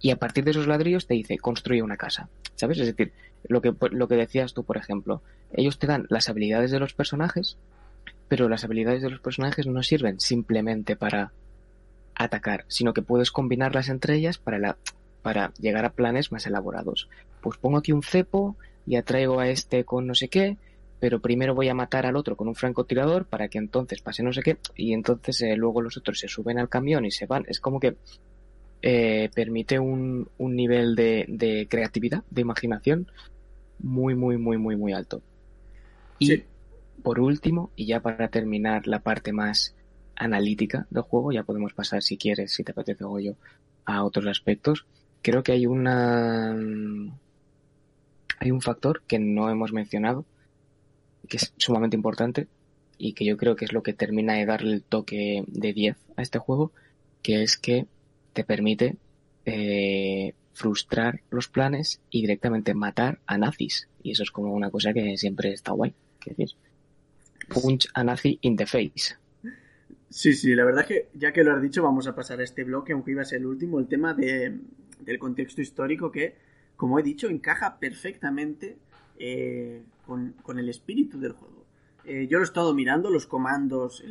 Y 0.00 0.10
a 0.10 0.16
partir 0.16 0.44
de 0.44 0.52
esos 0.52 0.66
ladrillos 0.66 1.06
te 1.06 1.14
dice, 1.14 1.38
construye 1.38 1.82
una 1.82 1.96
casa. 1.96 2.28
¿Sabes? 2.54 2.78
Es 2.78 2.86
decir, 2.86 3.12
lo 3.44 3.60
que, 3.60 3.74
lo 3.90 4.08
que 4.08 4.16
decías 4.16 4.54
tú, 4.54 4.64
por 4.64 4.76
ejemplo, 4.76 5.22
ellos 5.52 5.78
te 5.78 5.86
dan 5.86 6.06
las 6.08 6.28
habilidades 6.28 6.70
de 6.70 6.78
los 6.78 6.94
personajes, 6.94 7.56
pero 8.28 8.48
las 8.48 8.64
habilidades 8.64 9.02
de 9.02 9.10
los 9.10 9.20
personajes 9.20 9.66
no 9.66 9.82
sirven 9.82 10.20
simplemente 10.20 10.96
para 10.96 11.32
atacar, 12.14 12.64
sino 12.68 12.92
que 12.92 13.02
puedes 13.02 13.30
combinarlas 13.30 13.88
entre 13.88 14.16
ellas 14.16 14.38
para, 14.38 14.76
para 15.22 15.52
llegar 15.58 15.84
a 15.84 15.92
planes 15.92 16.32
más 16.32 16.46
elaborados. 16.46 17.08
Pues 17.40 17.58
pongo 17.58 17.78
aquí 17.78 17.92
un 17.92 18.02
cepo 18.02 18.56
y 18.86 18.96
atraigo 18.96 19.40
a 19.40 19.48
este 19.48 19.84
con 19.84 20.06
no 20.06 20.14
sé 20.14 20.28
qué, 20.28 20.56
pero 21.00 21.20
primero 21.20 21.54
voy 21.54 21.68
a 21.68 21.74
matar 21.74 22.06
al 22.06 22.16
otro 22.16 22.36
con 22.36 22.48
un 22.48 22.54
francotirador 22.54 23.26
para 23.26 23.48
que 23.48 23.58
entonces 23.58 24.02
pase 24.02 24.22
no 24.22 24.32
sé 24.32 24.42
qué, 24.42 24.58
y 24.74 24.92
entonces 24.92 25.40
eh, 25.42 25.56
luego 25.56 25.80
los 25.80 25.96
otros 25.96 26.18
se 26.18 26.28
suben 26.28 26.58
al 26.58 26.68
camión 26.68 27.06
y 27.06 27.10
se 27.10 27.26
van. 27.26 27.44
Es 27.48 27.60
como 27.60 27.78
que 27.78 27.96
eh, 28.82 29.30
permite 29.34 29.78
un, 29.78 30.28
un 30.38 30.56
nivel 30.56 30.94
de, 30.94 31.24
de, 31.28 31.66
creatividad, 31.68 32.22
de 32.30 32.42
imaginación 32.42 33.10
muy, 33.78 34.14
muy, 34.14 34.38
muy, 34.38 34.58
muy, 34.58 34.76
muy 34.76 34.92
alto. 34.92 35.22
Y 36.18 36.44
por 37.02 37.20
último, 37.20 37.70
y 37.76 37.86
ya 37.86 38.00
para 38.00 38.28
terminar 38.28 38.86
la 38.86 39.00
parte 39.00 39.32
más 39.32 39.74
analítica 40.16 40.86
del 40.90 41.02
juego, 41.02 41.32
ya 41.32 41.44
podemos 41.44 41.74
pasar, 41.74 42.02
si 42.02 42.16
quieres, 42.16 42.52
si 42.52 42.64
te 42.64 42.72
apetece, 42.72 43.04
yo 43.22 43.34
a 43.84 44.04
otros 44.04 44.26
aspectos. 44.26 44.86
Creo 45.22 45.42
que 45.42 45.52
hay 45.52 45.66
una. 45.66 46.54
Hay 48.40 48.50
un 48.52 48.60
factor 48.60 49.02
que 49.06 49.18
no 49.18 49.50
hemos 49.50 49.72
mencionado, 49.72 50.24
que 51.28 51.38
es 51.38 51.52
sumamente 51.56 51.96
importante 51.96 52.46
y 52.98 53.14
que 53.14 53.24
yo 53.24 53.36
creo 53.36 53.56
que 53.56 53.64
es 53.64 53.72
lo 53.72 53.82
que 53.82 53.92
termina 53.92 54.34
de 54.34 54.46
darle 54.46 54.74
el 54.74 54.82
toque 54.82 55.44
de 55.46 55.72
10 55.72 55.96
a 56.16 56.22
este 56.22 56.38
juego, 56.38 56.72
que 57.22 57.42
es 57.42 57.56
que 57.56 57.86
te 58.38 58.44
permite 58.44 58.96
eh, 59.46 60.32
frustrar 60.52 61.22
los 61.28 61.48
planes 61.48 62.00
y 62.08 62.20
directamente 62.20 62.72
matar 62.72 63.18
a 63.26 63.36
nazis. 63.36 63.88
Y 64.00 64.12
eso 64.12 64.22
es 64.22 64.30
como 64.30 64.54
una 64.54 64.70
cosa 64.70 64.92
que 64.92 65.16
siempre 65.16 65.52
está 65.52 65.72
guay. 65.72 65.92
Punch 67.48 67.88
a 67.94 68.04
nazi 68.04 68.38
in 68.42 68.56
the 68.56 68.64
face. 68.64 69.16
Sí, 70.08 70.34
sí, 70.34 70.54
la 70.54 70.64
verdad 70.64 70.86
que 70.86 71.08
ya 71.14 71.32
que 71.32 71.42
lo 71.42 71.52
has 71.52 71.60
dicho, 71.60 71.82
vamos 71.82 72.06
a 72.06 72.14
pasar 72.14 72.38
a 72.38 72.44
este 72.44 72.62
bloque, 72.62 72.92
aunque 72.92 73.10
iba 73.10 73.22
a 73.22 73.24
ser 73.24 73.40
el 73.40 73.46
último, 73.46 73.80
el 73.80 73.88
tema 73.88 74.14
de, 74.14 74.56
del 75.00 75.18
contexto 75.18 75.60
histórico 75.60 76.12
que, 76.12 76.36
como 76.76 77.00
he 77.00 77.02
dicho, 77.02 77.28
encaja 77.28 77.80
perfectamente 77.80 78.78
eh, 79.18 79.82
con, 80.06 80.34
con, 80.44 80.60
el 80.60 80.68
espíritu 80.68 81.18
del 81.18 81.32
juego. 81.32 81.66
Eh, 82.04 82.28
yo 82.30 82.38
lo 82.38 82.44
he 82.44 82.46
estado 82.46 82.72
mirando, 82.72 83.10
los 83.10 83.26
comandos 83.26 84.04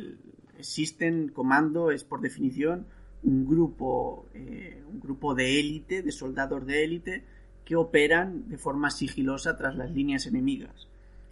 existen, 0.58 1.28
comando 1.28 1.90
es 1.90 2.04
por 2.04 2.20
definición 2.20 2.86
un 3.22 3.46
grupo, 3.46 4.26
eh, 4.34 4.82
un 4.92 5.00
grupo 5.00 5.34
de 5.34 5.58
élite, 5.58 6.02
de 6.02 6.12
soldados 6.12 6.66
de 6.66 6.84
élite, 6.84 7.24
que 7.64 7.76
operan 7.76 8.48
de 8.48 8.58
forma 8.58 8.90
sigilosa 8.90 9.56
tras 9.56 9.76
las 9.76 9.90
líneas 9.90 10.26
enemigas. 10.26 10.88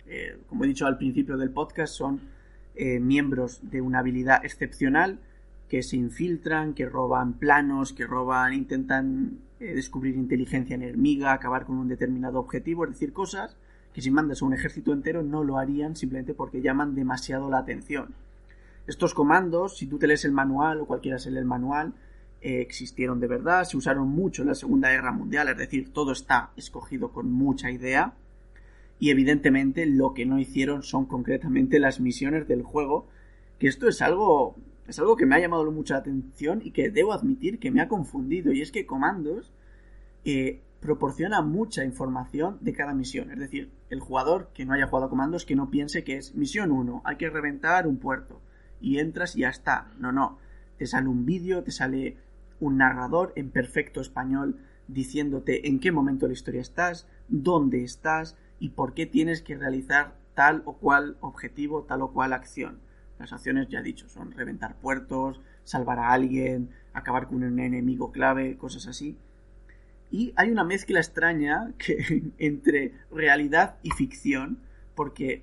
Eh, 0.06 0.38
como 0.48 0.64
he 0.64 0.68
dicho 0.68 0.86
al 0.86 0.98
principio 0.98 1.36
del 1.36 1.50
podcast, 1.50 1.94
son 1.94 2.20
eh, 2.74 3.00
miembros 3.00 3.60
de 3.62 3.80
una 3.80 4.00
habilidad 4.00 4.44
excepcional 4.44 5.18
que 5.68 5.82
se 5.82 5.96
infiltran, 5.96 6.74
que 6.74 6.86
roban 6.86 7.34
planos, 7.34 7.92
que 7.92 8.06
roban, 8.06 8.52
intentan 8.52 9.38
descubrir 9.58 10.14
inteligencia 10.16 10.74
enemiga, 10.74 11.32
acabar 11.32 11.64
con 11.64 11.78
un 11.78 11.88
determinado 11.88 12.38
objetivo, 12.38 12.84
es 12.84 12.90
decir, 12.90 13.14
cosas 13.14 13.56
que 13.94 14.02
si 14.02 14.10
mandas 14.10 14.42
a 14.42 14.44
un 14.44 14.52
ejército 14.52 14.92
entero 14.92 15.22
no 15.22 15.42
lo 15.42 15.56
harían 15.56 15.96
simplemente 15.96 16.34
porque 16.34 16.60
llaman 16.60 16.94
demasiado 16.94 17.48
la 17.48 17.58
atención. 17.58 18.14
Estos 18.86 19.14
comandos, 19.14 19.76
si 19.76 19.86
tú 19.86 19.98
te 19.98 20.06
lees 20.06 20.24
el 20.24 20.32
manual 20.32 20.80
o 20.80 20.86
cualquiera 20.86 21.18
se 21.18 21.30
lee 21.30 21.38
el 21.38 21.44
manual, 21.44 21.94
eh, 22.40 22.60
existieron 22.60 23.18
de 23.18 23.26
verdad, 23.26 23.64
se 23.64 23.76
usaron 23.76 24.08
mucho 24.08 24.42
en 24.42 24.48
la 24.48 24.54
Segunda 24.54 24.90
Guerra 24.90 25.10
Mundial, 25.12 25.48
es 25.48 25.56
decir, 25.56 25.92
todo 25.92 26.12
está 26.12 26.50
escogido 26.56 27.10
con 27.10 27.32
mucha 27.32 27.70
idea. 27.70 28.14
Y 28.98 29.10
evidentemente 29.10 29.84
lo 29.86 30.14
que 30.14 30.24
no 30.24 30.38
hicieron 30.38 30.82
son 30.82 31.06
concretamente 31.06 31.78
las 31.80 32.00
misiones 32.00 32.46
del 32.48 32.62
juego, 32.62 33.08
que 33.58 33.66
esto 33.66 33.88
es 33.88 34.00
algo 34.00 34.56
es 34.88 34.98
algo 35.00 35.16
que 35.16 35.26
me 35.26 35.34
ha 35.34 35.40
llamado 35.40 35.70
mucha 35.72 35.96
atención 35.96 36.60
y 36.64 36.70
que 36.70 36.90
debo 36.90 37.12
admitir 37.12 37.58
que 37.58 37.70
me 37.70 37.80
ha 37.80 37.88
confundido. 37.88 38.52
Y 38.52 38.62
es 38.62 38.70
que 38.70 38.86
Comandos 38.86 39.52
eh, 40.24 40.60
proporciona 40.80 41.42
mucha 41.42 41.84
información 41.84 42.58
de 42.60 42.72
cada 42.72 42.94
misión. 42.94 43.32
Es 43.32 43.38
decir, 43.40 43.72
el 43.90 43.98
jugador 43.98 44.50
que 44.54 44.64
no 44.64 44.74
haya 44.74 44.86
jugado 44.86 45.10
Comandos 45.10 45.44
que 45.44 45.56
no 45.56 45.70
piense 45.70 46.04
que 46.04 46.16
es 46.16 46.34
misión 46.36 46.70
1, 46.70 47.02
hay 47.04 47.16
que 47.16 47.28
reventar 47.28 47.86
un 47.88 47.96
puerto 47.96 48.40
y 48.80 48.98
entras 48.98 49.36
y 49.36 49.40
ya 49.40 49.48
está. 49.48 49.92
No, 49.98 50.12
no. 50.12 50.38
Te 50.78 50.86
sale 50.86 51.08
un 51.08 51.24
vídeo, 51.24 51.62
te 51.62 51.70
sale 51.70 52.16
un 52.60 52.78
narrador 52.78 53.32
en 53.36 53.50
perfecto 53.50 54.00
español 54.00 54.58
diciéndote 54.88 55.68
en 55.68 55.80
qué 55.80 55.92
momento 55.92 56.26
de 56.26 56.30
la 56.30 56.34
historia 56.34 56.60
estás, 56.60 57.08
dónde 57.28 57.82
estás 57.82 58.36
y 58.58 58.70
por 58.70 58.94
qué 58.94 59.06
tienes 59.06 59.42
que 59.42 59.56
realizar 59.56 60.14
tal 60.34 60.62
o 60.64 60.76
cual 60.76 61.16
objetivo, 61.20 61.84
tal 61.84 62.02
o 62.02 62.12
cual 62.12 62.32
acción. 62.32 62.80
Las 63.18 63.32
acciones, 63.32 63.68
ya 63.68 63.80
he 63.80 63.82
dicho, 63.82 64.08
son 64.08 64.32
reventar 64.32 64.76
puertos, 64.76 65.40
salvar 65.64 65.98
a 65.98 66.12
alguien, 66.12 66.70
acabar 66.92 67.26
con 67.26 67.42
un 67.42 67.58
enemigo 67.58 68.12
clave, 68.12 68.56
cosas 68.56 68.86
así. 68.86 69.16
Y 70.10 70.32
hay 70.36 70.50
una 70.50 70.64
mezcla 70.64 71.00
extraña 71.00 71.72
que, 71.78 72.22
entre 72.38 72.92
realidad 73.10 73.76
y 73.82 73.90
ficción, 73.90 74.58
porque 74.94 75.42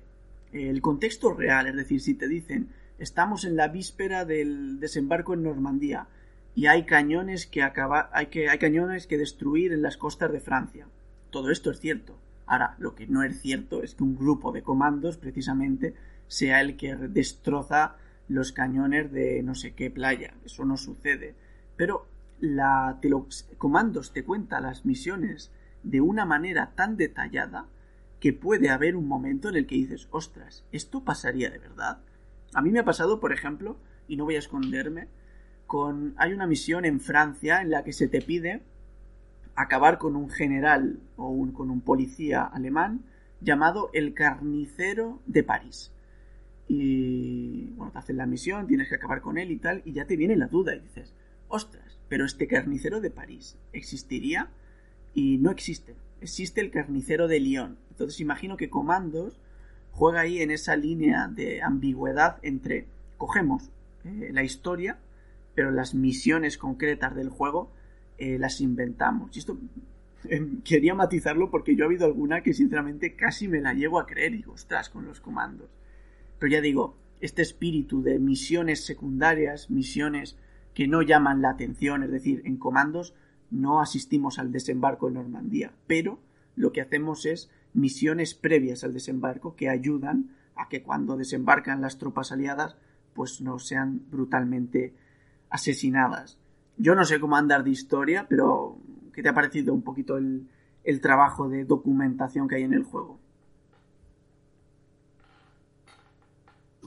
el 0.52 0.80
contexto 0.80 1.32
real, 1.34 1.66
es 1.66 1.76
decir, 1.76 2.00
si 2.00 2.14
te 2.14 2.28
dicen 2.28 2.68
estamos 2.98 3.44
en 3.44 3.56
la 3.56 3.68
víspera 3.68 4.24
del 4.24 4.80
desembarco 4.80 5.34
en 5.34 5.42
Normandía 5.42 6.08
y 6.54 6.66
hay 6.66 6.84
cañones 6.84 7.46
que 7.46 7.62
acaba, 7.62 8.10
hay 8.12 8.26
que 8.26 8.48
hay 8.48 8.58
cañones 8.58 9.06
que 9.06 9.18
destruir 9.18 9.72
en 9.72 9.82
las 9.82 9.96
costas 9.96 10.32
de 10.32 10.40
Francia. 10.40 10.86
Todo 11.30 11.50
esto 11.50 11.70
es 11.70 11.80
cierto. 11.80 12.18
Ahora, 12.46 12.76
lo 12.78 12.94
que 12.94 13.06
no 13.06 13.22
es 13.22 13.40
cierto 13.40 13.82
es 13.82 13.94
que 13.94 14.04
un 14.04 14.16
grupo 14.16 14.52
de 14.52 14.62
comandos 14.62 15.16
precisamente 15.16 15.94
sea 16.28 16.60
el 16.60 16.76
que 16.76 16.94
destroza 16.94 17.96
los 18.28 18.52
cañones 18.52 19.10
de 19.10 19.42
no 19.42 19.54
sé 19.54 19.74
qué 19.74 19.90
playa. 19.90 20.34
Eso 20.44 20.64
no 20.64 20.76
sucede. 20.76 21.34
Pero 21.76 22.06
la 22.40 22.98
te 23.00 23.08
los 23.08 23.48
comandos 23.58 24.12
te 24.12 24.24
cuenta 24.24 24.60
las 24.60 24.84
misiones 24.84 25.50
de 25.82 26.00
una 26.00 26.24
manera 26.24 26.72
tan 26.74 26.96
detallada 26.96 27.66
que 28.20 28.32
puede 28.32 28.70
haber 28.70 28.96
un 28.96 29.08
momento 29.08 29.48
en 29.48 29.56
el 29.56 29.66
que 29.66 29.74
dices, 29.74 30.08
ostras, 30.10 30.64
¿esto 30.72 31.04
pasaría 31.04 31.50
de 31.50 31.58
verdad? 31.58 32.00
A 32.54 32.62
mí 32.62 32.70
me 32.70 32.78
ha 32.78 32.84
pasado, 32.84 33.20
por 33.20 33.32
ejemplo, 33.32 33.76
y 34.08 34.16
no 34.16 34.24
voy 34.24 34.36
a 34.36 34.38
esconderme, 34.38 35.08
con 35.66 36.14
hay 36.16 36.32
una 36.32 36.46
misión 36.46 36.84
en 36.84 37.00
Francia 37.00 37.60
en 37.60 37.70
la 37.70 37.84
que 37.84 37.92
se 37.92 38.08
te 38.08 38.20
pide 38.20 38.62
acabar 39.56 39.98
con 39.98 40.16
un 40.16 40.30
general 40.30 41.00
o 41.16 41.46
con 41.52 41.70
un 41.70 41.80
policía 41.80 42.42
alemán 42.42 43.04
llamado 43.40 43.90
el 43.92 44.14
carnicero 44.14 45.20
de 45.26 45.42
París. 45.42 45.90
y 46.66 47.66
bueno, 47.76 47.92
te 47.92 47.98
hacen 47.98 48.16
la 48.16 48.26
misión, 48.26 48.66
tienes 48.66 48.88
que 48.88 48.94
acabar 48.94 49.20
con 49.20 49.36
él 49.36 49.50
y 49.50 49.58
tal, 49.58 49.82
y 49.84 49.92
ya 49.92 50.06
te 50.06 50.16
viene 50.16 50.34
la 50.34 50.46
duda 50.46 50.74
y 50.74 50.80
dices, 50.80 51.12
ostras, 51.48 51.98
pero 52.08 52.24
este 52.24 52.46
carnicero 52.46 53.00
de 53.00 53.10
París 53.10 53.58
existiría 53.72 54.48
y 55.12 55.38
no 55.38 55.50
existe. 55.50 55.94
Existe 56.20 56.60
el 56.60 56.70
carnicero 56.70 57.28
de 57.28 57.40
Lyon. 57.40 57.76
Entonces 57.90 58.20
imagino 58.20 58.56
que 58.56 58.70
Comandos 58.70 59.40
juega 59.94 60.20
ahí 60.20 60.42
en 60.42 60.50
esa 60.50 60.76
línea 60.76 61.28
de 61.28 61.62
ambigüedad 61.62 62.38
entre 62.42 62.86
cogemos 63.16 63.70
eh, 64.04 64.30
la 64.32 64.42
historia, 64.42 64.98
pero 65.54 65.70
las 65.70 65.94
misiones 65.94 66.58
concretas 66.58 67.14
del 67.14 67.28
juego 67.28 67.70
eh, 68.18 68.38
las 68.38 68.60
inventamos. 68.60 69.34
Y 69.36 69.38
esto 69.38 69.56
em, 70.28 70.62
quería 70.62 70.94
matizarlo 70.94 71.50
porque 71.50 71.76
yo 71.76 71.84
ha 71.84 71.86
habido 71.86 72.06
alguna 72.06 72.42
que 72.42 72.54
sinceramente 72.54 73.14
casi 73.14 73.46
me 73.46 73.60
la 73.60 73.72
llevo 73.72 74.00
a 74.00 74.06
creer 74.06 74.34
y 74.34 74.38
digo, 74.38 74.52
ostras, 74.52 74.90
con 74.90 75.06
los 75.06 75.20
comandos. 75.20 75.70
Pero 76.40 76.50
ya 76.50 76.60
digo, 76.60 76.96
este 77.20 77.42
espíritu 77.42 78.02
de 78.02 78.18
misiones 78.18 78.84
secundarias, 78.84 79.70
misiones 79.70 80.36
que 80.74 80.88
no 80.88 81.02
llaman 81.02 81.40
la 81.40 81.50
atención, 81.50 82.02
es 82.02 82.10
decir, 82.10 82.42
en 82.44 82.56
comandos 82.56 83.14
no 83.50 83.80
asistimos 83.80 84.40
al 84.40 84.50
desembarco 84.50 85.06
en 85.06 85.14
Normandía, 85.14 85.72
pero 85.86 86.18
lo 86.56 86.72
que 86.72 86.80
hacemos 86.80 87.26
es 87.26 87.48
misiones 87.74 88.34
previas 88.34 88.84
al 88.84 88.94
desembarco 88.94 89.54
que 89.56 89.68
ayudan 89.68 90.30
a 90.56 90.68
que 90.68 90.82
cuando 90.82 91.16
desembarcan 91.16 91.80
las 91.80 91.98
tropas 91.98 92.32
aliadas 92.32 92.76
pues 93.12 93.40
no 93.40 93.58
sean 93.58 94.02
brutalmente 94.10 94.94
asesinadas. 95.50 96.38
Yo 96.76 96.94
no 96.94 97.04
sé 97.04 97.20
cómo 97.20 97.36
andar 97.36 97.62
de 97.62 97.70
historia, 97.70 98.26
pero 98.28 98.78
¿qué 99.12 99.22
te 99.22 99.28
ha 99.28 99.34
parecido 99.34 99.72
un 99.72 99.82
poquito 99.82 100.16
el, 100.16 100.48
el 100.82 101.00
trabajo 101.00 101.48
de 101.48 101.64
documentación 101.64 102.48
que 102.48 102.56
hay 102.56 102.62
en 102.62 102.74
el 102.74 102.82
juego? 102.82 103.18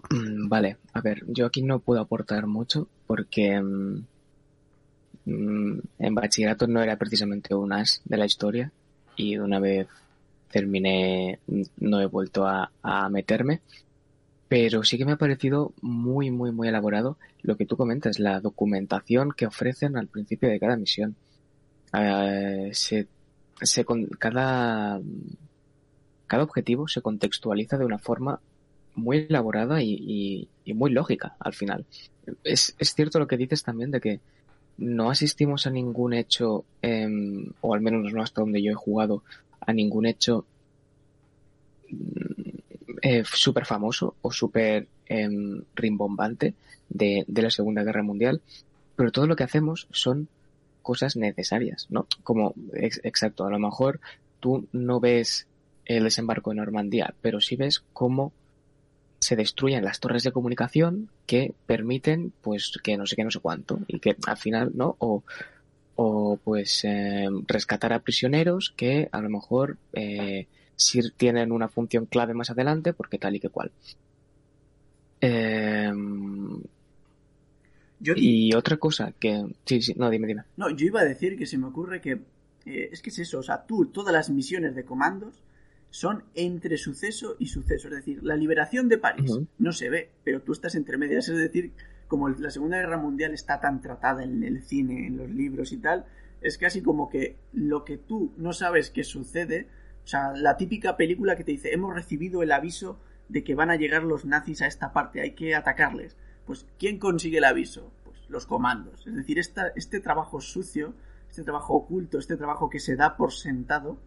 Vale, 0.49 0.77
a 0.93 1.01
ver, 1.01 1.23
yo 1.27 1.45
aquí 1.45 1.61
no 1.61 1.79
puedo 1.79 2.01
aportar 2.01 2.47
mucho 2.47 2.87
porque 3.07 3.59
mm, 3.61 4.05
mm, 5.25 5.79
en 5.99 6.15
bachillerato 6.15 6.67
no 6.67 6.81
era 6.81 6.97
precisamente 6.97 7.55
un 7.55 7.73
as 7.73 8.01
de 8.05 8.17
la 8.17 8.25
historia 8.25 8.71
y 9.15 9.37
una 9.37 9.59
vez 9.59 9.87
terminé 10.51 11.39
no 11.77 12.01
he 12.01 12.05
vuelto 12.05 12.45
a, 12.47 12.69
meterme, 13.09 13.61
pero 14.47 14.83
sí 14.83 14.97
que 14.97 15.05
me 15.05 15.13
ha 15.13 15.17
parecido 15.17 15.73
muy, 15.81 16.31
muy, 16.31 16.51
muy 16.51 16.67
elaborado 16.67 17.17
lo 17.41 17.57
que 17.57 17.65
tú 17.65 17.77
comentas, 17.77 18.19
la 18.19 18.39
documentación 18.39 19.31
que 19.31 19.45
ofrecen 19.45 19.97
al 19.97 20.07
principio 20.07 20.49
de 20.49 20.59
cada 20.59 20.77
misión. 20.77 21.15
Eh, 21.93 22.69
se, 22.73 23.07
se, 23.61 23.85
cada, 24.19 24.99
cada 26.27 26.43
objetivo 26.43 26.87
se 26.87 27.01
contextualiza 27.01 27.77
de 27.77 27.85
una 27.85 27.97
forma 27.97 28.39
muy 28.97 29.27
elaborada 29.29 29.81
y, 29.81 30.49
muy 30.65 30.91
lógica 30.91 31.35
al 31.39 31.53
final. 31.53 31.85
Es, 32.43 32.75
cierto 32.79 33.19
lo 33.19 33.27
que 33.27 33.37
dices 33.37 33.63
también 33.63 33.91
de 33.91 34.01
que 34.01 34.19
no 34.77 35.09
asistimos 35.09 35.65
a 35.65 35.69
ningún 35.71 36.13
hecho, 36.13 36.65
o 37.61 37.73
al 37.73 37.81
menos 37.81 38.13
no 38.13 38.21
hasta 38.21 38.41
donde 38.41 38.61
yo 38.61 38.71
he 38.71 38.75
jugado, 38.75 39.23
a 39.67 39.73
ningún 39.73 40.07
hecho 40.07 40.45
mm, 41.91 42.37
eh, 43.03 43.23
súper 43.25 43.65
famoso 43.65 44.15
o 44.21 44.31
súper 44.31 44.87
em, 45.05 45.61
rimbombante 45.75 46.55
de, 46.89 47.25
la 47.27 47.51
Segunda 47.51 47.83
Guerra 47.83 48.01
Mundial, 48.01 48.41
pero 48.95 49.11
todo 49.11 49.27
lo 49.27 49.35
que 49.35 49.43
hacemos 49.43 49.87
son 49.91 50.27
cosas 50.81 51.15
necesarias, 51.15 51.87
¿no? 51.89 52.07
Como, 52.23 52.55
exacto, 52.73 53.45
a 53.45 53.51
lo 53.51 53.59
mejor 53.59 53.99
tú 54.39 54.67
no 54.71 54.99
ves 54.99 55.47
el 55.85 56.05
desembarco 56.05 56.51
en 56.51 56.57
Normandía, 56.57 57.13
pero 57.21 57.39
sí 57.39 57.55
ves 57.55 57.83
cómo 57.93 58.31
se 59.19 59.35
destruyen 59.35 59.83
las 59.83 59.99
torres 59.99 60.23
de 60.23 60.31
comunicación 60.31 61.09
que 61.25 61.53
permiten, 61.65 62.31
pues, 62.41 62.71
que 62.83 62.97
no 62.97 63.05
sé 63.05 63.15
qué, 63.15 63.23
no 63.23 63.31
sé 63.31 63.39
cuánto, 63.39 63.79
y 63.87 63.99
que 63.99 64.15
al 64.25 64.37
final, 64.37 64.71
¿no? 64.75 64.95
O 65.97 66.39
pues, 66.43 66.85
eh, 66.85 67.27
rescatar 67.47 67.91
a 67.91 67.99
prisioneros 67.99 68.71
que 68.77 69.09
a 69.11 69.19
lo 69.19 69.29
mejor 69.29 69.77
eh, 69.93 70.47
sí 70.75 71.01
tienen 71.17 71.51
una 71.51 71.67
función 71.67 72.05
clave 72.05 72.35
más 72.35 72.51
adelante, 72.51 72.93
porque 72.93 73.17
tal 73.17 73.35
y 73.35 73.39
que 73.39 73.49
cual. 73.49 73.71
Em, 75.19 76.61
y 77.99 78.53
otra 78.53 78.77
cosa 78.77 79.11
que... 79.19 79.43
Sí, 79.65 79.81
sí, 79.81 79.95
no, 79.97 80.11
dime, 80.11 80.27
dime. 80.27 80.43
No, 80.55 80.69
yo 80.69 80.85
iba 80.85 81.01
a 81.01 81.05
decir 81.05 81.35
que 81.35 81.47
se 81.47 81.57
me 81.57 81.65
ocurre 81.65 81.99
que... 81.99 82.21
Eh, 82.67 82.89
es 82.91 83.01
que 83.01 83.09
es 83.09 83.17
eso, 83.17 83.39
o 83.39 83.43
sea, 83.43 83.65
tú, 83.65 83.87
todas 83.87 84.13
las 84.13 84.29
misiones 84.29 84.75
de 84.75 84.85
comandos 84.85 85.41
son 85.89 86.25
entre 86.35 86.77
suceso 86.77 87.37
y 87.39 87.47
suceso. 87.47 87.87
Es 87.87 87.95
decir, 87.95 88.19
la 88.21 88.35
liberación 88.35 88.87
de 88.87 88.99
París 88.99 89.31
no 89.57 89.73
se 89.73 89.89
ve, 89.89 90.11
pero 90.23 90.43
tú 90.43 90.51
estás 90.51 90.75
entre 90.75 90.97
medias. 90.99 91.27
Es 91.27 91.37
decir, 91.37 91.71
como 92.07 92.29
la 92.29 92.49
Segunda 92.49 92.77
Guerra 92.77 92.97
Mundial 92.97 93.33
está 93.33 93.59
tan 93.59 93.81
tratada 93.81 94.23
en 94.23 94.43
el 94.43 94.63
cine, 94.63 95.07
en 95.07 95.17
los 95.17 95.29
libros 95.29 95.71
y 95.71 95.77
tal, 95.77 96.05
es 96.41 96.57
casi 96.57 96.81
como 96.81 97.09
que 97.09 97.37
lo 97.51 97.83
que 97.83 97.97
tú 97.97 98.33
no 98.37 98.53
sabes 98.53 98.89
que 98.89 99.03
sucede, 99.03 99.67
o 100.03 100.07
sea, 100.07 100.31
la 100.33 100.57
típica 100.57 100.97
película 100.97 101.35
que 101.35 101.43
te 101.43 101.51
dice, 101.51 101.73
hemos 101.73 101.93
recibido 101.93 102.43
el 102.43 102.51
aviso 102.51 102.99
de 103.29 103.43
que 103.43 103.55
van 103.55 103.69
a 103.69 103.75
llegar 103.75 104.03
los 104.03 104.25
nazis 104.25 104.61
a 104.61 104.67
esta 104.67 104.93
parte, 104.93 105.21
hay 105.21 105.31
que 105.31 105.55
atacarles. 105.55 106.15
Pues, 106.45 106.65
¿quién 106.79 106.97
consigue 106.97 107.39
el 107.39 107.43
aviso? 107.43 107.91
Pues 108.05 108.17
los 108.29 108.45
comandos. 108.45 109.05
Es 109.05 109.15
decir, 109.15 109.37
este 109.39 109.99
trabajo 109.99 110.39
sucio, 110.39 110.93
este 111.29 111.43
trabajo 111.43 111.73
oculto, 111.73 112.19
este 112.19 112.37
trabajo 112.37 112.69
que 112.69 112.79
se 112.79 112.95
da 112.95 113.17
por 113.17 113.33
sentado, 113.33 113.99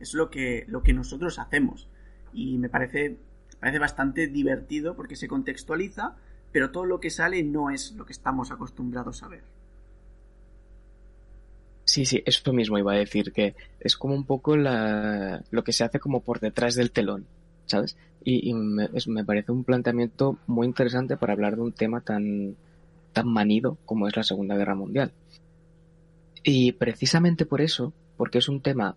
es 0.00 0.14
lo 0.14 0.30
que, 0.30 0.64
lo 0.68 0.82
que 0.82 0.92
nosotros 0.92 1.38
hacemos. 1.38 1.88
Y 2.32 2.58
me 2.58 2.68
parece, 2.68 3.16
parece 3.60 3.78
bastante 3.78 4.26
divertido 4.26 4.96
porque 4.96 5.16
se 5.16 5.28
contextualiza, 5.28 6.16
pero 6.52 6.70
todo 6.70 6.84
lo 6.84 7.00
que 7.00 7.10
sale 7.10 7.42
no 7.42 7.70
es 7.70 7.92
lo 7.92 8.04
que 8.04 8.12
estamos 8.12 8.50
acostumbrados 8.50 9.22
a 9.22 9.28
ver. 9.28 9.42
Sí, 11.84 12.06
sí, 12.06 12.22
eso 12.24 12.52
mismo 12.52 12.78
iba 12.78 12.92
a 12.92 12.96
decir, 12.96 13.32
que 13.32 13.54
es 13.80 13.96
como 13.96 14.14
un 14.14 14.24
poco 14.24 14.56
la, 14.56 15.42
lo 15.50 15.64
que 15.64 15.72
se 15.72 15.84
hace 15.84 15.98
como 15.98 16.20
por 16.20 16.40
detrás 16.40 16.74
del 16.74 16.92
telón, 16.92 17.26
¿sabes? 17.66 17.96
Y, 18.24 18.54
me, 18.54 19.24
parece 19.24 19.50
un 19.50 19.64
planteamiento 19.64 20.38
muy 20.46 20.66
interesante 20.66 21.16
para 21.16 21.32
hablar 21.32 21.56
de 21.56 21.62
un 21.62 21.72
tema 21.72 22.00
tan, 22.00 22.54
tan 23.12 23.28
manido 23.28 23.78
como 23.84 24.06
es 24.06 24.16
la 24.16 24.22
Segunda 24.22 24.56
Guerra 24.56 24.76
Mundial. 24.76 25.12
Y 26.44 26.72
precisamente 26.72 27.46
por 27.46 27.60
eso, 27.60 27.92
porque 28.16 28.38
es 28.38 28.48
un 28.48 28.60
tema 28.60 28.94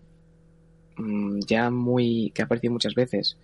Mm, 0.96 1.40
ya 1.46 1.70
muy, 1.70 2.32
que 2.34 2.42
ha 2.42 2.46
aparecido 2.46 2.72
muchas 2.72 2.94
veces, 2.94 3.36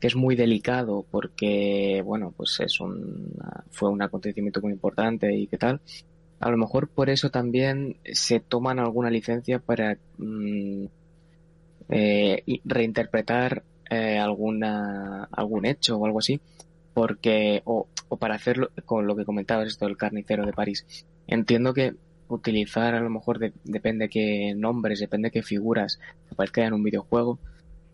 que 0.00 0.06
es 0.06 0.16
muy 0.16 0.36
delicado 0.36 1.04
porque, 1.10 2.02
bueno, 2.04 2.32
pues 2.36 2.58
es 2.60 2.80
un, 2.80 3.32
fue 3.70 3.90
un 3.90 4.02
acontecimiento 4.02 4.60
muy 4.60 4.72
importante 4.72 5.34
y 5.34 5.46
qué 5.46 5.58
tal. 5.58 5.80
A 6.40 6.50
lo 6.50 6.56
mejor 6.56 6.88
por 6.88 7.10
eso 7.10 7.30
también 7.30 7.96
se 8.04 8.40
toman 8.40 8.78
alguna 8.78 9.10
licencia 9.10 9.58
para 9.58 9.98
mm, 10.18 10.84
eh, 11.88 12.42
reinterpretar 12.64 13.64
eh, 13.90 14.18
alguna, 14.18 15.24
algún 15.32 15.66
hecho 15.66 15.96
o 15.96 16.06
algo 16.06 16.20
así, 16.20 16.40
porque, 16.94 17.62
o, 17.64 17.88
o 18.08 18.16
para 18.16 18.36
hacerlo 18.36 18.70
con 18.84 19.06
lo 19.06 19.16
que 19.16 19.24
comentabas 19.24 19.68
esto 19.68 19.86
del 19.86 19.96
carnicero 19.96 20.46
de 20.46 20.52
París. 20.52 21.06
Entiendo 21.26 21.74
que 21.74 21.94
utilizar 22.28 22.94
a 22.94 23.00
lo 23.00 23.10
mejor 23.10 23.38
depende 23.64 24.08
qué 24.08 24.54
nombres, 24.54 25.00
depende 25.00 25.30
qué 25.30 25.42
figuras 25.42 25.98
aparezcan 26.30 26.66
en 26.66 26.72
un 26.74 26.82
videojuego. 26.82 27.38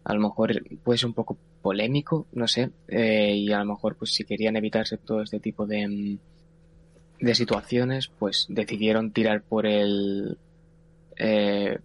A 0.04 0.14
lo 0.14 0.20
mejor 0.20 0.62
puede 0.82 0.98
ser 0.98 1.08
un 1.08 1.14
poco 1.14 1.38
polémico, 1.62 2.26
no 2.32 2.46
sé, 2.46 2.70
eh, 2.88 3.34
y 3.34 3.52
a 3.52 3.58
lo 3.58 3.64
mejor 3.64 3.96
pues 3.96 4.12
si 4.12 4.24
querían 4.24 4.56
evitarse 4.56 4.98
todo 4.98 5.22
este 5.22 5.40
tipo 5.40 5.66
de, 5.66 5.88
mm, 5.88 6.18
de 7.20 7.34
situaciones, 7.34 8.08
pues 8.08 8.46
decidieron 8.48 9.12
tirar 9.12 9.42
por 9.42 9.66
el 9.66 10.36
eh, 11.16 11.78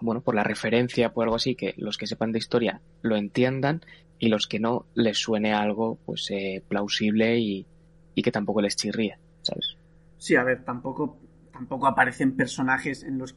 bueno, 0.00 0.20
por 0.20 0.34
la 0.34 0.44
referencia, 0.44 1.12
por 1.12 1.24
algo 1.24 1.36
así, 1.36 1.54
que 1.54 1.74
los 1.78 1.96
que 1.96 2.06
sepan 2.06 2.32
de 2.32 2.38
historia 2.38 2.80
lo 3.02 3.16
entiendan 3.16 3.80
y 4.18 4.28
los 4.28 4.46
que 4.46 4.60
no 4.60 4.86
les 4.94 5.18
suene 5.18 5.52
algo 5.52 5.98
pues 6.04 6.30
eh, 6.30 6.62
plausible 6.68 7.38
y, 7.38 7.66
y 8.14 8.22
que 8.22 8.32
tampoco 8.32 8.60
les 8.60 8.76
chirría, 8.76 9.18
¿sabes? 9.42 9.76
Sí, 10.18 10.36
a 10.36 10.44
ver, 10.44 10.64
tampoco, 10.64 11.18
tampoco 11.52 11.86
aparecen 11.86 12.36
personajes 12.36 13.02
en 13.02 13.18
los, 13.18 13.34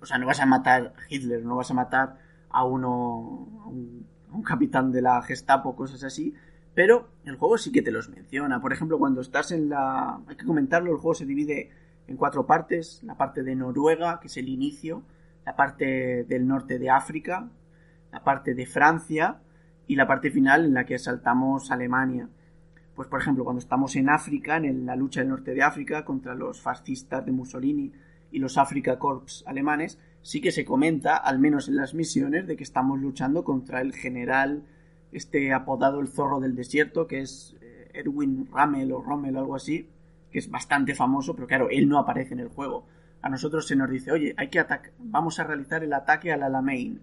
O 0.00 0.06
sea, 0.06 0.18
no 0.18 0.26
vas 0.26 0.40
a 0.40 0.46
matar 0.46 0.92
Hitler, 1.08 1.44
no 1.44 1.56
vas 1.56 1.70
a 1.70 1.74
matar 1.74 2.18
a 2.52 2.64
uno... 2.64 3.48
A 3.64 3.68
un, 3.68 4.42
capitán 4.44 4.92
de 4.92 5.02
la 5.02 5.20
Gestapo, 5.22 5.76
cosas 5.76 6.02
así, 6.04 6.34
pero 6.74 7.10
el 7.24 7.36
juego 7.36 7.58
sí 7.58 7.70
que 7.70 7.82
te 7.82 7.92
los 7.92 8.08
menciona. 8.08 8.60
Por 8.60 8.72
ejemplo, 8.72 8.98
cuando 8.98 9.20
estás 9.20 9.52
en 9.52 9.68
la... 9.68 10.20
Hay 10.26 10.36
que 10.36 10.46
comentarlo, 10.46 10.90
el 10.90 10.96
juego 10.96 11.14
se 11.14 11.26
divide 11.26 11.70
en 12.08 12.16
cuatro 12.16 12.46
partes. 12.46 13.02
La 13.04 13.16
parte 13.16 13.42
de 13.42 13.54
Noruega, 13.54 14.20
que 14.20 14.28
es 14.28 14.36
el 14.38 14.48
inicio, 14.48 15.02
la 15.44 15.54
parte 15.54 16.24
del 16.24 16.46
norte 16.46 16.78
de 16.78 16.88
África, 16.88 17.50
la 18.10 18.24
parte 18.24 18.54
de 18.54 18.64
Francia 18.66 19.40
y 19.86 19.96
la 19.96 20.06
parte 20.06 20.30
final 20.30 20.64
en 20.64 20.74
la 20.74 20.86
que 20.86 20.98
saltamos 20.98 21.70
Alemania 21.70 22.28
pues 22.94 23.08
por 23.08 23.20
ejemplo, 23.20 23.44
cuando 23.44 23.60
estamos 23.60 23.96
en 23.96 24.10
África, 24.10 24.56
en 24.56 24.86
la 24.86 24.96
lucha 24.96 25.20
del 25.20 25.30
norte 25.30 25.54
de 25.54 25.62
África 25.62 26.04
contra 26.04 26.34
los 26.34 26.60
fascistas 26.60 27.24
de 27.24 27.32
Mussolini 27.32 27.92
y 28.30 28.38
los 28.38 28.58
Afrika 28.58 28.98
Corps 28.98 29.44
alemanes, 29.46 29.98
sí 30.22 30.40
que 30.40 30.52
se 30.52 30.64
comenta, 30.64 31.16
al 31.16 31.38
menos 31.38 31.68
en 31.68 31.76
las 31.76 31.94
misiones, 31.94 32.46
de 32.46 32.56
que 32.56 32.64
estamos 32.64 33.00
luchando 33.00 33.44
contra 33.44 33.80
el 33.80 33.92
general 33.92 34.64
este 35.12 35.52
apodado 35.52 36.00
el 36.00 36.08
zorro 36.08 36.40
del 36.40 36.56
desierto, 36.56 37.06
que 37.06 37.20
es 37.20 37.56
eh, 37.60 37.90
Edwin 37.94 38.48
Ramel 38.50 38.92
o 38.92 39.02
Rommel 39.02 39.36
o 39.36 39.40
algo 39.40 39.56
así, 39.56 39.88
que 40.30 40.38
es 40.38 40.50
bastante 40.50 40.94
famoso, 40.94 41.34
pero 41.34 41.46
claro, 41.46 41.68
él 41.70 41.88
no 41.88 41.98
aparece 41.98 42.34
en 42.34 42.40
el 42.40 42.48
juego. 42.48 42.86
A 43.20 43.28
nosotros 43.28 43.66
se 43.66 43.76
nos 43.76 43.90
dice, 43.90 44.10
oye, 44.10 44.34
hay 44.36 44.48
que 44.48 44.58
atacar, 44.58 44.92
vamos 44.98 45.38
a 45.38 45.44
realizar 45.44 45.84
el 45.84 45.92
ataque 45.92 46.32
al 46.32 46.42
Alamein, 46.42 47.02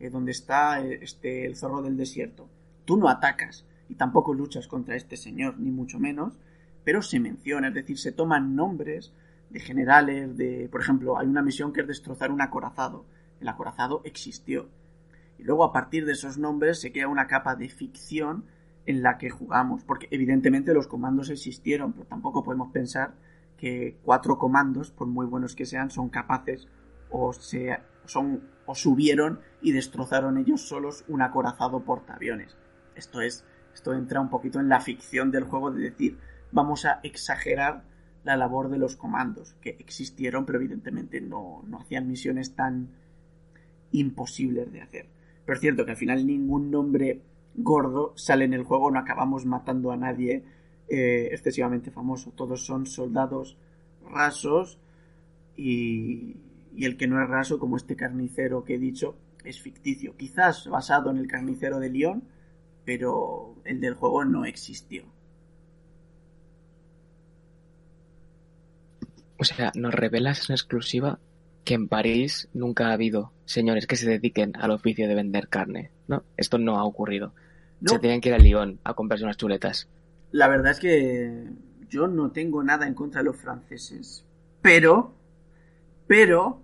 eh, 0.00 0.08
donde 0.08 0.32
está 0.32 0.82
eh, 0.82 1.00
este, 1.02 1.44
el 1.44 1.56
zorro 1.56 1.82
del 1.82 1.96
desierto. 1.96 2.48
Tú 2.86 2.96
no 2.96 3.08
atacas 3.08 3.66
y 3.88 3.96
tampoco 3.96 4.32
luchas 4.32 4.66
contra 4.66 4.96
este 4.96 5.16
señor, 5.16 5.58
ni 5.58 5.70
mucho 5.70 5.98
menos, 5.98 6.38
pero 6.82 7.02
se 7.02 7.20
menciona, 7.20 7.68
es 7.68 7.74
decir, 7.74 7.98
se 7.98 8.12
toman 8.12 8.56
nombres 8.56 9.12
de 9.50 9.60
generales, 9.60 10.36
de, 10.36 10.68
por 10.70 10.80
ejemplo, 10.80 11.18
hay 11.18 11.26
una 11.26 11.42
misión 11.42 11.72
que 11.72 11.82
es 11.82 11.86
destrozar 11.86 12.30
un 12.30 12.40
acorazado. 12.40 13.04
El 13.40 13.48
acorazado 13.48 14.00
existió. 14.04 14.68
Y 15.38 15.42
luego 15.42 15.64
a 15.64 15.72
partir 15.72 16.06
de 16.06 16.12
esos 16.12 16.38
nombres 16.38 16.80
se 16.80 16.92
crea 16.92 17.08
una 17.08 17.26
capa 17.26 17.56
de 17.56 17.68
ficción 17.68 18.44
en 18.86 19.02
la 19.02 19.18
que 19.18 19.30
jugamos, 19.30 19.84
porque 19.84 20.08
evidentemente 20.10 20.74
los 20.74 20.88
comandos 20.88 21.30
existieron, 21.30 21.92
pero 21.92 22.06
tampoco 22.06 22.42
podemos 22.42 22.70
pensar 22.72 23.14
que 23.56 23.98
cuatro 24.02 24.38
comandos, 24.38 24.90
por 24.90 25.06
muy 25.06 25.26
buenos 25.26 25.54
que 25.54 25.66
sean, 25.66 25.90
son 25.90 26.08
capaces 26.08 26.68
o 27.10 27.32
se 27.32 27.78
son 28.06 28.48
o 28.66 28.74
subieron 28.74 29.40
y 29.60 29.72
destrozaron 29.72 30.38
ellos 30.38 30.62
solos 30.62 31.04
un 31.08 31.22
acorazado 31.22 31.84
portaaviones. 31.84 32.56
Esto 32.94 33.20
es, 33.20 33.44
esto 33.74 33.92
entra 33.94 34.20
un 34.20 34.30
poquito 34.30 34.60
en 34.60 34.68
la 34.68 34.80
ficción 34.80 35.30
del 35.30 35.44
juego 35.44 35.70
de 35.70 35.90
decir, 35.90 36.18
vamos 36.52 36.84
a 36.84 37.00
exagerar 37.02 37.84
la 38.24 38.36
labor 38.36 38.68
de 38.68 38.78
los 38.78 38.96
comandos, 38.96 39.54
que 39.60 39.76
existieron, 39.78 40.44
pero 40.44 40.58
evidentemente 40.58 41.20
no, 41.20 41.64
no 41.66 41.78
hacían 41.78 42.06
misiones 42.06 42.54
tan 42.54 42.88
imposibles 43.92 44.72
de 44.72 44.82
hacer. 44.82 45.06
Pero 45.44 45.54
es 45.54 45.60
cierto 45.60 45.84
que 45.84 45.92
al 45.92 45.96
final 45.96 46.26
ningún 46.26 46.70
nombre 46.70 47.22
gordo 47.54 48.12
sale 48.16 48.44
en 48.44 48.54
el 48.54 48.62
juego, 48.62 48.90
no 48.90 48.98
acabamos 48.98 49.46
matando 49.46 49.90
a 49.90 49.96
nadie 49.96 50.44
eh, 50.88 51.28
excesivamente 51.32 51.90
famoso. 51.90 52.32
Todos 52.32 52.64
son 52.64 52.86
soldados 52.86 53.56
rasos 54.10 54.78
y, 55.56 56.36
y 56.74 56.84
el 56.84 56.96
que 56.96 57.06
no 57.06 57.22
es 57.22 57.28
raso, 57.28 57.58
como 57.58 57.76
este 57.76 57.96
carnicero 57.96 58.64
que 58.64 58.74
he 58.74 58.78
dicho, 58.78 59.16
es 59.44 59.60
ficticio. 59.60 60.16
Quizás 60.16 60.68
basado 60.68 61.10
en 61.10 61.16
el 61.16 61.26
carnicero 61.26 61.80
de 61.80 61.90
Lyon, 61.90 62.24
pero 62.84 63.56
el 63.64 63.80
del 63.80 63.94
juego 63.94 64.24
no 64.24 64.44
existió. 64.44 65.04
O 69.40 69.44
sea, 69.44 69.72
nos 69.74 69.94
revelas 69.94 70.50
en 70.50 70.54
exclusiva 70.54 71.18
que 71.64 71.72
en 71.72 71.88
París 71.88 72.48
nunca 72.52 72.88
ha 72.88 72.92
habido 72.92 73.32
señores 73.46 73.86
que 73.86 73.96
se 73.96 74.06
dediquen 74.06 74.52
al 74.56 74.70
oficio 74.70 75.08
de 75.08 75.14
vender 75.14 75.48
carne, 75.48 75.90
¿no? 76.08 76.24
Esto 76.36 76.58
no 76.58 76.76
ha 76.76 76.84
ocurrido. 76.84 77.32
Se 77.86 77.98
tienen 77.98 78.20
que 78.20 78.28
ir 78.28 78.34
a 78.34 78.38
Lyon 78.38 78.78
a 78.84 78.92
comprarse 78.92 79.24
unas 79.24 79.38
chuletas. 79.38 79.88
La 80.30 80.46
verdad 80.46 80.72
es 80.72 80.78
que 80.78 81.44
yo 81.88 82.06
no 82.06 82.32
tengo 82.32 82.62
nada 82.62 82.86
en 82.86 82.92
contra 82.92 83.22
de 83.22 83.24
los 83.24 83.36
franceses, 83.38 84.26
pero, 84.60 85.14
pero, 86.06 86.60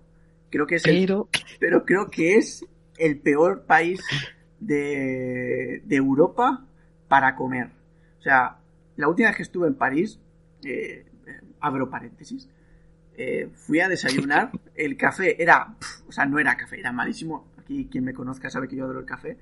creo 0.51 0.67
que 0.67 0.75
es 0.75 0.83
pero, 0.83 1.29
el, 1.33 1.41
pero 1.59 1.85
creo 1.87 2.11
que 2.11 2.37
es 2.37 2.63
el 2.99 3.19
peor 3.21 3.63
país 3.63 4.03
de, 4.61 5.81
de 5.83 5.97
Europa 5.97 6.67
para 7.09 7.37
comer. 7.37 7.71
O 8.19 8.23
sea, 8.23 8.59
la 8.97 9.09
última 9.09 9.29
vez 9.29 9.39
que 9.39 9.45
estuve 9.45 9.67
en 9.67 9.77
París, 9.77 10.21
eh, 10.63 11.07
abro 11.61 11.89
paréntesis, 11.89 12.49
eh, 13.17 13.49
fui 13.55 13.81
a 13.81 13.89
desayunar, 13.89 14.51
el 14.75 14.97
café 14.97 15.43
era, 15.43 15.75
o 16.07 16.13
sea, 16.13 16.27
no 16.27 16.39
era 16.39 16.57
café, 16.57 16.79
era 16.79 16.93
malísimo. 16.93 17.49
Aquí 17.59 17.89
quien 17.91 18.05
me 18.05 18.15
conozca 18.15 18.51
sabe 18.51 18.69
que 18.69 18.77
yo 18.77 18.85
adoro 18.85 19.01
el 19.01 19.07
café. 19.07 19.39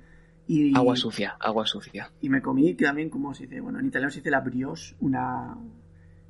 Y, 0.47 0.75
agua 0.75 0.95
sucia, 0.95 1.35
agua 1.39 1.65
sucia. 1.65 2.11
Y 2.21 2.29
me 2.29 2.41
comí 2.41 2.73
también, 2.75 3.09
como 3.09 3.33
se 3.33 3.43
dice? 3.43 3.59
Bueno, 3.61 3.79
en 3.79 3.87
italiano 3.87 4.11
se 4.11 4.19
dice 4.19 4.29
la 4.29 4.41
brioche, 4.41 4.95
una, 4.99 5.57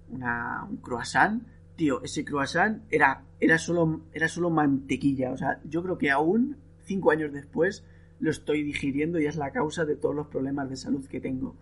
una, 0.10 0.64
un 0.70 0.78
croissant. 0.78 1.44
Tío, 1.76 2.02
ese 2.02 2.24
croissant 2.24 2.82
era, 2.90 3.24
era, 3.40 3.58
solo, 3.58 4.02
era 4.14 4.28
solo 4.28 4.50
mantequilla. 4.50 5.32
O 5.32 5.38
sea, 5.38 5.60
yo 5.66 5.84
creo 5.84 5.98
que 5.98 6.12
aún, 6.12 6.58
cinco 6.86 7.12
años 7.12 7.34
después, 7.34 7.84
lo 8.20 8.32
estoy 8.32 8.64
digiriendo 8.64 9.20
y 9.20 9.26
es 9.26 9.36
la 9.36 9.52
causa 9.52 9.84
de 9.84 9.98
todos 9.98 10.16
los 10.16 10.28
problemas 10.28 10.70
de 10.70 10.78
salud 10.78 11.06
que 11.08 11.20
tengo. 11.20 11.56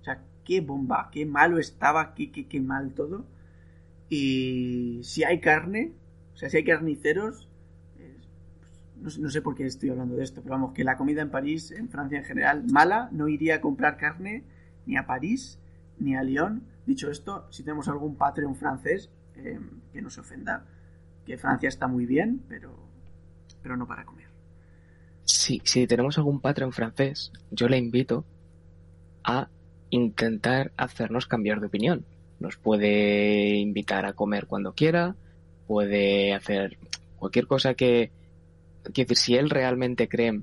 O 0.00 0.04
sea, 0.04 0.22
qué 0.44 0.60
bomba, 0.60 1.08
qué 1.12 1.24
malo 1.24 1.58
estaba, 1.58 2.14
qué, 2.14 2.32
qué, 2.32 2.46
qué 2.46 2.60
mal 2.60 2.92
todo. 2.92 3.24
Y 4.10 5.00
si 5.04 5.22
hay 5.22 5.40
carne, 5.40 5.92
o 6.34 6.36
sea, 6.36 6.50
si 6.50 6.58
hay 6.58 6.64
carniceros, 6.64 7.48
pues, 9.00 9.18
no, 9.18 9.30
sé 9.30 9.40
por 9.40 9.54
qué 9.54 9.64
estoy 9.64 9.90
hablando 9.90 10.16
de 10.16 10.24
esto, 10.24 10.42
pero 10.42 10.56
vamos, 10.56 10.74
que 10.74 10.84
la 10.84 10.96
comida 10.96 11.22
en 11.22 11.30
París, 11.30 11.70
en 11.70 11.88
Francia 11.88 12.18
en 12.18 12.24
general, 12.24 12.64
mala, 12.70 13.08
no 13.12 13.28
iría 13.28 13.54
a 13.56 13.60
comprar 13.60 13.96
carne 13.96 14.44
ni 14.84 14.96
a 14.96 15.06
París 15.06 15.58
ni 15.98 16.16
a 16.16 16.22
Lyon. 16.22 16.64
Dicho 16.86 17.10
esto, 17.10 17.46
si 17.50 17.62
tenemos 17.62 17.88
algún 17.88 18.16
Patreon 18.16 18.56
francés, 18.56 19.10
eh, 19.36 19.58
que 19.92 20.02
no 20.02 20.10
se 20.10 20.20
ofenda, 20.20 20.66
que 21.24 21.38
Francia 21.38 21.68
está 21.68 21.86
muy 21.86 22.04
bien, 22.04 22.42
pero, 22.48 22.74
pero 23.62 23.76
no 23.76 23.86
para 23.86 24.04
comer. 24.04 24.26
Sí, 25.24 25.62
si 25.64 25.86
tenemos 25.86 26.18
algún 26.18 26.40
Patreon 26.40 26.72
francés, 26.72 27.32
yo 27.50 27.68
le 27.68 27.78
invito 27.78 28.24
a 29.22 29.48
intentar 29.90 30.72
hacernos 30.76 31.26
cambiar 31.26 31.60
de 31.60 31.66
opinión 31.68 32.04
nos 32.40 32.56
puede 32.56 33.56
invitar 33.56 34.06
a 34.06 34.14
comer 34.14 34.46
cuando 34.46 34.72
quiera, 34.72 35.14
puede 35.66 36.34
hacer 36.34 36.78
cualquier 37.16 37.46
cosa 37.46 37.74
que, 37.74 38.10
quiero 38.92 39.08
decir, 39.08 39.16
si 39.16 39.36
él 39.36 39.50
realmente 39.50 40.08
cree 40.08 40.40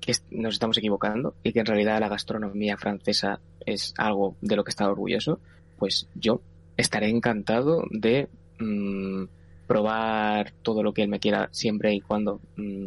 que 0.00 0.12
nos 0.30 0.54
estamos 0.54 0.76
equivocando 0.78 1.34
y 1.42 1.52
que 1.52 1.60
en 1.60 1.66
realidad 1.66 2.00
la 2.00 2.08
gastronomía 2.08 2.76
francesa 2.76 3.40
es 3.64 3.94
algo 3.96 4.36
de 4.40 4.56
lo 4.56 4.64
que 4.64 4.70
está 4.70 4.88
orgulloso, 4.88 5.40
pues 5.78 6.08
yo 6.14 6.40
estaré 6.76 7.08
encantado 7.08 7.84
de 7.90 8.28
mm, 8.58 9.24
probar 9.66 10.52
todo 10.62 10.82
lo 10.82 10.92
que 10.92 11.02
él 11.02 11.08
me 11.08 11.20
quiera 11.20 11.48
siempre 11.52 11.94
y 11.94 12.00
cuando 12.00 12.40
mm, 12.56 12.86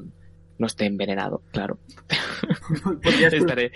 no 0.59 0.67
esté 0.67 0.85
envenenado, 0.85 1.41
claro. 1.51 1.77
estaré, 3.03 3.71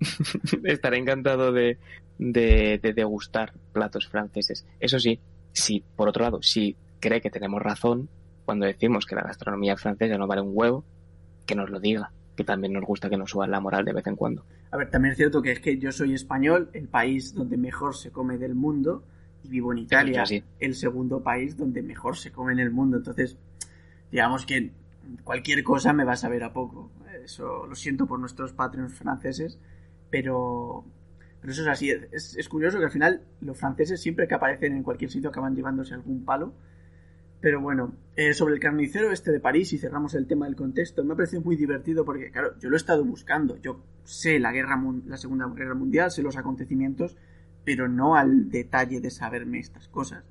estaré 0.64 0.98
encantado 0.98 1.52
de, 1.52 1.78
de, 2.18 2.78
de 2.82 2.92
degustar 2.92 3.52
platos 3.72 4.08
franceses. 4.08 4.66
Eso 4.78 4.98
sí, 4.98 5.20
si 5.52 5.82
por 5.96 6.08
otro 6.08 6.24
lado, 6.24 6.42
si 6.42 6.76
cree 7.00 7.20
que 7.20 7.30
tenemos 7.30 7.62
razón 7.62 8.08
cuando 8.44 8.66
decimos 8.66 9.06
que 9.06 9.14
la 9.14 9.22
gastronomía 9.22 9.76
francesa 9.76 10.18
no 10.18 10.26
vale 10.26 10.42
un 10.42 10.50
huevo, 10.52 10.84
que 11.46 11.54
nos 11.54 11.70
lo 11.70 11.80
diga, 11.80 12.12
que 12.36 12.44
también 12.44 12.72
nos 12.72 12.84
gusta 12.84 13.08
que 13.08 13.16
nos 13.16 13.30
suba 13.30 13.46
la 13.46 13.60
moral 13.60 13.84
de 13.84 13.92
vez 13.92 14.06
en 14.06 14.16
cuando. 14.16 14.44
A 14.70 14.76
ver, 14.76 14.90
también 14.90 15.12
es 15.12 15.18
cierto 15.18 15.42
que 15.42 15.52
es 15.52 15.60
que 15.60 15.78
yo 15.78 15.92
soy 15.92 16.14
español, 16.14 16.70
el 16.72 16.88
país 16.88 17.34
donde 17.34 17.56
mejor 17.56 17.96
se 17.96 18.10
come 18.10 18.38
del 18.38 18.54
mundo, 18.54 19.04
y 19.42 19.48
vivo 19.48 19.72
en 19.72 19.78
Italia, 19.78 20.24
el 20.58 20.74
segundo 20.74 21.22
país 21.22 21.56
donde 21.56 21.82
mejor 21.82 22.16
se 22.16 22.30
come 22.30 22.52
en 22.52 22.58
el 22.58 22.70
mundo. 22.70 22.98
Entonces, 22.98 23.36
digamos 24.10 24.44
que 24.46 24.70
cualquier 25.24 25.62
cosa 25.62 25.92
me 25.92 26.04
va 26.04 26.12
a 26.12 26.16
saber 26.16 26.44
a 26.44 26.52
poco. 26.52 26.90
Eso 27.24 27.66
lo 27.66 27.74
siento 27.74 28.06
por 28.06 28.18
nuestros 28.18 28.52
patrones 28.52 28.92
franceses, 28.94 29.58
pero 30.10 30.84
pero 31.40 31.52
eso 31.52 31.62
es 31.62 31.68
así. 31.68 31.90
Es, 31.90 32.48
curioso 32.48 32.78
que 32.78 32.84
al 32.84 32.90
final 32.90 33.22
los 33.40 33.58
franceses 33.58 34.00
siempre 34.00 34.28
que 34.28 34.34
aparecen 34.34 34.74
en 34.76 34.82
cualquier 34.82 35.10
sitio 35.10 35.30
acaban 35.30 35.56
llevándose 35.56 35.94
algún 35.94 36.24
palo. 36.24 36.52
Pero 37.40 37.62
bueno, 37.62 37.94
eh, 38.16 38.34
sobre 38.34 38.52
el 38.52 38.60
carnicero 38.60 39.10
este 39.10 39.32
de 39.32 39.40
París, 39.40 39.72
y 39.72 39.78
cerramos 39.78 40.14
el 40.14 40.26
tema 40.26 40.44
del 40.44 40.56
contexto, 40.56 41.02
me 41.02 41.14
ha 41.14 41.16
parecido 41.16 41.40
muy 41.40 41.56
divertido 41.56 42.04
porque, 42.04 42.30
claro, 42.30 42.58
yo 42.58 42.68
lo 42.68 42.76
he 42.76 42.78
estado 42.78 43.02
buscando. 43.02 43.56
Yo 43.56 43.82
sé 44.04 44.38
la, 44.38 44.52
guerra, 44.52 44.78
la 45.06 45.16
Segunda 45.16 45.48
Guerra 45.48 45.74
Mundial, 45.74 46.10
sé 46.10 46.22
los 46.22 46.36
acontecimientos, 46.36 47.16
pero 47.64 47.88
no 47.88 48.14
al 48.14 48.50
detalle 48.50 49.00
de 49.00 49.08
saberme 49.08 49.58
estas 49.58 49.88
cosas. 49.88 50.24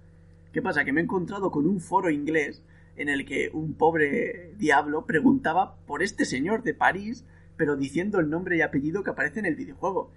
¿Qué 0.54 0.62
pasa? 0.62 0.86
Que 0.86 0.94
me 0.94 1.02
he 1.02 1.04
encontrado 1.04 1.50
con 1.50 1.66
un 1.66 1.80
foro 1.80 2.12
inglés 2.12 2.64
en 2.96 3.10
el 3.10 3.26
que 3.26 3.50
un 3.52 3.74
pobre 3.74 4.54
diablo 4.60 5.08
preguntaba 5.08 5.78
por 5.88 6.04
este 6.04 6.26
señor 6.26 6.62
de 6.62 6.76
París, 6.76 7.26
pero 7.60 7.76
diciendo 7.76 8.22
el 8.22 8.30
nombre 8.30 8.56
y 8.56 8.62
apellido 8.62 9.04
que 9.04 9.10
aparece 9.10 9.40
en 9.40 9.46
el 9.46 9.58
videojuego. 9.58 10.14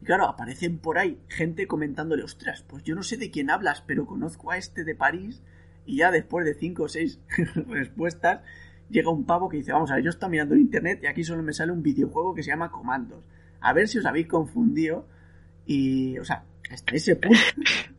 Y 0.00 0.06
claro, 0.06 0.24
aparecen 0.24 0.78
por 0.78 0.96
ahí 0.96 1.20
gente 1.28 1.66
comentándole, 1.66 2.22
ostras, 2.22 2.64
pues 2.66 2.82
yo 2.82 2.94
no 2.94 3.02
sé 3.02 3.18
de 3.18 3.30
quién 3.30 3.50
hablas, 3.50 3.82
pero 3.86 4.06
conozco 4.06 4.50
a 4.50 4.56
este 4.56 4.84
de 4.84 4.94
París. 4.94 5.42
Y 5.84 5.98
ya 5.98 6.10
después 6.10 6.46
de 6.46 6.54
cinco 6.54 6.84
o 6.84 6.88
seis 6.88 7.20
respuestas, 7.68 8.40
llega 8.88 9.10
un 9.10 9.26
pavo 9.26 9.50
que 9.50 9.58
dice, 9.58 9.70
vamos 9.70 9.90
a 9.90 9.96
ver, 9.96 10.04
yo 10.04 10.08
estoy 10.08 10.30
mirando 10.30 10.54
en 10.54 10.62
internet 10.62 11.00
y 11.02 11.08
aquí 11.08 11.24
solo 11.24 11.42
me 11.42 11.52
sale 11.52 11.72
un 11.72 11.82
videojuego 11.82 12.34
que 12.34 12.42
se 12.42 12.52
llama 12.52 12.70
Comandos. 12.70 13.22
A 13.60 13.74
ver 13.74 13.86
si 13.86 13.98
os 13.98 14.06
habéis 14.06 14.28
confundido. 14.28 15.06
Y, 15.66 16.18
o 16.18 16.24
sea, 16.24 16.44
hasta 16.70 16.96
ese 16.96 17.16
punto, 17.16 17.38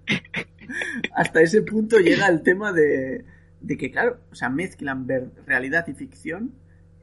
hasta 1.13 1.41
ese 1.41 1.61
punto 1.61 1.99
llega 1.99 2.25
el 2.27 2.41
tema 2.41 2.73
de, 2.73 3.23
de 3.61 3.77
que, 3.77 3.91
claro, 3.91 4.21
o 4.31 4.35
sea, 4.35 4.49
mezclan 4.49 5.05
ver 5.05 5.29
realidad 5.45 5.87
y 5.87 5.93
ficción 5.93 6.55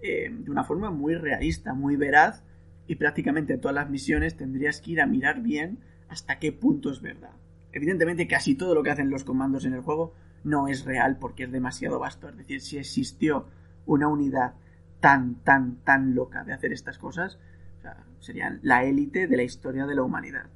eh, 0.07 0.31
de 0.31 0.51
una 0.51 0.65
forma 0.65 0.91
muy 0.91 1.15
realista, 1.15 1.75
muy 1.75 1.97
veraz 1.97 2.43
y 2.87 2.97
prácticamente 2.97 3.55
en 3.55 3.61
todas 3.61 3.75
las 3.75 3.91
misiones 3.91 4.37
tendrías 4.37 4.81
que 4.81 4.93
ir 4.93 5.01
a 5.01 5.07
mirar 5.07 5.43
bien 5.43 5.79
hasta 6.09 6.39
qué 6.39 6.53
punto 6.53 6.91
es 6.91 7.01
verdad. 7.01 7.33
Evidentemente 7.73 8.27
casi 8.27 8.55
todo 8.55 8.75
lo 8.75 8.83
que 8.83 8.91
hacen 8.91 9.11
los 9.11 9.25
comandos 9.25 9.65
en 9.65 9.75
el 9.75 9.81
juego 9.81 10.15
no 10.45 10.69
es 10.69 10.85
real 10.85 11.19
porque 11.19 11.45
es 11.45 11.53
demasiado 11.53 11.99
vasto. 11.99 12.29
Es 12.29 12.37
decir, 12.37 12.61
si 12.61 12.79
existió 12.79 13.47
una 13.85 14.09
unidad 14.09 14.55
tan, 15.01 15.37
tan, 15.43 15.77
tan 15.85 16.15
loca 16.15 16.45
de 16.45 16.53
hacer 16.53 16.73
estas 16.73 16.99
cosas, 16.99 17.39
serían 18.21 18.61
la 18.63 18.85
élite 18.85 19.27
de 19.27 19.37
la 19.37 19.43
historia 19.43 19.87
de 19.87 19.95
la 19.95 20.03
humanidad. 20.03 20.47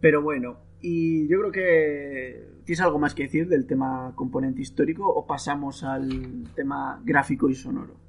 Pero 0.00 0.22
bueno, 0.22 0.58
y 0.80 1.26
yo 1.28 1.38
creo 1.38 1.52
que 1.52 2.48
tienes 2.64 2.80
algo 2.80 2.98
más 2.98 3.14
que 3.14 3.24
decir 3.24 3.48
del 3.48 3.66
tema 3.66 4.12
componente 4.14 4.60
histórico 4.60 5.08
o 5.08 5.26
pasamos 5.26 5.82
al 5.84 6.48
tema 6.54 7.00
gráfico 7.04 7.48
y 7.48 7.54
sonoro. 7.54 8.05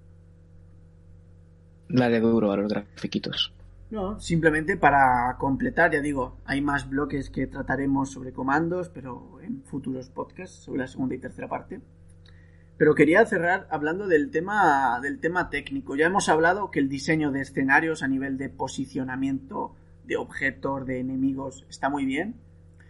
De 1.90 2.20
duro 2.20 2.52
a 2.52 2.58
los 2.58 2.72
grafiquitos. 2.72 3.54
No, 3.90 4.20
simplemente 4.20 4.76
para 4.76 5.38
completar, 5.40 5.92
ya 5.92 6.02
digo, 6.02 6.38
hay 6.46 6.62
más 6.62 6.90
bloques 6.90 7.30
que 7.30 7.48
trataremos 7.48 8.12
sobre 8.12 8.34
comandos, 8.34 8.90
pero 8.90 9.40
en 9.42 9.64
futuros 9.64 10.10
podcasts, 10.10 10.64
sobre 10.64 10.80
la 10.80 10.88
segunda 10.88 11.16
y 11.16 11.20
tercera 11.20 11.48
parte. 11.48 11.80
Pero 12.78 12.96
quería 12.96 13.26
cerrar 13.26 13.68
hablando 13.72 14.08
del 14.08 14.30
tema, 14.30 15.00
del 15.02 15.20
tema 15.20 15.50
técnico. 15.50 15.96
Ya 15.96 16.08
hemos 16.08 16.28
hablado 16.30 16.70
que 16.70 16.80
el 16.80 16.90
diseño 16.90 17.32
de 17.32 17.42
escenarios 17.42 18.04
a 18.04 18.08
nivel 18.08 18.38
de 18.38 18.50
posicionamiento 18.50 19.74
de 20.04 20.18
objetos, 20.18 20.86
de 20.86 21.00
enemigos, 21.00 21.66
está 21.70 21.90
muy 21.90 22.06
bien. 22.06 22.36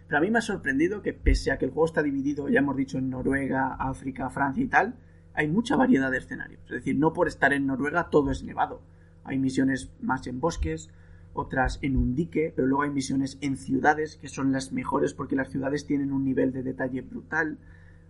Pero 0.08 0.18
a 0.18 0.22
mí 0.22 0.32
me 0.32 0.39
ha 0.39 0.41
sorprendido 0.41 1.02
que 1.02 1.14
pese 1.14 1.52
a 1.52 1.58
que 1.58 1.66
el 1.66 1.72
juego 1.72 1.86
está 1.86 2.02
dividido, 2.02 2.50
ya 2.50 2.60
hemos 2.60 2.76
dicho, 2.76 2.98
en 2.98 3.10
Noruega, 3.10 3.76
África, 3.80 4.30
Francia 4.30 4.64
y 4.64 4.68
tal, 4.68 4.95
hay 5.38 5.47
mucha 5.47 5.77
variedad 5.77 6.11
de 6.11 6.17
escenarios. 6.17 6.61
Es 6.65 6.71
decir, 6.71 6.97
no 6.97 7.13
por 7.13 7.29
estar 7.29 7.53
en 7.53 7.65
Noruega 7.65 8.09
todo 8.09 8.31
es 8.31 8.43
nevado 8.43 8.81
hay 9.27 9.38
misiones 9.38 9.91
más 10.01 10.25
en 10.25 10.39
bosques, 10.39 10.89
otras 11.33 11.79
en 11.81 11.97
un 11.97 12.15
dique, 12.15 12.53
pero 12.55 12.67
luego 12.67 12.83
hay 12.83 12.89
misiones 12.89 13.38
en 13.41 13.57
ciudades 13.57 14.15
que 14.15 14.29
son 14.29 14.53
las 14.53 14.71
mejores 14.71 15.13
porque 15.13 15.35
las 15.35 15.51
ciudades 15.51 15.85
tienen 15.85 16.11
un 16.13 16.23
nivel 16.23 16.53
de 16.53 16.63
detalle 16.63 17.01
brutal. 17.01 17.59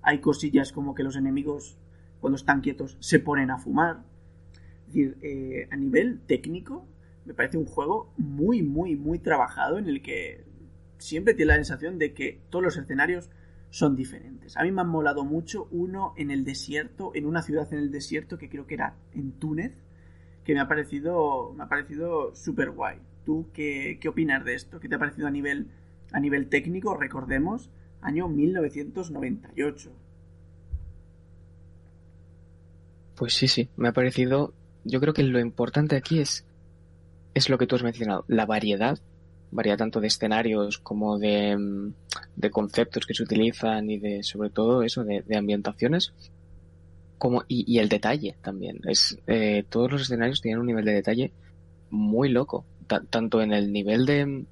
Hay 0.03 0.19
cosillas 0.21 0.71
como 0.71 0.93
que 0.93 1.03
los 1.03 1.17
enemigos, 1.17 1.78
cuando 2.21 2.38
están 2.38 2.61
quietos, 2.61 2.97
se 2.99 3.19
ponen 3.19 3.49
a 3.49 3.57
fumar. 3.57 4.03
Es 4.82 4.93
decir, 4.93 5.17
eh, 5.21 5.67
a 5.71 5.75
nivel 5.75 6.21
técnico, 6.21 6.88
me 7.25 7.34
parece 7.34 7.57
un 7.57 7.65
juego 7.65 8.13
muy, 8.17 8.61
muy, 8.61 8.95
muy 8.95 9.17
trabajado 9.17 9.80
en 9.80 9.88
el 9.88 10.03
que 10.03 10.45
siempre 10.99 11.34
tiene 11.34 11.49
la 11.49 11.55
sensación 11.55 11.97
de 11.97 12.13
que 12.13 12.41
todos 12.49 12.63
los 12.63 12.78
escenarios 12.78 13.30
son 13.70 13.95
diferentes. 13.95 14.55
A 14.57 14.63
mí 14.63 14.72
me 14.72 14.82
han 14.82 14.89
molado 14.89 15.24
mucho 15.24 15.68
uno 15.72 16.13
en 16.18 16.32
el 16.32 16.45
desierto, 16.45 17.11
en 17.13 17.26
una 17.26 17.41
ciudad 17.41 17.72
en 17.74 17.80
el 17.80 17.91
desierto 17.91 18.38
que 18.38 18.49
creo 18.49 18.65
que 18.65 18.76
era 18.76 18.95
en 19.13 19.34
Túnez, 19.34 19.74
que 20.43 20.53
me 20.53 20.59
ha 20.59 20.68
parecido, 20.68 21.53
me 21.53 21.63
ha 21.63 21.68
parecido 21.68 22.34
súper 22.36 22.72
guay. 22.72 22.99
¿Tú 23.26 23.49
qué, 23.53 23.97
qué, 23.99 24.07
opinas 24.07 24.45
de 24.45 24.55
esto? 24.55 24.80
¿Qué 24.80 24.88
te 24.88 24.95
ha 24.95 24.99
parecido 24.99 25.28
a 25.28 25.32
nivel, 25.32 25.68
a 26.13 26.20
nivel 26.20 26.47
técnico? 26.47 26.95
Recordemos, 26.95 27.70
año 28.01 28.30
1998. 28.30 29.91
Pues 33.15 33.34
sí, 33.34 33.47
sí, 33.47 33.70
me 33.76 33.89
ha 33.89 33.93
parecido. 33.93 34.53
Yo 34.86 35.01
creo 35.01 35.13
que 35.13 35.24
lo 35.24 35.39
importante 35.39 35.97
aquí 35.97 36.20
es, 36.20 36.45
es 37.34 37.49
lo 37.49 37.57
que 37.57 37.68
tú 37.68 37.76
has 37.76 37.84
mencionado, 37.84 38.24
la 38.28 38.45
variedad, 38.45 38.99
variedad 39.52 39.78
tanto 39.78 40.02
de 40.02 40.08
escenarios 40.08 40.78
como 40.78 41.18
de, 41.18 41.91
de 42.36 42.52
conceptos 42.52 43.06
que 43.06 43.14
se 43.14 43.24
utilizan 43.24 43.89
y 43.89 43.98
de, 43.98 44.24
sobre 44.24 44.50
todo, 44.50 44.84
eso, 44.84 45.04
de, 45.04 45.22
de 45.22 45.38
ambientaciones 45.38 46.14
como 47.18 47.43
y, 47.48 47.80
el 47.80 47.89
detalle 47.89 48.36
también. 48.41 48.80
Es 48.86 49.18
eh, 49.28 49.64
todos 49.70 49.91
los 49.91 50.02
escenarios 50.04 50.41
tienen 50.41 50.60
un 50.60 50.68
nivel 50.68 50.86
de 50.86 50.93
detalle 50.93 51.32
muy 51.89 52.30
loco, 52.30 52.66
tanto 53.10 53.41
en 53.41 53.54
el 53.54 53.72
nivel 53.72 54.06
de 54.06 54.45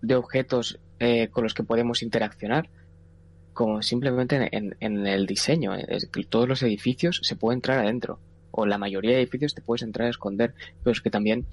de 0.00 0.14
objetos 0.14 0.78
eh, 1.00 1.28
con 1.28 1.44
los 1.44 1.54
que 1.54 1.64
podemos 1.64 2.02
interaccionar, 2.02 2.68
como 3.52 3.82
simplemente 3.82 4.48
en, 4.56 4.76
en 4.80 5.06
el 5.06 5.26
diseño. 5.26 5.72
Todos 6.28 6.48
los 6.48 6.62
edificios 6.62 7.20
se 7.22 7.36
puede 7.36 7.56
entrar 7.56 7.78
adentro, 7.78 8.20
o 8.50 8.66
la 8.66 8.78
mayoría 8.78 9.12
de 9.12 9.18
edificios 9.18 9.54
te 9.54 9.62
puedes 9.62 9.82
entrar 9.82 10.06
a 10.06 10.10
esconder, 10.10 10.54
pero 10.82 10.92
es 10.92 11.00
que 11.00 11.10
también 11.10 11.46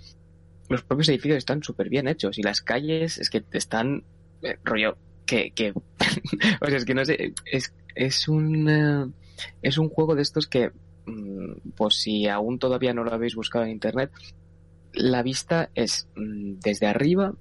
los 0.70 0.84
propios 0.84 1.10
edificios 1.10 1.38
están 1.38 1.64
súper 1.64 1.90
bien 1.90 2.08
hechos 2.08 2.38
y 2.38 2.42
las 2.42 2.62
calles 2.62 3.18
es 3.18 3.30
que 3.30 3.44
están 3.52 4.04
eh, 4.42 4.58
rollo 4.64 4.98
que, 5.26 5.52
que 5.52 5.72
o 6.62 6.66
sea, 6.68 6.78
es 6.78 6.86
que 6.86 6.94
no 6.94 7.06
sé, 7.06 7.34
es, 7.46 7.74
es 7.96 8.28
un 8.28 9.14
es 9.62 9.78
un 9.78 9.90
juego 9.90 10.16
de 10.16 10.22
estos 10.22 10.48
que, 10.48 10.72
mm, 11.06 11.72
por 11.76 11.94
si 11.94 12.28
aún 12.28 12.60
todavía 12.60 12.94
no 12.94 13.04
lo 13.04 13.14
habéis 13.14 13.36
buscado 13.36 13.66
en 13.66 13.72
internet, 13.72 14.12
la 14.94 15.24
vista 15.24 15.70
es 15.76 16.08
mm, 16.16 16.56
desde 16.64 16.88
arriba 16.88 17.34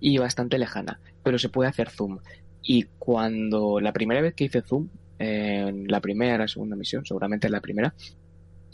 y 0.00 0.18
bastante 0.18 0.58
lejana, 0.58 1.00
pero 1.22 1.38
se 1.38 1.48
puede 1.48 1.70
hacer 1.70 1.90
zoom. 1.90 2.18
Y 2.62 2.84
cuando 2.98 3.80
la 3.80 3.92
primera 3.92 4.20
vez 4.20 4.34
que 4.34 4.44
hice 4.44 4.62
zoom, 4.62 4.88
en 5.18 5.86
la 5.86 6.00
primera, 6.00 6.48
segunda 6.48 6.76
misión, 6.76 7.04
seguramente 7.04 7.46
en 7.46 7.52
la 7.52 7.60
primera, 7.60 7.94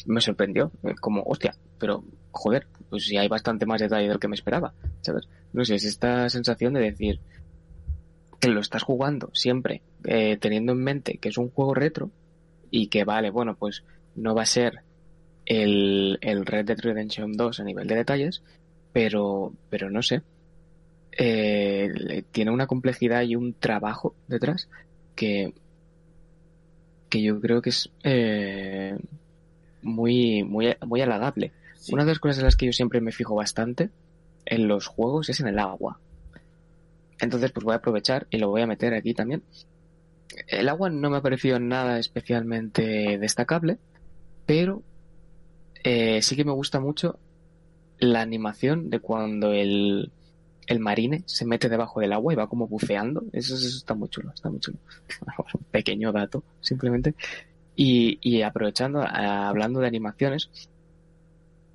me 0.09 0.21
sorprendió, 0.21 0.73
eh, 0.83 0.95
como, 1.01 1.23
hostia, 1.23 1.55
pero 1.79 2.03
joder, 2.31 2.67
pues 2.89 3.05
si 3.05 3.17
hay 3.17 3.29
bastante 3.29 3.67
más 3.67 3.81
detalle 3.81 4.09
de 4.09 4.15
lo 4.15 4.21
que 4.21 4.29
me 4.29 4.35
esperaba, 4.35 4.75
¿sabes? 5.03 5.29
No 5.53 5.65
sé, 5.65 5.77
es 5.77 5.85
esta 5.85 6.29
sensación 6.29 6.73
de 6.75 6.81
decir 6.81 7.21
que 8.41 8.49
lo 8.49 8.61
estás 8.61 8.83
jugando 8.83 9.31
siempre 9.35 9.83
eh, 10.05 10.37
teniendo 10.41 10.73
en 10.73 10.79
mente 10.79 11.19
que 11.19 11.29
es 11.29 11.39
un 11.39 11.51
juego 11.51 11.75
retro 11.75 12.11
y 12.71 12.89
que 12.89 13.05
vale, 13.05 13.31
bueno, 13.31 13.57
pues 13.57 13.85
no 14.15 14.35
va 14.35 14.43
a 14.43 14.47
ser 14.47 14.83
el, 15.47 16.19
el 16.21 16.47
Red 16.47 16.67
Dead 16.67 16.79
Redemption 16.79 17.33
2 17.33 17.61
a 17.61 17.65
nivel 17.65 17.87
de 17.87 17.97
detalles, 17.97 18.43
pero, 18.93 19.53
pero 19.71 19.91
no 19.91 20.03
sé. 20.03 20.23
Eh, 21.21 22.23
tiene 22.31 22.51
una 22.51 22.67
complejidad 22.67 23.23
y 23.23 23.35
un 23.35 23.55
trabajo 23.55 24.15
detrás 24.29 24.69
que, 25.17 25.53
que 27.09 27.23
yo 27.23 27.41
creo 27.41 27.61
que 27.61 27.71
es 27.71 27.91
eh, 28.05 28.97
muy, 29.89 30.45
muy, 30.45 30.77
muy 30.87 31.01
halagable. 31.01 31.53
Una 31.91 32.05
de 32.05 32.11
las 32.11 32.19
cosas 32.19 32.39
en 32.39 32.45
las 32.45 32.57
que 32.57 32.67
yo 32.67 32.73
siempre 32.73 33.01
me 33.01 33.13
fijo 33.13 33.35
bastante 33.35 33.91
en 34.45 34.69
los 34.69 34.87
juegos 34.87 35.29
es 35.29 35.41
en 35.41 35.49
el 35.49 35.59
agua. 35.59 35.99
Entonces, 37.21 37.51
pues 37.51 37.65
voy 37.65 37.75
a 37.75 37.79
aprovechar 37.79 38.27
y 38.31 38.39
lo 38.39 38.49
voy 38.49 38.63
a 38.63 38.67
meter 38.67 38.95
aquí 38.95 39.15
también 39.15 39.43
el 40.47 40.69
agua 40.69 40.91
no 40.91 41.11
me 41.11 41.17
ha 41.17 41.23
parecido 41.23 41.59
nada 41.59 41.99
especialmente 41.99 43.19
destacable, 43.19 43.79
pero 44.47 44.83
eh, 45.85 46.23
sí 46.23 46.37
que 46.37 46.45
me 46.45 46.53
gusta 46.53 46.81
mucho 46.81 47.19
la 47.99 48.21
animación 48.21 48.91
de 48.91 49.01
cuando 49.01 49.53
el, 49.53 50.13
el 50.67 50.81
marine 50.81 51.25
se 51.27 51.45
mete 51.45 51.69
debajo 51.69 52.01
del 52.01 52.13
agua 52.13 52.33
y 52.33 52.37
va 52.37 52.49
como 52.49 52.69
buceando. 52.69 53.25
Eso, 53.33 53.55
está 53.57 53.95
muy 53.95 54.09
chulo, 54.09 54.33
está 54.33 54.51
muy 54.51 54.61
chulo. 54.61 54.79
Pequeño 55.71 56.13
dato, 56.13 56.45
simplemente. 56.61 57.15
Y, 57.81 58.19
y 58.23 58.43
aprovechando, 58.43 59.03
hablando 59.03 59.79
de 59.79 59.87
animaciones, 59.87 60.51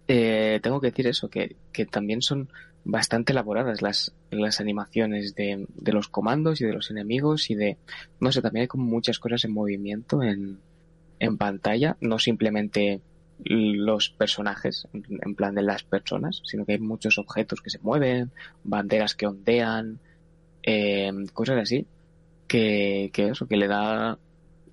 eh, 0.09 0.59
tengo 0.61 0.81
que 0.81 0.87
decir 0.87 1.07
eso, 1.07 1.29
que, 1.29 1.55
que 1.71 1.85
también 1.85 2.21
son 2.21 2.49
bastante 2.83 3.31
elaboradas 3.31 3.81
las, 3.81 4.13
las 4.29 4.59
animaciones 4.59 5.33
de, 5.33 5.65
de, 5.73 5.93
los 5.93 6.09
comandos 6.09 6.59
y 6.59 6.65
de 6.65 6.73
los 6.73 6.91
enemigos 6.91 7.49
y 7.49 7.55
de, 7.55 7.77
no 8.19 8.33
sé, 8.33 8.41
también 8.41 8.63
hay 8.63 8.67
como 8.67 8.83
muchas 8.83 9.17
cosas 9.17 9.45
en 9.45 9.53
movimiento 9.53 10.21
en, 10.21 10.59
en 11.19 11.37
pantalla, 11.37 11.95
no 12.01 12.19
simplemente 12.19 12.99
los 13.45 14.09
personajes, 14.09 14.89
en 14.93 15.35
plan 15.35 15.55
de 15.55 15.63
las 15.63 15.83
personas, 15.83 16.41
sino 16.43 16.65
que 16.65 16.73
hay 16.73 16.79
muchos 16.79 17.17
objetos 17.17 17.61
que 17.61 17.69
se 17.69 17.79
mueven, 17.79 18.31
banderas 18.65 19.15
que 19.15 19.27
ondean, 19.27 19.99
eh, 20.63 21.13
cosas 21.31 21.59
así, 21.61 21.87
que, 22.45 23.09
que 23.13 23.29
eso, 23.29 23.47
que 23.47 23.55
le 23.55 23.69
da, 23.69 24.19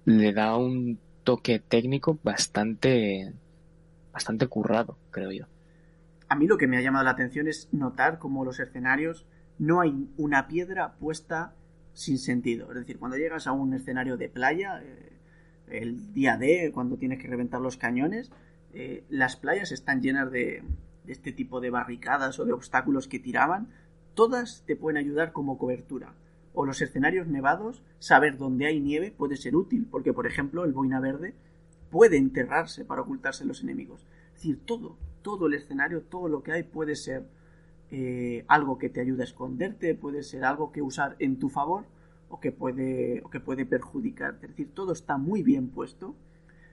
le 0.06 0.32
da 0.32 0.56
un 0.56 0.98
toque 1.22 1.58
técnico 1.58 2.18
bastante, 2.22 3.32
bastante 4.12 4.46
currado, 4.46 4.98
creo 5.10 5.32
yo 5.32 5.46
a 6.30 6.36
mí 6.36 6.46
lo 6.46 6.58
que 6.58 6.68
me 6.68 6.78
ha 6.78 6.80
llamado 6.80 7.04
la 7.04 7.10
atención 7.10 7.48
es 7.48 7.68
notar 7.72 8.20
cómo 8.20 8.44
los 8.44 8.60
escenarios 8.60 9.26
no 9.58 9.80
hay 9.80 10.08
una 10.16 10.46
piedra 10.46 10.92
puesta 10.92 11.54
sin 11.92 12.18
sentido. 12.18 12.70
Es 12.70 12.76
decir, 12.76 13.00
cuando 13.00 13.18
llegas 13.18 13.48
a 13.48 13.52
un 13.52 13.74
escenario 13.74 14.16
de 14.16 14.28
playa, 14.28 14.80
eh, 14.80 15.12
el 15.66 16.14
día 16.14 16.36
D, 16.36 16.70
cuando 16.72 16.96
tienes 16.96 17.18
que 17.20 17.26
reventar 17.26 17.60
los 17.60 17.76
cañones, 17.76 18.30
eh, 18.72 19.02
las 19.08 19.34
playas 19.34 19.72
están 19.72 20.02
llenas 20.02 20.30
de, 20.30 20.62
de, 21.04 21.12
este 21.12 21.32
tipo 21.32 21.60
de 21.60 21.70
barricadas 21.70 22.38
o 22.38 22.44
de 22.44 22.52
obstáculos 22.52 23.08
que 23.08 23.18
tiraban. 23.18 23.66
Todas 24.14 24.62
te 24.66 24.76
pueden 24.76 24.98
ayudar 24.98 25.32
como 25.32 25.58
cobertura. 25.58 26.14
O 26.60 26.66
los 26.66 26.82
escenarios 26.82 27.26
nevados, 27.26 27.82
saber 28.00 28.36
dónde 28.36 28.66
hay 28.66 28.80
nieve 28.80 29.14
puede 29.16 29.38
ser 29.38 29.56
útil, 29.56 29.88
porque 29.90 30.12
por 30.12 30.26
ejemplo 30.26 30.62
el 30.66 30.74
boina 30.74 31.00
verde 31.00 31.34
puede 31.90 32.18
enterrarse 32.18 32.84
para 32.84 33.00
ocultarse 33.00 33.46
los 33.46 33.62
enemigos. 33.62 34.06
Es 34.34 34.42
decir, 34.42 34.60
todo, 34.66 34.98
todo 35.22 35.46
el 35.46 35.54
escenario, 35.54 36.02
todo 36.02 36.28
lo 36.28 36.42
que 36.42 36.52
hay 36.52 36.62
puede 36.64 36.96
ser 36.96 37.24
eh, 37.90 38.44
algo 38.46 38.76
que 38.76 38.90
te 38.90 39.00
ayuda 39.00 39.22
a 39.22 39.24
esconderte, 39.24 39.94
puede 39.94 40.22
ser 40.22 40.44
algo 40.44 40.70
que 40.70 40.82
usar 40.82 41.16
en 41.18 41.38
tu 41.38 41.48
favor 41.48 41.86
o 42.28 42.40
que 42.40 42.52
puede, 42.52 43.22
o 43.24 43.30
que 43.30 43.40
puede 43.40 43.64
perjudicarte. 43.64 44.44
Es 44.44 44.52
decir, 44.52 44.74
todo 44.74 44.92
está 44.92 45.16
muy 45.16 45.42
bien 45.42 45.68
puesto, 45.68 46.14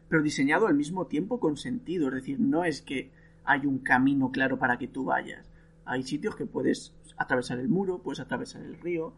pero 0.10 0.22
diseñado 0.22 0.68
al 0.68 0.76
mismo 0.76 1.08
tiempo 1.08 1.40
con 1.40 1.56
sentido. 1.56 2.10
Es 2.10 2.16
decir, 2.16 2.42
no 2.42 2.66
es 2.66 2.82
que 2.82 3.10
hay 3.46 3.66
un 3.66 3.80
camino 3.80 4.34
claro 4.34 4.60
para 4.60 4.78
que 4.78 4.90
tú 4.90 5.06
vayas. 5.06 5.50
Hay 5.86 6.04
sitios 6.04 6.36
que 6.36 6.46
puedes 6.46 6.94
atravesar 7.16 7.58
el 7.60 7.70
muro, 7.70 8.00
puedes 8.00 8.20
atravesar 8.20 8.64
el 8.64 8.78
río. 8.82 9.14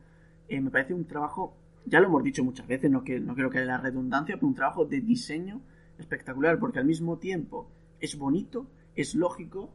Eh, 0.49 0.59
me 0.59 0.71
parece 0.71 0.93
un 0.93 1.05
trabajo, 1.05 1.55
ya 1.85 1.99
lo 1.99 2.07
hemos 2.07 2.23
dicho 2.23 2.43
muchas 2.43 2.67
veces, 2.67 2.91
no, 2.91 3.03
que, 3.03 3.19
no 3.19 3.35
creo 3.35 3.49
que 3.49 3.59
haya 3.59 3.67
la 3.67 3.77
redundancia, 3.77 4.35
pero 4.35 4.47
un 4.47 4.55
trabajo 4.55 4.85
de 4.85 4.99
diseño 5.01 5.61
espectacular, 5.97 6.59
porque 6.59 6.79
al 6.79 6.85
mismo 6.85 7.17
tiempo 7.17 7.69
es 7.99 8.17
bonito, 8.17 8.67
es 8.95 9.15
lógico 9.15 9.71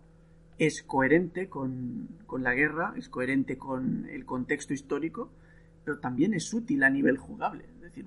es 0.59 0.83
coherente 0.83 1.49
con, 1.49 2.09
la 2.39 2.55
guerra, 2.55 2.95
es 2.97 3.09
coherente 3.09 3.59
con 3.59 4.07
el 4.09 4.25
contexto 4.25 4.72
histórico, 4.72 5.31
pero 5.85 5.99
también 5.99 6.35
es 6.35 6.53
útil 6.53 6.83
a 6.85 6.91
nivel 6.91 7.18
jugable. 7.18 7.64
Es 7.77 7.81
decir, 7.81 8.07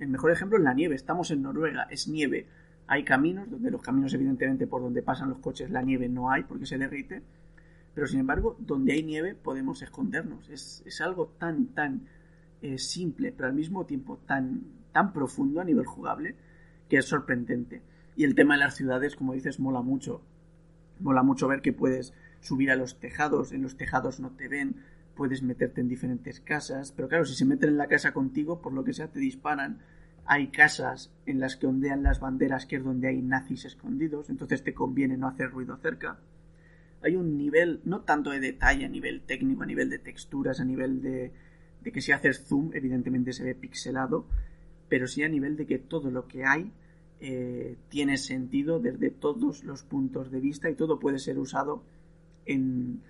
el 0.00 0.08
mejor 0.08 0.30
ejemplo 0.30 0.58
es 0.58 0.64
la 0.64 0.74
nieve. 0.74 0.94
Estamos 0.94 1.30
en 1.30 1.42
Noruega, 1.42 1.86
es 1.90 2.08
nieve. 2.08 2.46
Hay 2.86 3.04
caminos, 3.04 3.50
donde 3.50 3.70
los 3.70 3.82
caminos, 3.82 4.14
evidentemente, 4.14 4.66
por 4.66 4.80
donde 4.80 5.02
pasan 5.02 5.28
los 5.28 5.38
coches, 5.38 5.70
la 5.70 5.82
nieve 5.82 6.08
no 6.08 6.30
hay 6.30 6.44
porque 6.44 6.66
se 6.66 6.78
derrite. 6.78 7.22
Pero 7.98 8.06
sin 8.06 8.20
embargo, 8.20 8.56
donde 8.60 8.92
hay 8.92 9.02
nieve 9.02 9.34
podemos 9.34 9.82
escondernos. 9.82 10.48
Es, 10.50 11.00
algo 11.00 11.34
tan, 11.36 11.74
tan 11.74 12.06
eh, 12.62 12.78
simple, 12.78 13.32
pero 13.32 13.48
al 13.48 13.54
mismo 13.54 13.86
tiempo 13.86 14.18
tan, 14.18 14.62
tan 14.92 15.12
profundo 15.12 15.60
a 15.60 15.64
nivel 15.64 15.84
jugable, 15.84 16.36
que 16.88 16.98
es 16.98 17.06
sorprendente. 17.06 17.82
Y 18.14 18.22
el 18.22 18.36
tema 18.36 18.54
de 18.54 18.60
las 18.60 18.76
ciudades, 18.76 19.16
como 19.16 19.32
dices, 19.32 19.58
mola 19.58 19.82
mucho. 19.82 20.22
Mola 21.00 21.24
mucho 21.24 21.48
ver 21.48 21.60
que 21.60 21.72
puedes 21.72 22.14
subir 22.38 22.70
a 22.70 22.76
los 22.76 23.00
tejados, 23.00 23.50
en 23.50 23.62
los 23.62 23.76
tejados 23.76 24.20
no 24.20 24.30
te 24.30 24.46
ven, 24.46 24.76
puedes 25.16 25.42
meterte 25.42 25.80
en 25.80 25.88
diferentes 25.88 26.38
casas, 26.38 26.92
pero 26.92 27.08
claro, 27.08 27.24
si 27.24 27.34
se 27.34 27.46
meten 27.46 27.70
en 27.70 27.78
la 27.78 27.88
casa 27.88 28.12
contigo, 28.12 28.62
por 28.62 28.74
lo 28.74 28.84
que 28.84 28.92
sea, 28.92 29.08
te 29.08 29.18
disparan. 29.18 29.80
Hay 30.24 30.52
casas 30.52 31.10
en 31.26 31.40
las 31.40 31.56
que 31.56 31.66
ondean 31.66 32.04
las 32.04 32.20
banderas, 32.20 32.64
que 32.64 32.76
es 32.76 32.84
donde 32.84 33.08
hay 33.08 33.22
nazis 33.22 33.64
escondidos, 33.64 34.30
entonces 34.30 34.62
te 34.62 34.72
conviene 34.72 35.16
no 35.16 35.26
hacer 35.26 35.50
ruido 35.50 35.76
cerca. 35.78 36.20
Hay 37.02 37.16
un 37.16 37.38
nivel, 37.38 37.80
no 37.84 38.00
tanto 38.00 38.30
de 38.30 38.40
detalle 38.40 38.84
a 38.84 38.88
nivel 38.88 39.22
técnico, 39.22 39.62
a 39.62 39.66
nivel 39.66 39.88
de 39.90 39.98
texturas, 39.98 40.60
a 40.60 40.64
nivel 40.64 41.00
de, 41.00 41.32
de 41.82 41.92
que 41.92 42.00
si 42.00 42.12
haces 42.12 42.44
zoom, 42.46 42.70
evidentemente 42.74 43.32
se 43.32 43.44
ve 43.44 43.54
pixelado, 43.54 44.26
pero 44.88 45.06
sí 45.06 45.22
a 45.22 45.28
nivel 45.28 45.56
de 45.56 45.66
que 45.66 45.78
todo 45.78 46.10
lo 46.10 46.26
que 46.26 46.44
hay 46.44 46.72
eh, 47.20 47.76
tiene 47.88 48.16
sentido 48.16 48.78
desde 48.78 49.10
todos 49.10 49.64
los 49.64 49.82
puntos 49.82 50.30
de 50.30 50.40
vista 50.40 50.70
y 50.70 50.74
todo 50.74 50.98
puede 50.98 51.18
ser 51.18 51.38
usado 51.38 51.82
en, 52.46 53.00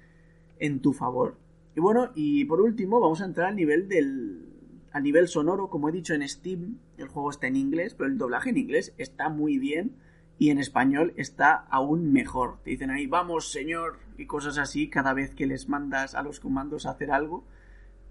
en 0.58 0.80
tu 0.80 0.92
favor. 0.92 1.36
Y 1.76 1.80
bueno, 1.80 2.10
y 2.14 2.44
por 2.44 2.60
último 2.60 3.00
vamos 3.00 3.20
a 3.20 3.26
entrar 3.26 3.48
al 3.48 3.56
nivel 3.56 3.88
del 3.88 4.44
a 4.90 5.00
nivel 5.00 5.28
sonoro, 5.28 5.68
como 5.68 5.88
he 5.88 5.92
dicho 5.92 6.14
en 6.14 6.26
Steam, 6.26 6.78
el 6.96 7.08
juego 7.08 7.30
está 7.30 7.46
en 7.46 7.56
inglés, 7.56 7.94
pero 7.94 8.08
el 8.08 8.16
doblaje 8.16 8.50
en 8.50 8.56
inglés 8.56 8.94
está 8.96 9.28
muy 9.28 9.58
bien 9.58 9.92
y 10.38 10.50
en 10.50 10.58
español 10.58 11.12
está 11.16 11.66
aún 11.68 12.12
mejor. 12.12 12.58
Te 12.62 12.70
dicen 12.70 12.90
ahí, 12.90 13.06
vamos 13.06 13.50
señor, 13.50 13.98
y 14.16 14.26
cosas 14.26 14.58
así 14.58 14.88
cada 14.88 15.12
vez 15.12 15.34
que 15.34 15.46
les 15.46 15.68
mandas 15.68 16.14
a 16.14 16.22
los 16.22 16.40
comandos 16.40 16.86
a 16.86 16.90
hacer 16.90 17.10
algo. 17.10 17.44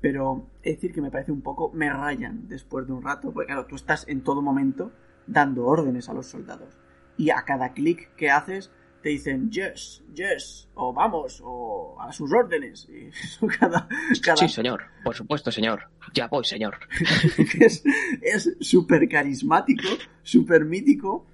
Pero 0.02 0.48
es 0.62 0.76
decir 0.76 0.94
que 0.94 1.02
me 1.02 1.10
parece 1.10 1.32
un 1.32 1.42
poco, 1.42 1.72
me 1.74 1.92
rayan 1.92 2.48
después 2.48 2.86
de 2.86 2.94
un 2.94 3.02
rato, 3.02 3.32
porque 3.32 3.48
claro, 3.48 3.66
tú 3.66 3.76
estás 3.76 4.08
en 4.08 4.22
todo 4.22 4.42
momento 4.42 4.92
dando 5.26 5.66
órdenes 5.66 6.10
a 6.10 6.14
los 6.14 6.28
soldados. 6.28 6.78
Y 7.18 7.32
a 7.32 7.44
cada 7.44 7.74
clic 7.74 8.14
que 8.16 8.30
haces 8.30 8.72
te 9.02 9.10
dicen 9.10 9.50
yes, 9.50 10.04
yes, 10.14 10.70
o 10.76 10.94
vamos, 10.94 11.42
o 11.44 11.98
a 12.00 12.12
sus 12.12 12.32
órdenes. 12.32 12.88
Y 12.90 13.10
cada, 13.60 13.88
Sí, 14.36 14.50
señor, 14.50 14.84
por 15.04 15.16
supuesto, 15.16 15.52
señor. 15.52 15.90
Ya 16.14 16.28
voy, 16.28 16.44
señor. 16.44 16.78
es 18.22 18.58
súper 18.60 19.08
carismático, 19.08 19.88
súper 20.24 20.66
mítico, 20.66 21.26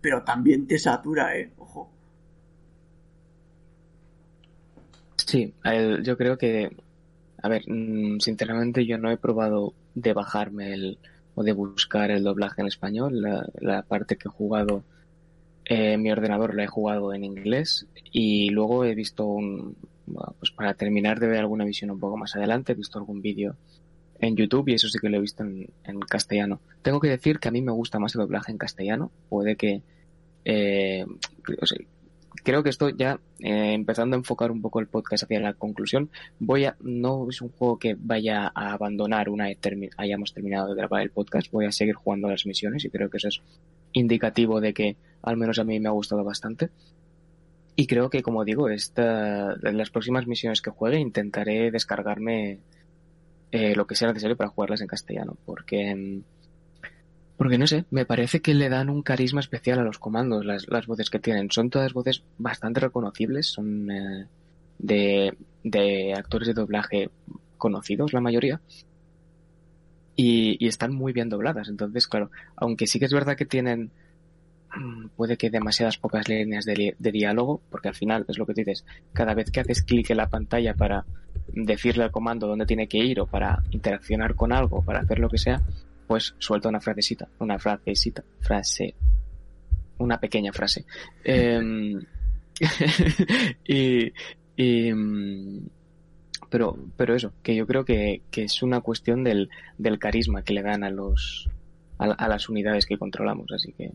pero 0.00 0.22
también 0.22 0.66
te 0.66 0.78
satura, 0.78 1.36
¿eh? 1.36 1.50
Ojo. 1.58 1.90
Sí, 5.26 5.54
yo 6.02 6.16
creo 6.16 6.36
que, 6.38 6.70
a 7.42 7.48
ver, 7.48 7.62
mm, 7.68 8.18
sinceramente 8.20 8.86
yo 8.86 8.98
no 8.98 9.10
he 9.10 9.16
probado 9.16 9.74
de 9.94 10.12
bajarme 10.12 10.72
el, 10.72 10.98
o 11.34 11.42
de 11.42 11.52
buscar 11.52 12.10
el 12.10 12.24
doblaje 12.24 12.60
en 12.62 12.68
español. 12.68 13.22
La, 13.60 13.82
parte 13.82 14.16
que 14.16 14.28
he 14.28 14.30
jugado 14.30 14.84
en 15.64 15.80
eh, 15.80 15.98
mi 15.98 16.10
ordenador 16.10 16.54
la 16.54 16.64
he 16.64 16.66
jugado 16.66 17.14
en 17.14 17.24
inglés 17.24 17.86
y 18.10 18.50
luego 18.50 18.84
he 18.84 18.94
visto 18.94 19.24
un, 19.26 19.76
pues 20.38 20.50
para 20.50 20.74
terminar 20.74 21.20
de 21.20 21.28
ver 21.28 21.40
alguna 21.40 21.64
visión 21.64 21.90
un 21.90 22.00
poco 22.00 22.16
más 22.16 22.34
adelante, 22.34 22.72
he 22.72 22.74
visto 22.74 22.98
algún 22.98 23.22
vídeo 23.22 23.56
en 24.20 24.36
YouTube 24.36 24.68
y 24.68 24.74
eso 24.74 24.88
sí 24.88 24.98
que 24.98 25.08
lo 25.08 25.16
he 25.16 25.20
visto 25.20 25.44
en, 25.44 26.00
castellano. 26.08 26.60
Tengo 26.82 27.00
que 27.00 27.08
decir 27.08 27.38
que 27.38 27.48
a 27.48 27.50
mí 27.50 27.62
me 27.62 27.72
gusta 27.72 27.98
más 27.98 28.14
el 28.14 28.20
doblaje 28.20 28.52
en 28.52 28.58
castellano. 28.58 29.10
Puede 29.28 29.56
que 29.56 29.82
eh, 30.44 31.06
creo 32.42 32.62
que 32.62 32.70
esto 32.70 32.90
ya 32.90 33.20
eh, 33.40 33.72
empezando 33.72 34.16
a 34.16 34.18
enfocar 34.18 34.50
un 34.50 34.60
poco 34.60 34.80
el 34.80 34.86
podcast 34.86 35.24
hacia 35.24 35.40
la 35.40 35.54
conclusión, 35.54 36.10
voy 36.38 36.64
a 36.64 36.76
no 36.80 37.28
es 37.28 37.40
un 37.40 37.50
juego 37.50 37.78
que 37.78 37.96
vaya 37.98 38.50
a 38.54 38.72
abandonar 38.72 39.28
una 39.28 39.46
vez 39.46 39.58
hayamos 39.96 40.32
terminado 40.32 40.68
de 40.68 40.74
grabar 40.74 41.02
el 41.02 41.10
podcast, 41.10 41.50
voy 41.50 41.66
a 41.66 41.72
seguir 41.72 41.94
jugando 41.94 42.28
las 42.28 42.46
misiones 42.46 42.84
y 42.84 42.90
creo 42.90 43.10
que 43.10 43.18
eso 43.18 43.28
es 43.28 43.40
indicativo 43.92 44.60
de 44.60 44.72
que 44.72 44.96
al 45.22 45.36
menos 45.36 45.58
a 45.58 45.64
mí 45.64 45.80
me 45.80 45.88
ha 45.88 45.92
gustado 45.92 46.24
bastante. 46.24 46.70
Y 47.76 47.86
creo 47.86 48.10
que, 48.10 48.22
como 48.22 48.44
digo, 48.44 48.68
esta, 48.68 49.54
en 49.54 49.78
las 49.78 49.90
próximas 49.90 50.26
misiones 50.26 50.60
que 50.60 50.70
juegue 50.70 50.98
intentaré 50.98 51.70
descargarme 51.70 52.58
eh, 53.52 53.74
lo 53.74 53.86
que 53.86 53.94
sea 53.94 54.08
necesario 54.08 54.36
para 54.36 54.50
jugarlas 54.50 54.80
en 54.80 54.86
castellano, 54.86 55.36
porque 55.44 55.94
mm, 55.94 56.22
porque 57.40 57.56
no 57.56 57.66
sé, 57.66 57.86
me 57.90 58.04
parece 58.04 58.42
que 58.42 58.52
le 58.52 58.68
dan 58.68 58.90
un 58.90 59.00
carisma 59.00 59.40
especial 59.40 59.78
a 59.78 59.82
los 59.82 59.98
comandos, 59.98 60.44
las, 60.44 60.68
las 60.68 60.86
voces 60.86 61.08
que 61.08 61.18
tienen. 61.18 61.50
Son 61.50 61.70
todas 61.70 61.94
voces 61.94 62.22
bastante 62.36 62.80
reconocibles, 62.80 63.46
son 63.46 63.90
eh, 63.90 64.26
de, 64.78 65.34
de, 65.64 66.12
actores 66.12 66.48
de 66.48 66.52
doblaje 66.52 67.08
conocidos, 67.56 68.12
la 68.12 68.20
mayoría. 68.20 68.60
Y, 70.16 70.62
y, 70.62 70.68
están 70.68 70.92
muy 70.92 71.14
bien 71.14 71.30
dobladas. 71.30 71.70
Entonces, 71.70 72.06
claro, 72.08 72.30
aunque 72.56 72.86
sí 72.86 72.98
que 72.98 73.06
es 73.06 73.12
verdad 73.14 73.38
que 73.38 73.46
tienen, 73.46 73.90
puede 75.16 75.36
que 75.36 75.50
demasiadas 75.50 75.98
pocas 75.98 76.28
líneas 76.28 76.64
de, 76.64 76.94
diálogo, 76.98 77.60
porque 77.70 77.88
al 77.88 77.94
final 77.94 78.24
es 78.28 78.38
lo 78.38 78.46
que 78.46 78.54
dices, 78.54 78.84
cada 79.12 79.34
vez 79.34 79.50
que 79.50 79.60
haces 79.60 79.82
clic 79.82 80.10
en 80.10 80.18
la 80.18 80.28
pantalla 80.28 80.74
para 80.74 81.04
decirle 81.48 82.04
al 82.04 82.10
comando 82.10 82.46
dónde 82.46 82.66
tiene 82.66 82.86
que 82.86 82.98
ir 82.98 83.20
o 83.20 83.26
para 83.26 83.62
interaccionar 83.70 84.34
con 84.34 84.52
algo, 84.52 84.82
para 84.82 85.00
hacer 85.00 85.18
lo 85.18 85.28
que 85.28 85.38
sea, 85.38 85.60
pues 86.06 86.34
suelta 86.38 86.68
una 86.68 86.80
frasecita, 86.80 87.28
una 87.38 87.58
frasecita, 87.58 88.22
frase, 88.40 88.94
una 89.98 90.18
pequeña 90.18 90.52
frase. 90.52 90.84
Em, 91.24 92.00
y, 93.64 94.92
mm, 94.92 95.68
pero, 96.50 96.76
pero 96.96 97.14
eso, 97.14 97.32
que 97.42 97.54
yo 97.54 97.66
creo 97.66 97.84
que, 97.84 98.22
es 98.32 98.62
una 98.62 98.80
cuestión 98.80 99.24
del, 99.24 99.50
del, 99.78 99.98
carisma 99.98 100.42
que 100.42 100.52
le 100.52 100.62
dan 100.62 100.84
a 100.84 100.90
los 100.90 101.48
a, 101.98 102.28
las 102.28 102.48
unidades 102.48 102.86
que 102.86 102.98
controlamos, 102.98 103.52
así 103.52 103.72
que 103.72 103.92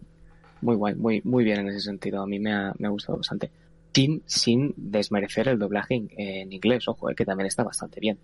muy 0.62 0.76
guay, 0.76 0.95
muy, 0.95 1.22
muy 1.24 1.43
bien 1.43 1.60
en 1.60 1.70
ese 1.70 1.82
sentido. 1.82 2.22
A 2.22 2.28
mí 2.28 2.39
me 2.39 2.53
ha, 2.53 2.74
me 2.78 2.88
ha 2.88 2.91
gustado 2.91 3.18
bastante. 3.18 3.51
Sin, 3.93 4.24
sin 4.26 4.74
desmerecer 4.76 5.47
el 5.47 5.60
doblaje 5.60 5.95
en, 5.95 6.51
inglés, 6.51 6.88
ojo, 6.88 7.10
eh, 7.10 7.16
que 7.16 7.26
también 7.26 7.47
está 7.47 7.64
bastante 7.64 7.99
bien. 7.99 8.18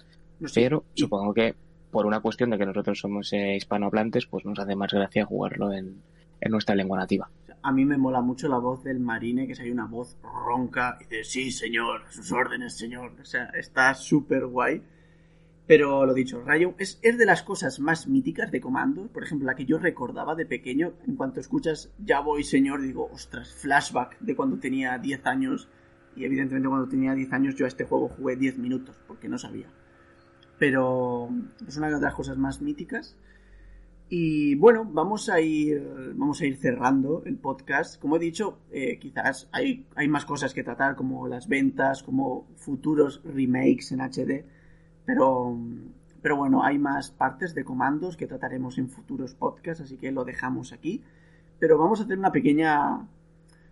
Pero 0.53 0.83
supongo 0.95 1.33
que 1.33 1.55
por 1.91 2.05
una 2.05 2.19
cuestión 2.19 2.49
de 2.49 2.57
que 2.57 2.65
nosotros 2.65 2.99
somos 2.99 3.31
eh, 3.33 3.55
hispanohablantes, 3.55 4.25
pues 4.25 4.45
nos 4.45 4.59
hace 4.59 4.75
más 4.75 4.91
gracia 4.91 5.25
jugarlo 5.25 5.71
en, 5.71 6.01
nuestra 6.49 6.73
lengua 6.73 6.97
nativa. 6.97 7.29
A 7.61 7.71
mí 7.71 7.85
me 7.85 7.97
mola 7.97 8.19
mucho 8.21 8.47
la 8.47 8.57
voz 8.57 8.83
del 8.83 8.99
marine, 8.99 9.45
que 9.45 9.53
es 9.53 9.59
ahí 9.59 9.69
una 9.69 9.85
voz 9.85 10.17
ronca, 10.23 10.97
y 10.99 11.03
dice, 11.03 11.23
sí, 11.23 11.51
señor, 11.51 12.01
sus 12.09 12.31
órdenes, 12.31 12.75
señor. 12.75 13.13
O 13.21 13.25
sea, 13.25 13.45
está 13.53 13.93
súper 13.93 14.47
guay. 14.47 14.81
Pero 15.71 16.05
lo 16.05 16.13
dicho, 16.13 16.43
Rayo 16.43 16.75
es, 16.79 16.99
es, 17.01 17.17
de 17.17 17.25
las 17.25 17.43
cosas 17.43 17.79
más 17.79 18.05
míticas 18.05 18.51
de 18.51 18.59
comando. 18.59 19.07
Por 19.07 19.23
ejemplo, 19.23 19.45
la 19.47 19.55
que 19.55 19.63
yo 19.63 19.79
recordaba 19.79 20.35
de 20.35 20.45
pequeño, 20.45 20.95
en 21.07 21.15
cuanto 21.15 21.39
escuchas 21.39 21.93
ya 21.97 22.19
voy, 22.19 22.43
señor, 22.43 22.81
digo, 22.81 23.09
ostras, 23.09 23.53
flashback 23.53 24.19
de 24.19 24.35
cuando 24.35 24.59
tenía 24.59 24.97
10 24.97 25.25
años. 25.27 25.69
Y 26.17 26.25
evidentemente 26.25 26.67
cuando 26.67 26.89
tenía 26.89 27.13
10 27.13 27.31
años 27.31 27.55
yo 27.55 27.63
a 27.63 27.69
este 27.69 27.85
juego 27.85 28.09
jugué 28.09 28.35
10 28.35 28.57
minutos, 28.57 28.99
porque 29.07 29.29
no 29.29 29.37
sabía 29.37 29.67
pero 30.61 31.27
es 31.67 31.75
una 31.77 31.89
de 31.89 31.99
las 31.99 32.13
cosas 32.13 32.37
más 32.37 32.61
míticas. 32.61 33.17
Y 34.09 34.53
bueno, 34.55 34.85
vamos 34.85 35.27
a 35.27 35.41
ir, 35.41 36.13
vamos 36.13 36.39
a 36.39 36.45
ir 36.45 36.55
cerrando 36.57 37.23
el 37.25 37.37
podcast. 37.37 37.99
Como 37.99 38.17
he 38.17 38.19
dicho, 38.19 38.59
eh, 38.71 38.99
quizás 38.99 39.49
hay, 39.53 39.87
hay 39.95 40.07
más 40.07 40.23
cosas 40.23 40.53
que 40.53 40.63
tratar, 40.63 40.95
como 40.95 41.27
las 41.27 41.47
ventas, 41.47 42.03
como 42.03 42.45
futuros 42.57 43.23
remakes 43.23 43.91
en 43.91 44.01
HD, 44.01 44.45
pero, 45.05 45.57
pero 46.21 46.37
bueno, 46.37 46.63
hay 46.63 46.77
más 46.77 47.11
partes 47.11 47.55
de 47.55 47.63
comandos 47.63 48.17
que 48.17 48.27
trataremos 48.27 48.77
en 48.77 48.89
futuros 48.89 49.33
podcasts, 49.33 49.83
así 49.83 49.97
que 49.97 50.11
lo 50.11 50.25
dejamos 50.25 50.73
aquí. 50.73 51.01
Pero 51.59 51.77
vamos 51.77 51.99
a 51.99 52.03
hacer 52.03 52.17
una 52.17 52.31
pequeña, 52.31 53.07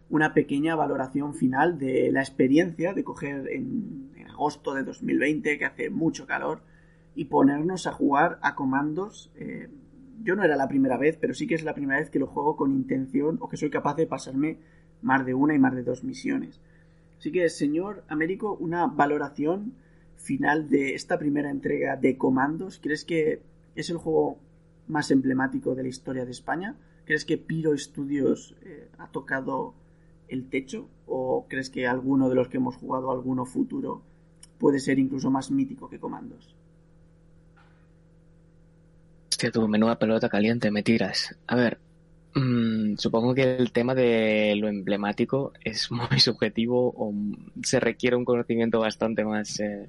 una 0.10 0.34
pequeña 0.34 0.76
valoración 0.76 1.34
final 1.34 1.80
de 1.80 2.12
la 2.12 2.22
experiencia 2.22 2.94
de 2.94 3.04
coger 3.04 3.48
en, 3.50 4.12
en 4.16 4.28
agosto 4.28 4.74
de 4.74 4.84
2020, 4.84 5.58
que 5.58 5.66
hace 5.66 5.90
mucho 5.90 6.26
calor, 6.28 6.62
y 7.16 7.26
ponernos 7.26 7.88
a 7.88 7.92
jugar 7.92 8.40
a 8.42 8.56
comandos. 8.56 9.32
Eh, 9.36 9.70
yo 10.24 10.36
no 10.36 10.44
era 10.44 10.56
la 10.56 10.68
primera 10.68 10.98
vez, 10.98 11.18
pero 11.20 11.34
sí 11.34 11.48
que 11.48 11.56
es 11.56 11.64
la 11.64 11.74
primera 11.74 12.00
vez 12.00 12.10
que 12.10 12.20
lo 12.20 12.28
juego 12.28 12.56
con 12.56 12.72
intención 12.72 13.38
o 13.42 13.50
que 13.50 13.58
soy 13.58 13.70
capaz 13.70 13.96
de 13.96 14.08
pasarme 14.08 14.58
más 15.02 15.26
de 15.26 15.34
una 15.34 15.54
y 15.54 15.60
más 15.60 15.76
de 15.76 15.84
dos 15.84 16.04
misiones. 16.04 16.60
Así 17.18 17.32
que, 17.32 17.50
señor 17.50 18.04
Américo, 18.08 18.56
una 18.60 18.88
valoración 18.88 19.74
final 20.20 20.70
de 20.70 20.94
esta 20.94 21.18
primera 21.18 21.50
entrega 21.50 21.96
de 21.96 22.18
comandos. 22.18 22.80
¿Crees 22.82 23.06
que 23.06 23.42
es 23.76 23.90
el 23.90 23.98
juego 23.98 24.38
más 24.88 25.10
emblemático 25.12 25.76
de 25.76 25.84
la 25.84 25.90
historia 25.90 26.26
de 26.26 26.32
España? 26.32 26.76
¿Crees 27.06 27.26
que 27.26 27.38
Piro 27.38 27.76
Studios 27.78 28.56
eh, 28.64 28.90
ha 28.98 29.08
tocado 29.08 29.74
el 30.28 30.50
techo? 30.50 30.88
¿O 31.08 31.48
crees 31.48 31.70
que 31.70 31.88
alguno 31.88 32.30
de 32.30 32.36
los 32.36 32.50
que 32.50 32.58
hemos 32.58 32.76
jugado, 32.76 33.12
alguno 33.12 33.46
futuro, 33.46 34.02
puede 34.60 34.80
ser 34.80 35.00
incluso 35.00 35.32
más 35.32 35.50
mítico 35.50 35.90
que 35.90 36.00
Comandos? 36.00 36.56
Hostia, 39.32 39.52
tu 39.52 39.68
menuda 39.68 39.98
pelota 39.98 40.28
caliente, 40.28 40.70
me 40.70 40.84
tiras. 40.84 41.36
A 41.48 41.56
ver, 41.56 41.80
mmm, 42.36 42.96
supongo 42.98 43.34
que 43.34 43.56
el 43.56 43.72
tema 43.72 43.96
de 43.96 44.54
lo 44.58 44.68
emblemático 44.68 45.54
es 45.64 45.90
muy 45.92 46.20
subjetivo 46.20 46.94
o 46.96 47.14
se 47.64 47.80
requiere 47.80 48.18
un 48.18 48.26
conocimiento 48.26 48.80
bastante 48.80 49.24
más 49.24 49.60
eh, 49.62 49.88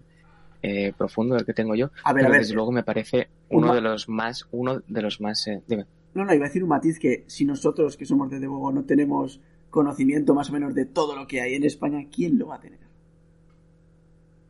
eh, 0.63 0.93
profundo 0.97 1.35
del 1.35 1.45
que 1.45 1.55
tengo 1.55 1.75
yo. 1.75 1.91
A 2.05 2.13
ver, 2.13 2.23
pero 2.23 2.29
a 2.29 2.31
ver, 2.33 2.41
desde 2.41 2.55
luego 2.55 2.73
me 2.73 2.83
parece 2.83 3.29
un 3.49 3.65
uno 3.65 3.75
de 3.75 3.81
los 3.81 4.09
más, 4.09 4.47
uno 4.51 4.83
de 4.87 5.03
los 5.03 5.21
más, 5.21 5.47
eh, 5.47 5.63
dime. 5.67 5.87
No, 6.15 6.25
no, 6.25 6.35
iba 6.35 6.45
a 6.45 6.49
decir 6.49 6.63
un 6.63 6.69
matiz 6.69 6.99
que 6.99 7.25
si 7.27 7.45
nosotros 7.45 7.97
que 7.97 8.05
somos 8.05 8.31
de 8.31 8.41
Debogo 8.41 8.73
no 8.73 8.85
tenemos 8.85 9.41
conocimiento 9.71 10.35
más 10.35 10.51
o 10.51 10.53
menos 10.53 10.75
de 10.75 10.85
todo 10.85 11.15
lo 11.15 11.27
que 11.27 11.41
hay 11.41 11.55
en 11.55 11.65
España, 11.65 12.05
¿quién 12.15 12.39
lo 12.39 12.49
va 12.49 12.57
a 12.57 12.61
tener? 12.61 12.81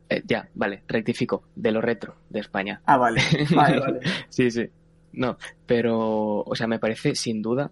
Eh, 0.09 0.23
ya, 0.27 0.49
vale, 0.55 0.83
rectifico, 0.89 1.45
de 1.55 1.71
lo 1.71 1.81
retro 1.81 2.17
de 2.29 2.41
España. 2.41 2.81
Ah, 2.87 2.97
vale, 2.97 3.21
vale, 3.55 3.79
vale. 3.79 4.01
Sí, 4.29 4.51
sí. 4.51 4.69
No, 5.13 5.37
pero, 5.67 6.41
o 6.41 6.55
sea, 6.55 6.67
me 6.67 6.79
parece 6.79 7.15
sin 7.15 7.43
duda 7.43 7.71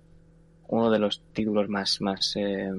uno 0.68 0.90
de 0.90 0.98
los 0.98 1.22
títulos 1.32 1.68
más, 1.68 2.00
más, 2.00 2.36
eh, 2.36 2.70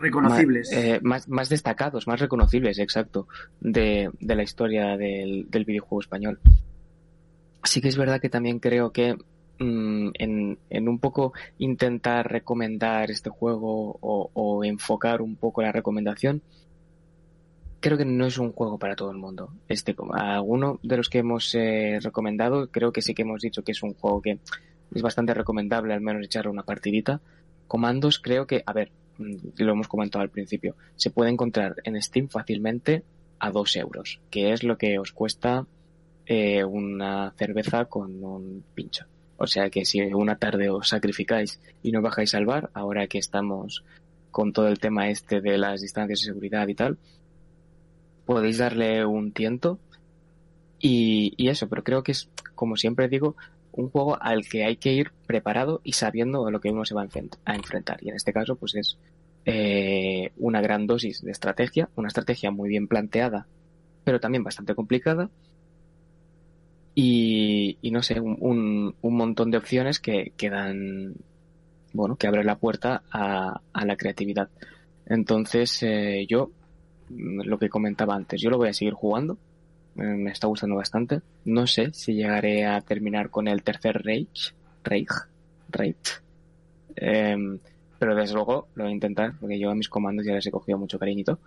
Reconocibles. 0.00 0.70
Más, 1.02 1.24
eh, 1.24 1.28
más, 1.28 1.48
destacados, 1.48 2.06
más 2.06 2.20
reconocibles, 2.20 2.78
exacto, 2.78 3.28
de, 3.60 4.10
la 4.20 4.42
historia 4.42 4.96
del, 4.96 5.46
videojuego 5.50 6.00
español. 6.00 6.38
Sí 7.64 7.80
que 7.80 7.88
es 7.88 7.96
verdad 7.96 8.20
que 8.20 8.30
también 8.30 8.60
creo 8.60 8.92
que 8.92 9.16
mm, 9.58 10.10
en, 10.14 10.88
un 10.88 10.98
poco 10.98 11.32
intentar 11.58 12.30
recomendar 12.30 13.10
este 13.10 13.30
juego 13.30 13.98
o, 14.00 14.64
enfocar 14.64 15.22
un 15.22 15.36
poco 15.36 15.62
la 15.62 15.72
recomendación, 15.72 16.42
creo 17.80 17.98
que 17.98 18.04
no 18.04 18.26
es 18.26 18.38
un 18.38 18.52
juego 18.52 18.78
para 18.78 18.96
todo 18.96 19.10
el 19.10 19.18
mundo. 19.18 19.52
Este, 19.68 19.94
como 19.94 20.14
alguno 20.14 20.78
de 20.82 20.96
los 20.96 21.08
que 21.08 21.18
hemos 21.18 21.54
eh, 21.54 21.98
recomendado, 22.00 22.68
creo 22.70 22.92
que 22.92 23.02
sí 23.02 23.14
que 23.14 23.22
hemos 23.22 23.42
dicho 23.42 23.62
que 23.62 23.72
es 23.72 23.82
un 23.82 23.94
juego 23.94 24.22
que 24.22 24.38
es 24.94 25.02
bastante 25.02 25.34
recomendable 25.34 25.94
al 25.94 26.00
menos 26.00 26.24
echarle 26.24 26.50
una 26.50 26.62
partidita. 26.62 27.20
Comandos 27.66 28.18
creo 28.18 28.46
que, 28.46 28.62
a 28.64 28.72
ver, 28.72 28.90
lo 29.18 29.72
hemos 29.72 29.88
comentado 29.88 30.22
al 30.22 30.30
principio, 30.30 30.74
se 30.96 31.10
puede 31.10 31.30
encontrar 31.30 31.76
en 31.84 32.00
Steam 32.00 32.28
fácilmente 32.28 33.02
a 33.38 33.50
2 33.50 33.76
euros, 33.76 34.20
que 34.30 34.52
es 34.52 34.62
lo 34.62 34.78
que 34.78 34.98
os 34.98 35.12
cuesta 35.12 35.66
eh, 36.26 36.64
una 36.64 37.32
cerveza 37.36 37.86
con 37.86 38.22
un 38.22 38.64
pincho. 38.74 39.06
O 39.36 39.46
sea 39.46 39.70
que 39.70 39.84
si 39.84 40.00
una 40.00 40.36
tarde 40.36 40.68
os 40.68 40.88
sacrificáis 40.88 41.60
y 41.82 41.92
no 41.92 42.02
bajáis 42.02 42.34
al 42.34 42.46
bar, 42.46 42.70
ahora 42.74 43.06
que 43.06 43.18
estamos 43.18 43.84
con 44.30 44.52
todo 44.52 44.68
el 44.68 44.78
tema 44.78 45.08
este 45.10 45.40
de 45.40 45.58
las 45.58 45.80
distancias 45.80 46.20
de 46.20 46.26
seguridad 46.26 46.66
y 46.68 46.74
tal, 46.74 46.98
podéis 48.26 48.58
darle 48.58 49.04
un 49.04 49.32
tiento 49.32 49.78
y 50.80 51.48
eso, 51.48 51.68
pero 51.68 51.82
creo 51.82 52.02
que 52.02 52.12
es, 52.12 52.28
como 52.54 52.76
siempre 52.76 53.08
digo, 53.08 53.36
un 53.78 53.90
juego 53.90 54.20
al 54.20 54.46
que 54.48 54.64
hay 54.64 54.76
que 54.76 54.92
ir 54.92 55.12
preparado 55.26 55.80
y 55.84 55.92
sabiendo 55.92 56.46
a 56.46 56.50
lo 56.50 56.60
que 56.60 56.70
uno 56.70 56.84
se 56.84 56.94
va 56.94 57.02
a 57.02 57.06
enfrent- 57.08 57.38
a 57.44 57.54
enfrentar. 57.54 57.98
Y 58.02 58.08
en 58.10 58.16
este 58.16 58.32
caso, 58.32 58.56
pues 58.56 58.74
es 58.74 58.98
eh, 59.44 60.32
una 60.36 60.60
gran 60.60 60.86
dosis 60.86 61.22
de 61.22 61.30
estrategia, 61.30 61.88
una 61.96 62.08
estrategia 62.08 62.50
muy 62.50 62.68
bien 62.68 62.88
planteada, 62.88 63.46
pero 64.04 64.20
también 64.20 64.44
bastante 64.44 64.74
complicada. 64.74 65.30
Y, 66.94 67.78
no 67.92 68.02
sé, 68.02 68.18
un, 68.20 68.36
un, 68.40 68.94
un 69.00 69.16
montón 69.16 69.50
de 69.52 69.58
opciones 69.58 70.00
que, 70.00 70.32
que 70.36 70.50
dan, 70.50 71.14
bueno, 71.92 72.16
que 72.16 72.26
abren 72.26 72.46
la 72.46 72.58
puerta 72.58 73.02
a, 73.12 73.60
a 73.72 73.84
la 73.84 73.96
creatividad. 73.96 74.48
Entonces, 75.06 75.80
eh, 75.84 76.26
yo, 76.28 76.50
mm, 77.10 77.42
lo 77.44 77.58
que 77.58 77.68
comentaba 77.68 78.16
antes, 78.16 78.40
yo 78.42 78.50
lo 78.50 78.58
voy 78.58 78.68
a 78.68 78.72
seguir 78.72 78.94
jugando. 78.94 79.38
Eh, 79.98 80.02
Me 80.02 80.30
está 80.30 80.46
gustando 80.46 80.76
bastante. 80.76 81.20
No 81.44 81.66
sé 81.66 81.92
si 81.92 82.14
llegaré 82.14 82.64
a 82.64 82.80
terminar 82.80 83.30
con 83.30 83.48
el 83.48 83.62
tercer 83.62 84.02
Reich. 84.02 84.54
Reich. 84.84 85.10
Reich. 85.70 86.22
Em, 86.96 87.58
pero 87.98 88.14
desde 88.14 88.34
luego 88.34 88.68
lo 88.74 88.84
voy 88.84 88.92
a 88.92 88.94
intentar, 88.94 89.34
porque 89.40 89.58
yo 89.58 89.70
a 89.70 89.74
mis 89.74 89.88
comandos 89.88 90.24
ya 90.24 90.34
les 90.34 90.46
he 90.46 90.50
cogido 90.50 90.78
mucho 90.78 90.98
cariñito. 90.98 91.38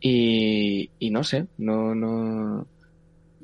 Y, 0.00 0.90
y 0.98 1.10
no 1.10 1.24
sé, 1.24 1.46
no, 1.58 1.94
no, 1.94 2.66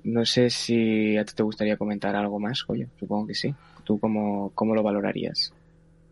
no 0.05 0.25
sé 0.25 0.51
si 0.51 1.17
a 1.17 1.25
ti 1.25 1.33
te 1.35 1.43
gustaría 1.43 1.77
comentar 1.77 2.15
algo 2.15 2.39
más, 2.39 2.65
oye, 2.69 2.89
supongo 2.99 3.27
que 3.27 3.35
sí. 3.35 3.55
¿Tú 3.85 3.99
cómo, 3.99 4.53
cómo 4.55 4.75
lo 4.75 4.83
valorarías? 4.83 5.53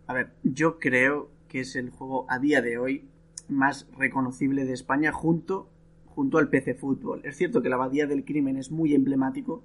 A 0.06 0.14
ver, 0.14 0.30
yo 0.42 0.78
creo 0.78 1.30
que 1.48 1.60
es 1.60 1.76
el 1.76 1.90
juego 1.90 2.26
a 2.28 2.38
día 2.38 2.62
de 2.62 2.78
hoy 2.78 3.04
más 3.48 3.86
reconocible 3.98 4.64
de 4.64 4.72
España 4.72 5.12
junto, 5.12 5.68
junto 6.14 6.38
al 6.38 6.48
PC 6.48 6.74
Fútbol. 6.74 7.20
Es 7.24 7.36
cierto 7.36 7.62
que 7.62 7.68
la 7.68 7.76
Abadía 7.76 8.06
del 8.06 8.24
Crimen 8.24 8.56
es 8.56 8.70
muy 8.70 8.94
emblemático, 8.94 9.62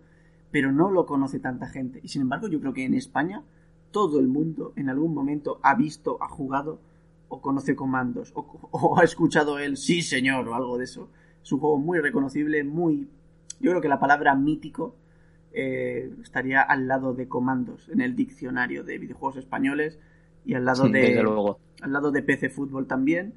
pero 0.51 0.71
no 0.71 0.91
lo 0.91 1.05
conoce 1.05 1.39
tanta 1.39 1.67
gente. 1.67 1.99
Y 2.03 2.07
sin 2.09 2.21
embargo, 2.23 2.47
yo 2.47 2.59
creo 2.59 2.73
que 2.73 2.85
en 2.85 2.93
España 2.93 3.43
todo 3.91 4.19
el 4.19 4.27
mundo 4.27 4.73
en 4.75 4.89
algún 4.89 5.13
momento 5.13 5.59
ha 5.63 5.75
visto, 5.75 6.17
ha 6.21 6.27
jugado 6.27 6.79
o 7.29 7.41
conoce 7.41 7.75
comandos 7.75 8.31
o, 8.35 8.41
o 8.71 8.99
ha 8.99 9.03
escuchado 9.03 9.57
el 9.59 9.77
sí 9.77 10.01
señor 10.01 10.47
o 10.47 10.55
algo 10.55 10.77
de 10.77 10.85
eso. 10.85 11.09
Es 11.43 11.51
un 11.51 11.59
juego 11.59 11.77
muy 11.77 11.99
reconocible, 11.99 12.63
muy... 12.63 13.07
Yo 13.59 13.71
creo 13.71 13.81
que 13.81 13.87
la 13.87 13.99
palabra 13.99 14.35
mítico 14.35 14.95
eh, 15.53 16.11
estaría 16.21 16.61
al 16.61 16.87
lado 16.87 17.13
de 17.13 17.27
comandos 17.27 17.87
en 17.89 18.01
el 18.01 18.15
diccionario 18.15 18.83
de 18.83 18.97
videojuegos 18.97 19.37
españoles 19.37 19.97
y 20.45 20.53
al 20.55 20.65
lado 20.65 20.85
Sí, 20.85 20.91
de 20.91 20.99
desde 20.99 21.23
luego. 21.23 21.59
al 21.81 21.93
lado 21.93 22.11
de 22.11 22.21
PC 22.21 22.49
Fútbol 22.49 22.87
también. 22.87 23.33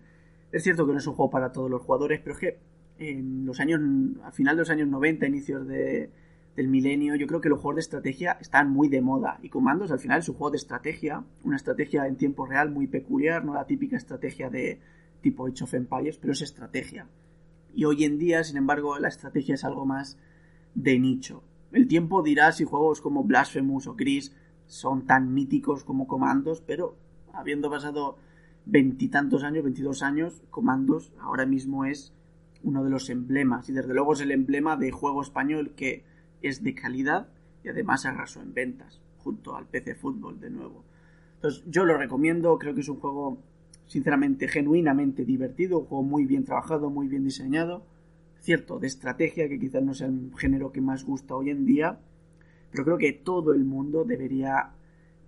Es 0.51 0.63
cierto 0.65 0.87
que 0.87 0.93
no 0.93 0.99
es 0.99 1.07
un 1.07 1.15
juego 1.15 1.31
para 1.31 1.53
todos 1.53 1.71
los 1.71 1.83
jugadores, 1.83 2.21
pero 2.21 2.35
es 2.35 2.41
que 2.41 2.59
en 2.99 3.47
los 3.47 3.61
años, 3.61 3.81
a 4.25 4.33
final 4.33 4.57
de 4.57 4.63
los 4.63 4.71
años 4.71 4.89
90, 4.89 5.27
inicios 5.27 5.67
de, 5.67 6.11
del 6.57 6.69
milenio, 6.69 7.15
yo 7.15 7.27
creo 7.27 7.41
que 7.41 7.49
los 7.49 7.61
juegos 7.61 7.77
de 7.77 7.81
estrategia 7.83 8.37
están 8.41 8.71
muy 8.71 8.89
de 8.89 9.01
moda. 9.01 9.39
Y 9.43 9.49
Comandos 9.49 9.93
al 9.93 10.01
final 10.01 10.19
es 10.19 10.29
un 10.29 10.35
juego 10.35 10.51
de 10.51 10.57
estrategia, 10.57 11.25
una 11.45 11.57
estrategia 11.57 12.07
en 12.07 12.17
tiempo 12.17 12.47
real 12.47 12.71
muy 12.71 12.89
peculiar, 12.89 13.45
no 13.45 13.55
la 13.55 13.67
típica 13.67 13.97
estrategia 13.97 14.51
de 14.51 14.81
tipo 15.21 15.47
Age 15.47 15.65
of 15.65 15.75
Empires, 15.75 16.19
pero 16.19 16.33
es 16.33 16.43
estrategia. 16.43 17.07
Y 17.75 17.85
hoy 17.85 18.05
en 18.05 18.19
día, 18.19 18.43
sin 18.43 18.57
embargo, 18.57 18.99
la 18.99 19.09
estrategia 19.09 19.55
es 19.55 19.65
algo 19.65 19.87
más 19.87 20.19
de 20.75 20.99
nicho. 20.99 21.45
El 21.71 21.87
tiempo 21.87 22.23
dirá 22.23 22.51
si 22.51 22.65
juegos 22.65 23.01
como 23.01 23.23
Blasphemous 23.25 23.87
o 23.87 23.95
Gris 23.95 24.35
son 24.67 25.07
tan 25.07 25.33
míticos 25.33 25.85
como 25.85 26.09
Comandos, 26.09 26.61
pero 26.61 26.97
habiendo 27.33 27.71
pasado 27.71 28.19
veintitantos 28.67 29.45
años, 29.45 29.63
22 29.65 30.03
años, 30.03 30.43
Comandos 30.51 31.13
ahora 31.21 31.47
mismo 31.47 31.85
es 31.85 32.13
uno 32.63 32.85
de 32.85 32.91
los 32.91 33.09
emblemas 33.11 33.69
y 33.69 33.73
desde 33.73 33.95
luego 33.95 34.13
es 34.13 34.21
el 34.21 34.31
emblema 34.31 34.77
de 34.77 34.91
juego 34.91 35.23
español 35.23 35.73
que 35.77 36.05
es 36.43 36.63
de 36.63 36.75
calidad 36.75 37.29
y 37.65 37.69
además 37.69 38.07
arrasó 38.07 38.41
en 38.41 38.55
ventas 38.55 39.01
junto 39.19 39.57
al 39.57 39.67
PC 39.67 39.95
Fútbol 39.95 40.41
de 40.41 40.51
nuevo. 40.51 40.85
Entonces 41.35 41.65
yo 41.67 41.85
lo 41.85 41.97
recomiendo, 41.97 42.59
creo 42.59 42.75
que 42.75 42.81
es 42.81 42.89
un 42.89 42.99
juego 42.99 43.39
sinceramente 43.87 44.49
genuinamente 44.49 45.25
divertido, 45.25 45.79
un 45.79 45.87
juego 45.87 46.05
muy 46.05 46.27
bien 46.27 46.45
trabajado, 46.45 46.91
muy 46.91 47.09
bien 47.09 47.25
diseñado, 47.25 47.85
cierto, 48.41 48.79
de 48.79 48.87
estrategia 48.87 49.49
que 49.49 49.59
quizás 49.59 49.83
no 49.83 49.95
sea 49.95 50.09
el 50.09 50.31
género 50.37 50.73
que 50.73 50.81
más 50.81 51.05
gusta 51.05 51.37
hoy 51.37 51.51
en 51.51 51.65
día, 51.65 51.99
pero 52.71 52.85
creo 52.85 52.99
que 52.99 53.13
todo 53.13 53.53
el 53.53 53.65
mundo 53.65 54.05
debería 54.05 54.73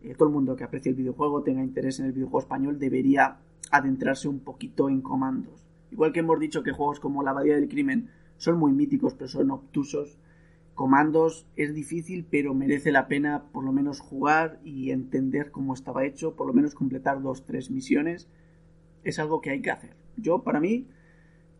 eh, 0.02 0.14
todo 0.14 0.28
el 0.28 0.34
mundo 0.34 0.56
que 0.56 0.64
aprecie 0.64 0.90
el 0.90 0.96
videojuego, 0.96 1.42
tenga 1.42 1.62
interés 1.62 2.00
en 2.00 2.06
el 2.06 2.12
videojuego 2.12 2.40
español, 2.40 2.78
debería 2.78 3.38
adentrarse 3.70 4.28
un 4.28 4.40
poquito 4.40 4.88
en 4.88 5.00
comandos. 5.02 5.69
Igual 5.90 6.12
que 6.12 6.20
hemos 6.20 6.38
dicho 6.38 6.62
que 6.62 6.72
juegos 6.72 7.00
como 7.00 7.22
La 7.22 7.30
Abadía 7.30 7.54
del 7.56 7.68
Crimen 7.68 8.10
son 8.36 8.58
muy 8.58 8.72
míticos, 8.72 9.14
pero 9.14 9.28
son 9.28 9.50
obtusos. 9.50 10.18
Comandos 10.74 11.46
es 11.56 11.74
difícil, 11.74 12.26
pero 12.30 12.54
merece 12.54 12.90
la 12.90 13.06
pena 13.06 13.44
por 13.52 13.64
lo 13.64 13.72
menos 13.72 14.00
jugar 14.00 14.60
y 14.64 14.92
entender 14.92 15.50
cómo 15.50 15.74
estaba 15.74 16.04
hecho, 16.06 16.36
por 16.36 16.46
lo 16.46 16.54
menos 16.54 16.74
completar 16.74 17.20
dos, 17.20 17.44
tres 17.44 17.70
misiones. 17.70 18.28
Es 19.04 19.18
algo 19.18 19.40
que 19.40 19.50
hay 19.50 19.60
que 19.60 19.70
hacer. 19.70 19.94
Yo, 20.16 20.42
para 20.42 20.60
mí, 20.60 20.86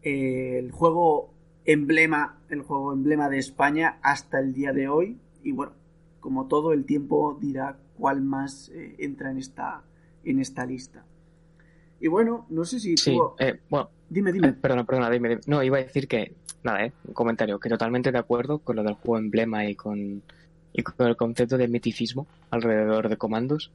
eh, 0.03 0.59
el 0.59 0.71
juego 0.71 1.35
emblema, 1.67 2.39
el 2.49 2.63
juego 2.63 2.93
emblema 2.95 3.29
de 3.29 3.39
España 3.39 3.99
hasta 4.03 4.39
el 4.41 4.55
día 4.55 4.73
de 4.73 4.89
hoy. 4.89 5.19
Y 5.43 5.53
bueno, 5.53 5.73
como 6.21 6.47
todo 6.47 6.73
el 6.73 6.85
tiempo 6.87 7.37
dirá 7.41 7.79
cuál 7.99 8.23
más 8.23 8.71
eh, 8.71 8.97
entra 9.01 9.31
en 9.31 9.37
esta, 9.39 9.83
en 10.25 10.39
esta 10.41 10.65
lista. 10.65 11.05
Y 12.01 12.09
bueno, 12.09 12.47
no 12.49 12.65
sé 12.65 12.81
si 12.81 12.97
Sí, 12.97 13.15
tú... 13.15 13.35
eh, 13.39 13.61
bueno, 13.69 13.91
Dime, 14.11 14.33
dime. 14.33 14.49
eh, 14.49 14.53
perdona, 14.53 14.85
perdona, 14.85 15.09
dime, 15.09 15.29
dime. 15.31 15.41
No, 15.47 15.63
iba 15.63 15.79
a 15.79 15.83
decir 15.83 16.09
que, 16.09 16.33
nada, 16.65 16.85
eh, 16.85 16.93
un 17.07 17.15
comentario, 17.15 17.59
que 17.61 17.69
totalmente 17.69 18.11
de 18.13 18.19
acuerdo 18.19 18.59
con 18.59 18.77
lo 18.77 18.83
del 18.83 18.95
juego 18.95 19.19
emblema 19.19 19.65
y 19.67 19.77
con, 19.77 20.23
y 20.73 20.83
con 20.83 21.07
el 21.07 21.17
concepto 21.17 21.57
de 21.57 21.69
miticismo 21.69 22.27
alrededor 22.51 23.09
de 23.09 23.17
comandos. 23.17 23.71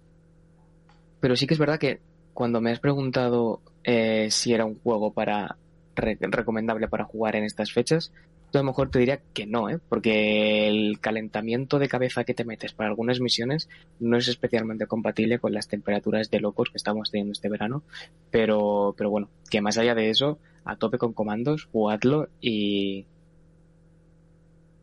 Pero 1.22 1.36
sí 1.36 1.48
que 1.48 1.54
es 1.54 1.60
verdad 1.60 1.80
que 1.80 2.00
cuando 2.34 2.60
me 2.60 2.72
has 2.72 2.80
preguntado 2.80 3.62
eh, 3.86 4.28
si 4.30 4.54
era 4.54 4.66
un 4.66 4.78
juego 4.80 5.12
para 5.14 5.56
re- 5.96 6.18
recomendable 6.20 6.90
para 6.90 7.06
jugar 7.06 7.38
en 7.38 7.46
estas 7.46 7.72
fechas, 7.72 8.12
a 8.60 8.64
mejor 8.64 8.90
te 8.90 9.00
diría 9.00 9.22
que 9.34 9.46
no, 9.46 9.70
¿eh? 9.70 9.80
porque 9.90 10.68
el 10.68 11.00
calentamiento 11.00 11.80
de 11.80 11.88
cabeza 11.88 12.24
que 12.24 12.34
te 12.34 12.46
metes 12.46 12.74
para 12.74 12.90
algunas 12.90 13.20
misiones 13.20 13.70
no 14.00 14.18
es 14.18 14.28
especialmente 14.28 14.88
compatible 14.88 15.40
con 15.40 15.54
las 15.54 15.68
temperaturas 15.68 16.30
de 16.30 16.40
locos 16.40 16.70
que 16.70 16.78
estamos 16.78 17.12
teniendo 17.12 17.34
este 17.34 17.50
verano. 17.50 17.84
Pero, 18.32 18.96
pero 18.98 19.10
bueno, 19.10 19.30
que 19.50 19.62
más 19.62 19.78
allá 19.78 19.96
de 19.96 20.10
eso, 20.10 20.40
a 20.64 20.76
tope 20.76 20.98
con 20.98 21.14
comandos, 21.14 21.66
jugadlo 21.72 22.30
y. 22.42 23.06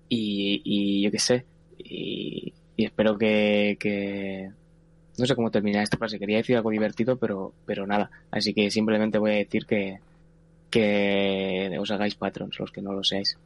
Y, 0.08 0.60
y 0.64 1.02
yo 1.02 1.10
qué 1.10 1.18
sé. 1.18 1.44
Y, 1.78 2.52
y 2.76 2.84
espero 2.84 3.16
que, 3.16 3.76
que, 3.80 4.50
no 5.18 5.26
sé 5.26 5.34
cómo 5.34 5.50
terminar 5.50 5.82
esta 5.82 5.96
frase. 5.96 6.18
Quería 6.18 6.38
decir 6.38 6.56
algo 6.56 6.70
divertido, 6.70 7.16
pero, 7.16 7.52
pero 7.66 7.86
nada. 7.86 8.10
Así 8.30 8.54
que 8.54 8.70
simplemente 8.70 9.18
voy 9.18 9.32
a 9.32 9.34
decir 9.36 9.66
que, 9.66 10.00
que 10.70 11.76
os 11.78 11.90
hagáis 11.90 12.14
patrons, 12.14 12.58
los 12.58 12.72
que 12.72 12.82
no 12.82 12.92
lo 12.92 13.04
seáis. 13.04 13.36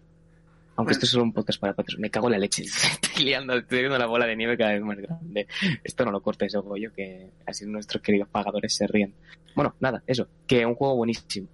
Aunque 0.77 0.93
esto 0.93 1.07
es 1.07 1.11
solo 1.11 1.24
un 1.24 1.33
podcast 1.33 1.59
para 1.59 1.74
patrons. 1.74 1.99
Me 1.99 2.11
cago 2.11 2.29
en 2.29 2.33
la 2.33 2.39
leche. 2.39 2.62
Estoy 3.03 3.24
liando, 3.24 3.55
estoy 3.55 3.81
viendo 3.81 3.99
la 3.99 4.07
bola 4.07 4.27
de 4.27 4.37
nieve 4.37 4.59
cada 4.59 4.72
vez 4.72 4.83
más 4.83 4.99
grande. 4.99 5.47
Esto 5.83 6.05
no 6.05 6.11
lo 6.11 6.20
cortes, 6.20 6.55
ojo 6.55 6.77
yo, 6.77 6.93
que 6.93 7.31
así 7.47 7.66
nuestros 7.66 8.03
queridos 8.03 8.29
pagadores 8.29 8.74
se 8.74 8.87
ríen. 8.87 9.14
Bueno, 9.55 9.74
nada, 9.81 10.03
eso. 10.07 10.29
Que 10.47 10.66
un 10.66 10.74
juego 10.74 10.97
buenísimo. 10.97 11.49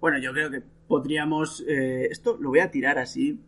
Bueno, 0.00 0.18
yo 0.18 0.32
creo 0.32 0.50
que 0.50 0.62
podríamos... 0.86 1.64
Eh, 1.66 2.06
esto 2.10 2.36
lo 2.40 2.50
voy 2.50 2.60
a 2.60 2.70
tirar 2.70 2.98
así. 2.98 3.40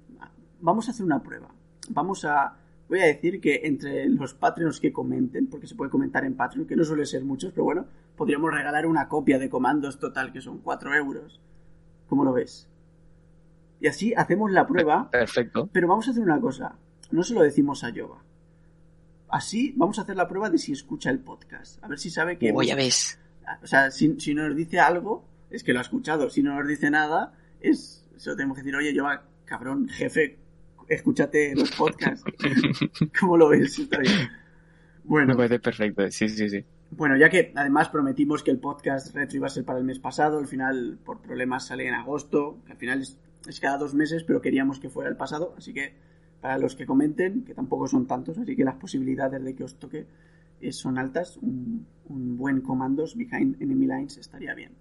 Vamos 0.61 0.89
a 0.89 0.91
hacer 0.91 1.05
una 1.05 1.23
prueba. 1.23 1.49
Vamos 1.91 2.25
a... 2.25 2.57
Voy 2.89 3.01
a 3.01 3.07
decir 3.07 3.41
que 3.41 3.63
entre 3.65 4.09
los 4.09 4.35
Patreons 4.35 4.81
que 4.81 4.93
comenten, 4.93 5.49
porque 5.49 5.67
se 5.67 5.75
puede 5.75 5.91
comentar 5.91 6.25
en 6.25 6.35
Patreon, 6.35 6.67
que 6.67 6.77
no 6.77 6.85
suele 6.85 7.05
ser 7.05 7.25
muchos, 7.25 7.53
pero 7.53 7.65
bueno, 7.65 7.87
podríamos 8.17 8.53
regalar 8.53 8.87
una 8.87 9.09
copia 9.09 9.41
de 9.41 9.49
comandos 9.49 9.99
total, 9.99 10.33
que 10.33 10.41
son 10.41 10.59
4 10.59 10.95
euros. 10.95 11.41
¿Cómo 12.09 12.25
lo 12.25 12.33
ves? 12.33 12.69
Y 13.81 13.87
así 13.89 14.14
hacemos 14.14 14.51
la 14.51 14.66
prueba. 14.66 15.11
Perfecto. 15.11 15.68
Pero 15.72 15.89
vamos 15.89 16.09
a 16.09 16.11
hacer 16.11 16.22
una 16.22 16.41
cosa. 16.41 16.77
No 17.11 17.22
se 17.22 17.35
lo 17.35 17.43
decimos 17.43 17.85
a 17.85 17.91
Yoba. 17.91 18.22
Así 19.29 19.74
vamos 19.77 19.99
a 19.99 20.03
hacer 20.03 20.16
la 20.16 20.29
prueba 20.29 20.51
de 20.51 20.59
si 20.59 20.72
escucha 20.72 21.11
el 21.11 21.18
podcast. 21.18 21.83
A 21.83 21.89
ver 21.89 21.99
si 21.99 22.11
sabe 22.11 22.39
que... 22.39 22.53
Oh, 22.55 22.62
ya 22.62 22.74
ves. 22.74 23.18
O 23.62 23.66
sea, 23.66 23.91
si, 23.91 24.18
si 24.18 24.35
nos 24.35 24.55
dice 24.57 24.81
algo, 24.81 25.24
es 25.51 25.62
que 25.62 25.72
lo 25.72 25.81
ha 25.81 25.83
escuchado. 25.83 26.31
Si 26.31 26.43
no 26.43 26.55
nos 26.59 26.68
dice 26.68 26.91
nada, 26.91 27.35
es... 27.61 28.05
Se 28.16 28.31
lo 28.31 28.37
tenemos 28.37 28.57
que 28.57 28.62
decir, 28.62 28.77
oye, 28.77 28.95
Yoba, 28.95 29.24
cabrón, 29.45 29.89
jefe, 29.89 30.39
escúchate 30.89 31.55
los 31.55 31.70
podcasts. 31.72 32.24
¿Cómo 33.20 33.37
lo 33.37 33.49
ves? 33.49 33.79
Está 33.79 33.99
bien. 33.99 34.31
Bueno. 35.05 35.29
Me 35.29 35.37
parece 35.37 35.59
perfecto, 35.61 36.11
sí, 36.11 36.29
sí, 36.29 36.49
sí. 36.49 36.64
Bueno, 36.91 37.16
ya 37.16 37.29
que 37.29 37.53
además 37.55 37.89
prometimos 37.89 38.43
que 38.43 38.51
el 38.51 38.59
podcast 38.59 39.14
retro 39.14 39.37
iba 39.37 39.47
a 39.47 39.51
ser 39.51 39.64
para 39.64 39.79
el 39.79 39.85
mes 39.85 39.99
pasado, 39.99 40.39
al 40.39 40.47
final 40.47 40.99
por 41.05 41.20
problemas 41.20 41.66
sale 41.66 41.87
en 41.87 41.95
agosto, 41.95 42.59
que 42.64 42.72
al 42.72 42.79
final 42.79 43.03
es, 43.03 43.18
es 43.49 43.61
cada 43.61 43.78
dos 43.78 43.94
meses, 43.94 44.24
pero 44.24 44.40
queríamos 44.40 44.80
que 44.80 44.88
fuera 44.88 45.11
el 45.11 45.16
pasado, 45.16 45.55
así 45.57 45.72
que 45.72 45.92
para 46.40 46.59
los 46.59 46.76
que 46.76 46.86
comenten, 46.86 47.44
que 47.44 47.55
tampoco 47.55 47.88
son 47.88 48.07
tantos, 48.07 48.38
así 48.38 48.55
que 48.55 48.64
las 48.64 48.76
posibilidades 48.76 49.42
de 49.42 49.55
que 49.55 49.64
os 49.64 49.76
toque 49.76 50.07
eh, 50.61 50.72
son 50.72 50.99
altas, 50.99 51.38
un, 51.38 51.86
buen 52.09 52.61
comandos 52.61 53.16
behind 53.16 53.61
enemy 53.61 53.86
lines 53.86 54.16
estaría 54.16 54.55
bien. 54.55 54.72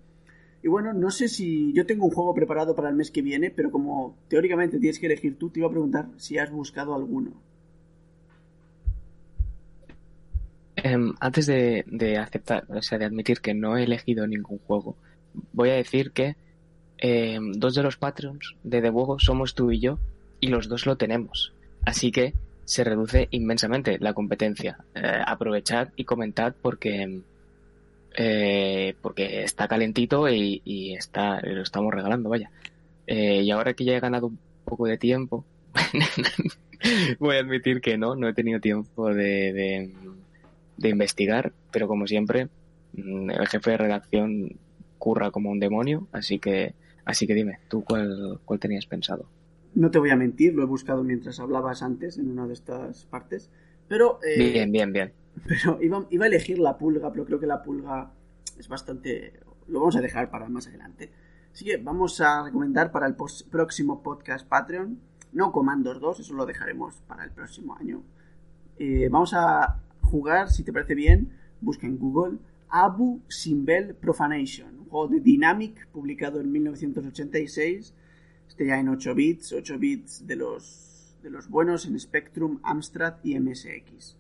Y 0.62 0.68
bueno, 0.68 0.94
no 0.94 1.12
sé 1.12 1.28
si 1.28 1.74
yo 1.74 1.86
tengo 1.86 2.06
un 2.06 2.12
juego 2.12 2.34
preparado 2.34 2.76
para 2.76 2.90
el 2.90 2.96
mes 2.96 3.12
que 3.12 3.22
viene, 3.22 3.52
pero 3.52 3.72
como 3.72 4.18
teóricamente 4.28 4.80
tienes 4.80 5.00
que 5.00 5.06
elegir 5.06 5.38
tú, 5.38 5.50
te 5.50 5.60
iba 5.60 5.68
a 5.68 5.72
preguntar 5.72 6.10
si 6.18 6.38
has 6.38 6.52
buscado 6.52 6.96
alguno. 6.96 7.32
Um, 10.84 11.14
antes 11.20 11.46
de, 11.48 11.84
de, 11.88 12.18
aceptar, 12.18 12.66
o 12.70 12.82
sea, 12.82 12.98
de 12.98 13.06
admitir 13.06 13.40
que 13.42 13.54
no 13.54 13.78
he 13.78 13.84
elegido 13.84 14.28
ningún 14.28 14.60
juego, 14.60 14.96
voy 15.52 15.70
a 15.70 15.76
decir 15.76 16.12
que 16.12 16.36
eh, 17.08 17.38
dos 17.40 17.76
de 17.76 17.84
los 17.84 17.98
patrons 17.98 18.56
de 18.64 18.82
The 18.82 18.90
Juego 18.90 19.20
somos 19.20 19.54
tú 19.54 19.72
y 19.72 19.80
yo, 19.80 20.00
y 20.40 20.48
los 20.48 20.68
dos 20.68 20.88
lo 20.88 20.96
tenemos. 20.96 21.54
Así 21.86 22.12
que 22.12 22.34
se 22.64 22.84
reduce 22.84 23.28
inmensamente 23.30 24.00
la 24.00 24.14
competencia. 24.14 24.78
Eh, 24.96 25.22
aprovechad 25.26 25.90
y 25.96 26.04
comentad 26.04 26.56
porque 26.60 27.22
eh, 28.18 28.96
porque 29.04 29.44
está 29.44 29.68
calentito 29.68 30.28
y, 30.30 30.64
y, 30.66 30.94
está 30.96 31.42
lo 31.42 31.62
estamos 31.62 31.94
regalando, 31.94 32.30
vaya. 32.30 32.50
Eh, 33.06 33.42
y 33.44 33.52
ahora 33.52 33.74
que 33.76 33.86
ya 33.86 33.96
he 33.96 34.00
ganado 34.00 34.28
un 34.28 34.40
poco 34.64 34.88
de 34.88 34.98
tiempo, 34.98 35.46
voy 37.20 37.36
a 37.36 37.42
admitir 37.42 37.82
que 37.82 37.98
no, 38.00 38.16
no 38.16 38.28
he 38.28 38.34
tenido 38.34 38.60
tiempo 38.60 39.14
de, 39.14 39.54
de, 39.54 39.92
de, 40.78 40.90
investigar, 40.90 41.52
pero 41.72 41.88
como 41.88 42.08
siempre, 42.08 42.48
mm, 42.94 43.30
el 43.30 43.48
jefe 43.48 43.72
de 43.72 43.78
redacción 43.78 44.58
curra 44.98 45.30
como 45.30 45.52
un 45.52 45.60
demonio, 45.60 46.08
así 46.12 46.40
que, 46.40 46.74
así 47.06 47.26
que 47.28 47.34
dime, 47.34 47.60
¿tú 47.70 47.84
cuál, 47.84 48.40
cuál 48.46 48.60
tenías 48.60 48.86
pensado? 48.86 49.26
No 49.74 49.92
te 49.92 50.00
voy 50.00 50.10
a 50.10 50.16
mentir, 50.16 50.54
lo 50.54 50.64
he 50.64 50.66
buscado 50.66 51.04
mientras 51.04 51.40
hablabas 51.40 51.82
antes 51.84 52.18
en 52.18 52.30
una 52.30 52.48
de 52.48 52.54
estas 52.54 53.06
partes, 53.06 53.50
pero... 53.88 54.20
Eh, 54.24 54.52
bien, 54.52 54.72
bien, 54.72 54.92
bien. 54.94 55.14
Pero 55.48 55.80
iba, 55.82 56.06
iba, 56.10 56.24
a 56.24 56.28
elegir 56.30 56.60
la 56.60 56.78
pulga, 56.78 57.12
pero 57.12 57.26
creo 57.26 57.40
que 57.40 57.46
la 57.46 57.62
pulga 57.62 58.12
es 58.58 58.70
bastante... 58.70 59.34
Lo 59.68 59.80
vamos 59.80 59.98
a 59.98 60.02
dejar 60.02 60.30
para 60.30 60.48
más 60.48 60.68
adelante. 60.68 61.12
Así 61.52 61.66
que 61.66 61.78
vamos 61.78 62.22
a 62.22 62.44
recomendar 62.44 62.92
para 62.92 63.08
el 63.08 63.16
próximo 63.16 64.02
podcast 64.02 64.48
Patreon, 64.48 65.00
no 65.34 65.52
Comandos 65.52 66.00
2, 66.00 66.22
eso 66.22 66.34
lo 66.34 66.46
dejaremos 66.46 67.02
para 67.08 67.24
el 67.24 67.32
próximo 67.32 67.76
año. 67.76 68.04
Eh, 68.78 69.10
vamos 69.10 69.34
a 69.34 69.82
jugar, 70.02 70.50
si 70.50 70.64
te 70.64 70.72
parece 70.72 70.96
bien, 70.96 71.32
busca 71.62 71.88
en 71.88 71.98
Google 71.98 72.38
Abu 72.70 73.22
Simbel 73.28 73.96
Profanation, 73.96 74.80
un 74.80 74.86
juego 74.86 75.08
de 75.08 75.20
Dynamic 75.20 75.88
publicado 75.88 76.40
en 76.40 76.52
1986. 76.52 77.94
Este 78.48 78.68
ya 78.68 78.80
en 78.80 78.90
8 78.90 79.16
bits, 79.16 79.54
8 79.54 79.80
bits 79.80 80.28
de 80.28 80.36
los, 80.36 81.18
de 81.24 81.30
los 81.30 81.50
buenos 81.50 81.86
en 81.86 82.00
Spectrum, 82.00 82.60
Amstrad 82.64 83.16
y 83.24 83.40
MSX. 83.40 84.18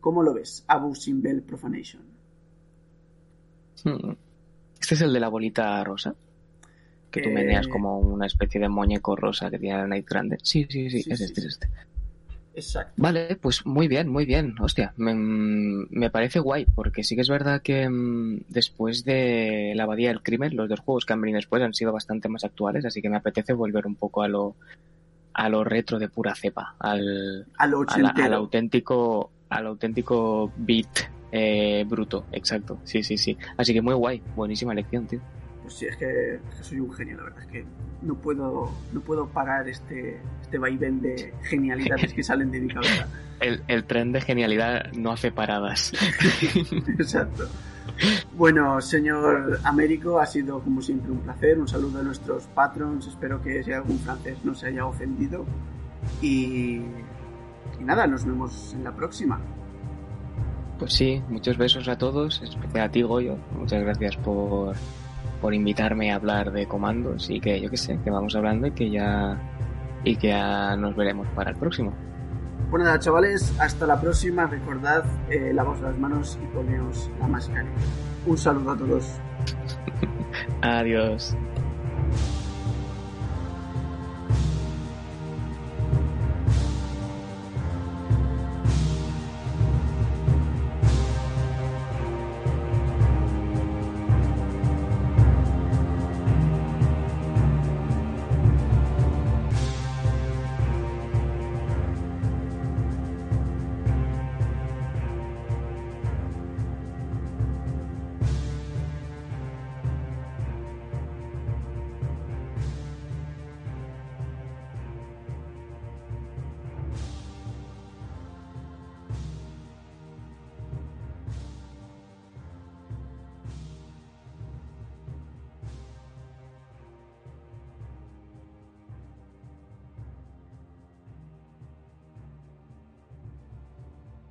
¿Cómo 0.00 0.22
lo 0.22 0.34
ves? 0.34 0.64
Abu 0.68 0.94
Simbel 0.94 1.42
Profanation. 1.42 2.02
Hmm. 3.84 4.12
¿Este 4.80 4.94
es 4.94 5.00
el 5.02 5.12
de 5.12 5.20
la 5.20 5.28
bolita 5.28 5.82
rosa? 5.84 6.14
Que 7.10 7.22
tú 7.22 7.30
meneas 7.30 7.66
eh... 7.66 7.70
como 7.70 7.98
una 7.98 8.26
especie 8.26 8.60
de 8.60 8.68
muñeco 8.68 9.16
rosa 9.16 9.50
que 9.50 9.58
tiene 9.58 9.78
la 9.78 9.86
Night 9.86 10.08
grande. 10.08 10.38
Sí, 10.42 10.66
sí, 10.68 10.90
sí, 10.90 11.02
sí 11.02 11.10
es 11.10 11.18
sí, 11.18 11.24
este, 11.24 11.40
sí. 11.40 11.46
es 11.46 11.52
este. 11.54 11.68
Exacto. 12.58 12.92
Vale, 12.96 13.36
pues 13.40 13.64
muy 13.64 13.88
bien, 13.88 14.08
muy 14.08 14.26
bien. 14.26 14.54
Hostia, 14.60 14.92
me, 14.96 15.14
me, 15.14 16.10
parece 16.10 16.40
guay, 16.40 16.66
porque 16.66 17.04
sí 17.04 17.14
que 17.14 17.22
es 17.22 17.28
verdad 17.28 17.62
que 17.62 17.88
mmm, 17.88 18.40
después 18.48 19.04
de 19.04 19.72
La 19.74 19.84
Abadía 19.84 20.08
del 20.08 20.22
Crimen, 20.22 20.56
los 20.56 20.68
dos 20.68 20.80
juegos 20.80 21.06
que 21.06 21.12
han 21.12 21.20
venido 21.20 21.36
después 21.36 21.62
han 21.62 21.74
sido 21.74 21.92
bastante 21.92 22.28
más 22.28 22.44
actuales, 22.44 22.84
así 22.84 23.00
que 23.00 23.08
me 23.08 23.16
apetece 23.16 23.52
volver 23.52 23.86
un 23.86 23.94
poco 23.94 24.22
a 24.22 24.28
lo 24.28 24.56
a 25.34 25.48
lo 25.48 25.62
retro 25.62 26.00
de 26.00 26.08
pura 26.08 26.34
cepa, 26.34 26.74
al, 26.80 27.46
al, 27.58 27.74
al, 27.88 28.12
al 28.20 28.34
auténtico 28.34 29.30
al 29.50 29.66
auténtico 29.66 30.52
beat 30.56 31.08
eh, 31.30 31.84
bruto, 31.86 32.26
exacto. 32.32 32.78
Sí, 32.84 33.02
sí, 33.02 33.18
sí. 33.18 33.36
Así 33.56 33.72
que 33.74 33.82
muy 33.82 33.94
guay, 33.94 34.22
buenísima 34.34 34.74
lección, 34.74 35.06
tío. 35.06 35.20
Pues 35.68 35.80
sí, 35.80 35.84
es 35.84 35.98
que 35.98 36.40
soy 36.62 36.80
un 36.80 36.90
genio, 36.94 37.18
la 37.18 37.24
verdad 37.24 37.40
es 37.42 37.46
que 37.48 37.64
no 38.00 38.14
puedo, 38.14 38.72
no 38.90 39.00
puedo 39.02 39.28
parar 39.28 39.68
este, 39.68 40.18
este 40.40 40.56
vaivén 40.56 41.02
de 41.02 41.34
genialidades 41.42 42.14
que 42.14 42.22
salen 42.22 42.50
de 42.50 42.60
mi 42.60 42.68
cabeza. 42.72 43.06
El, 43.40 43.62
el 43.68 43.84
tren 43.84 44.10
de 44.10 44.22
genialidad 44.22 44.90
no 44.94 45.12
hace 45.12 45.30
paradas. 45.30 45.92
Exacto. 46.98 47.46
Bueno, 48.32 48.80
señor 48.80 49.60
Américo, 49.62 50.18
ha 50.18 50.26
sido 50.26 50.60
como 50.60 50.80
siempre 50.80 51.12
un 51.12 51.18
placer. 51.18 51.58
Un 51.58 51.68
saludo 51.68 52.00
a 52.00 52.02
nuestros 52.02 52.44
patrons. 52.46 53.06
Espero 53.06 53.40
que 53.40 53.62
si 53.62 53.72
algún 53.72 53.98
francés 54.00 54.38
no 54.42 54.56
se 54.56 54.68
haya 54.68 54.86
ofendido. 54.86 55.44
Y, 56.20 56.80
y 57.78 57.84
nada, 57.84 58.08
nos 58.08 58.24
vemos 58.24 58.72
en 58.74 58.82
la 58.82 58.92
próxima. 58.92 59.38
Pues 60.78 60.94
sí, 60.94 61.22
muchos 61.28 61.56
besos 61.58 61.86
a 61.86 61.98
todos, 61.98 62.40
especial 62.42 62.86
a 62.86 62.90
ti, 62.90 63.02
Goyo. 63.02 63.36
Muchas 63.56 63.82
gracias 63.82 64.16
por, 64.16 64.74
por 65.40 65.54
invitarme 65.54 66.12
a 66.12 66.16
hablar 66.16 66.52
de 66.52 66.66
comandos 66.66 67.30
y 67.30 67.40
que 67.40 67.60
yo 67.60 67.70
que 67.70 67.76
sé, 67.76 67.98
que 68.02 68.10
vamos 68.10 68.34
hablando 68.34 68.66
y 68.66 68.70
que 68.72 68.90
ya 68.90 69.40
y 70.04 70.16
que 70.16 70.28
ya 70.28 70.76
nos 70.76 70.94
veremos 70.96 71.26
para 71.34 71.50
el 71.50 71.56
próximo. 71.56 71.92
Bueno, 72.70 72.84
nada, 72.84 72.98
chavales, 72.98 73.58
hasta 73.58 73.86
la 73.86 74.00
próxima. 74.00 74.46
Recordad, 74.46 75.04
eh, 75.30 75.52
lavaos 75.54 75.80
las 75.80 75.98
manos 75.98 76.38
y 76.42 76.46
poneos 76.54 77.10
la 77.18 77.26
mascarilla. 77.26 77.72
Un 78.26 78.36
saludo 78.36 78.72
a 78.72 78.76
todos. 78.76 79.10
Adiós. 80.60 81.34